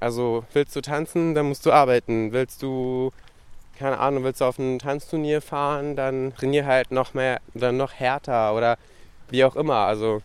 Also 0.00 0.44
willst 0.52 0.76
du 0.76 0.80
tanzen, 0.80 1.34
dann 1.34 1.46
musst 1.46 1.64
du 1.66 1.72
arbeiten. 1.72 2.32
Willst 2.32 2.62
du 2.62 3.12
keine 3.76 3.98
Ahnung, 3.98 4.24
willst 4.24 4.40
du 4.40 4.46
auf 4.46 4.58
ein 4.58 4.78
Tanzturnier 4.78 5.42
fahren, 5.42 5.96
dann 5.96 6.34
trainier 6.34 6.66
halt 6.66 6.90
noch 6.90 7.14
mehr, 7.14 7.40
dann 7.54 7.76
noch 7.76 7.92
härter 7.92 8.54
oder 8.54 8.78
wie 9.28 9.44
auch 9.44 9.54
immer. 9.54 9.86
Also 9.86 10.22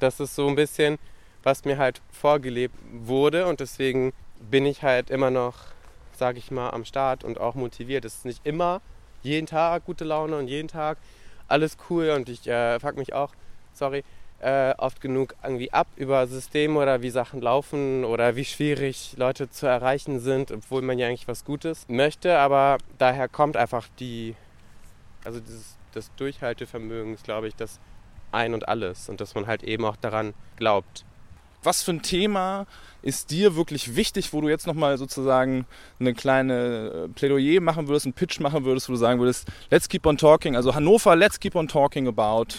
das 0.00 0.18
ist 0.18 0.34
so 0.34 0.48
ein 0.48 0.56
bisschen, 0.56 0.98
was 1.42 1.64
mir 1.64 1.78
halt 1.78 2.00
vorgelebt 2.10 2.74
wurde 2.90 3.46
und 3.46 3.60
deswegen 3.60 4.12
bin 4.40 4.66
ich 4.66 4.82
halt 4.82 5.10
immer 5.10 5.30
noch, 5.30 5.56
sag 6.16 6.36
ich 6.36 6.50
mal, 6.50 6.70
am 6.70 6.84
Start 6.84 7.22
und 7.22 7.38
auch 7.38 7.54
motiviert. 7.54 8.04
Es 8.04 8.16
ist 8.16 8.24
nicht 8.24 8.46
immer 8.46 8.80
jeden 9.22 9.46
Tag 9.46 9.84
gute 9.84 10.04
Laune 10.04 10.38
und 10.38 10.48
jeden 10.48 10.68
Tag 10.68 10.98
alles 11.48 11.76
cool 11.90 12.10
und 12.10 12.28
ich 12.28 12.46
äh, 12.46 12.80
frag 12.80 12.96
mich 12.96 13.12
auch, 13.12 13.32
sorry, 13.72 14.04
äh, 14.40 14.74
oft 14.78 15.00
genug 15.00 15.34
irgendwie 15.42 15.72
ab 15.72 15.86
über 15.96 16.26
Systeme 16.26 16.78
oder 16.78 17.02
wie 17.02 17.10
Sachen 17.10 17.40
laufen 17.40 18.04
oder 18.04 18.36
wie 18.36 18.44
schwierig 18.44 19.14
Leute 19.16 19.48
zu 19.48 19.66
erreichen 19.66 20.20
sind, 20.20 20.52
obwohl 20.52 20.82
man 20.82 20.98
ja 20.98 21.08
eigentlich 21.08 21.28
was 21.28 21.44
Gutes 21.44 21.86
möchte. 21.88 22.38
Aber 22.38 22.78
daher 22.98 23.28
kommt 23.28 23.56
einfach 23.56 23.88
die, 23.98 24.34
also 25.24 25.40
dieses, 25.40 25.76
das 25.92 26.10
Durchhaltevermögen 26.16 27.14
ist, 27.14 27.24
glaube 27.24 27.48
ich, 27.48 27.56
das 27.56 27.80
Ein 28.32 28.52
und 28.52 28.68
Alles 28.68 29.08
und 29.08 29.20
dass 29.20 29.34
man 29.34 29.46
halt 29.46 29.62
eben 29.62 29.84
auch 29.84 29.96
daran 29.96 30.34
glaubt. 30.56 31.04
Was 31.62 31.82
für 31.82 31.92
ein 31.92 32.02
Thema 32.02 32.66
ist 33.02 33.30
dir 33.30 33.56
wirklich 33.56 33.96
wichtig, 33.96 34.32
wo 34.32 34.40
du 34.40 34.48
jetzt 34.48 34.66
nochmal 34.66 34.98
sozusagen 34.98 35.66
eine 35.98 36.12
kleine 36.14 37.06
äh, 37.06 37.08
Plädoyer 37.08 37.60
machen 37.60 37.88
würdest, 37.88 38.06
einen 38.06 38.12
Pitch 38.12 38.38
machen 38.40 38.64
würdest, 38.64 38.88
wo 38.88 38.92
du 38.92 38.98
sagen 38.98 39.18
würdest, 39.18 39.48
let's 39.70 39.88
keep 39.88 40.06
on 40.06 40.16
talking, 40.16 40.54
also 40.54 40.74
Hannover, 40.74 41.16
let's 41.16 41.40
keep 41.40 41.56
on 41.56 41.66
talking 41.66 42.06
about 42.06 42.58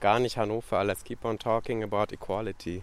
gar 0.00 0.18
nicht 0.18 0.36
Hannover. 0.36 0.82
Let's 0.84 1.04
keep 1.04 1.24
on 1.24 1.38
talking 1.38 1.82
about 1.82 2.12
equality. 2.12 2.82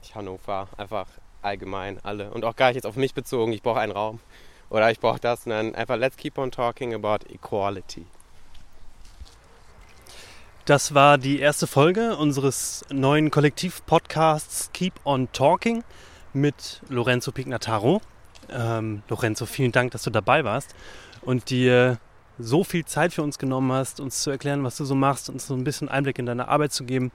Nicht 0.00 0.14
Hannover, 0.14 0.68
einfach 0.76 1.06
allgemein 1.42 1.98
alle. 2.02 2.30
Und 2.30 2.44
auch 2.44 2.56
gar 2.56 2.68
nicht 2.68 2.76
jetzt 2.76 2.86
auf 2.86 2.96
mich 2.96 3.14
bezogen, 3.14 3.52
ich 3.52 3.62
brauche 3.62 3.80
einen 3.80 3.92
Raum. 3.92 4.20
Oder 4.70 4.90
ich 4.90 5.00
brauche 5.00 5.20
das, 5.20 5.44
sondern 5.44 5.74
einfach 5.74 5.96
let's 5.96 6.16
keep 6.16 6.36
on 6.38 6.50
talking 6.50 6.94
about 6.94 7.26
equality. 7.32 8.04
Das 10.66 10.92
war 10.94 11.16
die 11.16 11.38
erste 11.38 11.66
Folge 11.66 12.16
unseres 12.16 12.84
neuen 12.90 13.30
Kollektiv-Podcasts 13.30 14.70
Keep 14.74 15.00
on 15.06 15.32
Talking 15.32 15.82
mit 16.34 16.82
Lorenzo 16.90 17.32
Pignataro. 17.32 18.02
Ähm, 18.50 19.02
Lorenzo, 19.08 19.46
vielen 19.46 19.72
Dank, 19.72 19.92
dass 19.92 20.02
du 20.02 20.10
dabei 20.10 20.44
warst 20.44 20.74
und 21.22 21.48
dir 21.48 21.98
so 22.38 22.64
viel 22.64 22.84
Zeit 22.84 23.12
für 23.12 23.22
uns 23.22 23.38
genommen 23.38 23.72
hast, 23.72 24.00
uns 24.00 24.22
zu 24.22 24.30
erklären, 24.30 24.64
was 24.64 24.76
du 24.76 24.84
so 24.84 24.94
machst, 24.94 25.28
uns 25.28 25.46
so 25.46 25.54
ein 25.54 25.64
bisschen 25.64 25.88
Einblick 25.88 26.18
in 26.18 26.26
deine 26.26 26.48
Arbeit 26.48 26.72
zu 26.72 26.84
geben. 26.84 27.10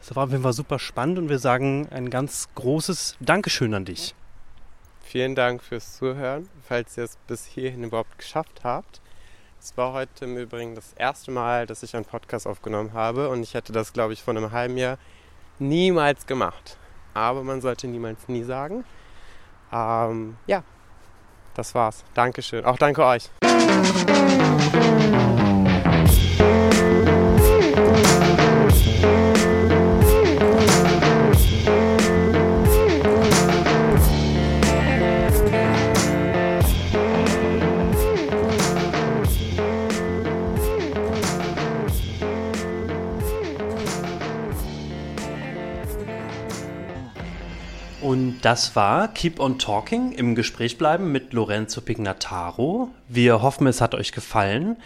Das 0.00 0.14
war 0.16 0.24
auf 0.24 0.30
jeden 0.30 0.42
Fall 0.42 0.52
super 0.52 0.78
spannend 0.78 1.18
und 1.18 1.28
wir 1.28 1.38
sagen 1.38 1.88
ein 1.90 2.10
ganz 2.10 2.48
großes 2.54 3.16
Dankeschön 3.20 3.74
an 3.74 3.84
dich. 3.84 4.14
Vielen 5.02 5.34
Dank 5.34 5.62
fürs 5.62 5.98
Zuhören, 5.98 6.48
falls 6.66 6.96
ihr 6.96 7.04
es 7.04 7.18
bis 7.26 7.44
hierhin 7.44 7.84
überhaupt 7.84 8.18
geschafft 8.18 8.62
habt. 8.64 9.00
Es 9.60 9.76
war 9.76 9.92
heute 9.92 10.24
im 10.24 10.36
Übrigen 10.36 10.74
das 10.74 10.92
erste 10.94 11.30
Mal, 11.30 11.66
dass 11.66 11.82
ich 11.84 11.94
einen 11.94 12.04
Podcast 12.04 12.46
aufgenommen 12.46 12.94
habe 12.94 13.28
und 13.28 13.42
ich 13.42 13.54
hätte 13.54 13.72
das, 13.72 13.92
glaube 13.92 14.12
ich, 14.12 14.22
vor 14.22 14.34
einem 14.34 14.50
halben 14.50 14.76
Jahr 14.76 14.98
niemals 15.58 16.26
gemacht. 16.26 16.78
Aber 17.14 17.44
man 17.44 17.60
sollte 17.60 17.86
niemals 17.86 18.26
nie 18.26 18.42
sagen. 18.42 18.84
Ähm, 19.72 20.36
ja, 20.46 20.64
das 21.54 21.74
war's. 21.74 22.04
Dankeschön. 22.14 22.64
Auch 22.64 22.76
danke 22.76 23.04
euch. 23.04 23.30
Das 48.42 48.74
war 48.74 49.08
Keep 49.08 49.38
on 49.38 49.58
Talking 49.58 50.12
im 50.12 50.34
Gespräch 50.34 50.76
bleiben 50.76 51.12
mit 51.12 51.32
Lorenzo 51.32 51.80
Pignataro. 51.80 52.90
Wir 53.08 53.40
hoffen, 53.40 53.68
es 53.68 53.80
hat 53.80 53.94
euch 53.94 54.10
gefallen, 54.10 54.76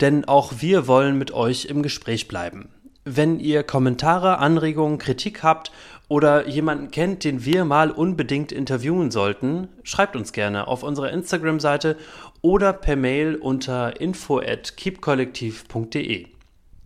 denn 0.00 0.26
auch 0.26 0.52
wir 0.58 0.86
wollen 0.86 1.16
mit 1.16 1.32
euch 1.32 1.64
im 1.64 1.82
Gespräch 1.82 2.28
bleiben. 2.28 2.68
Wenn 3.06 3.40
ihr 3.40 3.62
Kommentare, 3.62 4.38
Anregungen, 4.38 4.98
Kritik 4.98 5.42
habt 5.42 5.72
oder 6.08 6.46
jemanden 6.46 6.90
kennt, 6.90 7.24
den 7.24 7.46
wir 7.46 7.64
mal 7.64 7.90
unbedingt 7.90 8.52
interviewen 8.52 9.10
sollten, 9.10 9.68
schreibt 9.82 10.14
uns 10.14 10.32
gerne 10.32 10.68
auf 10.68 10.82
unserer 10.82 11.10
Instagram-Seite 11.10 11.96
oder 12.42 12.74
per 12.74 12.96
Mail 12.96 13.36
unter 13.36 13.98
info 13.98 14.40
at 14.40 14.76
keepkollektiv.de. 14.76 16.26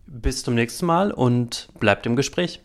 Bis 0.07 0.43
zum 0.43 0.55
nächsten 0.55 0.85
Mal 0.85 1.11
und 1.11 1.67
bleibt 1.79 2.05
im 2.05 2.15
Gespräch. 2.15 2.61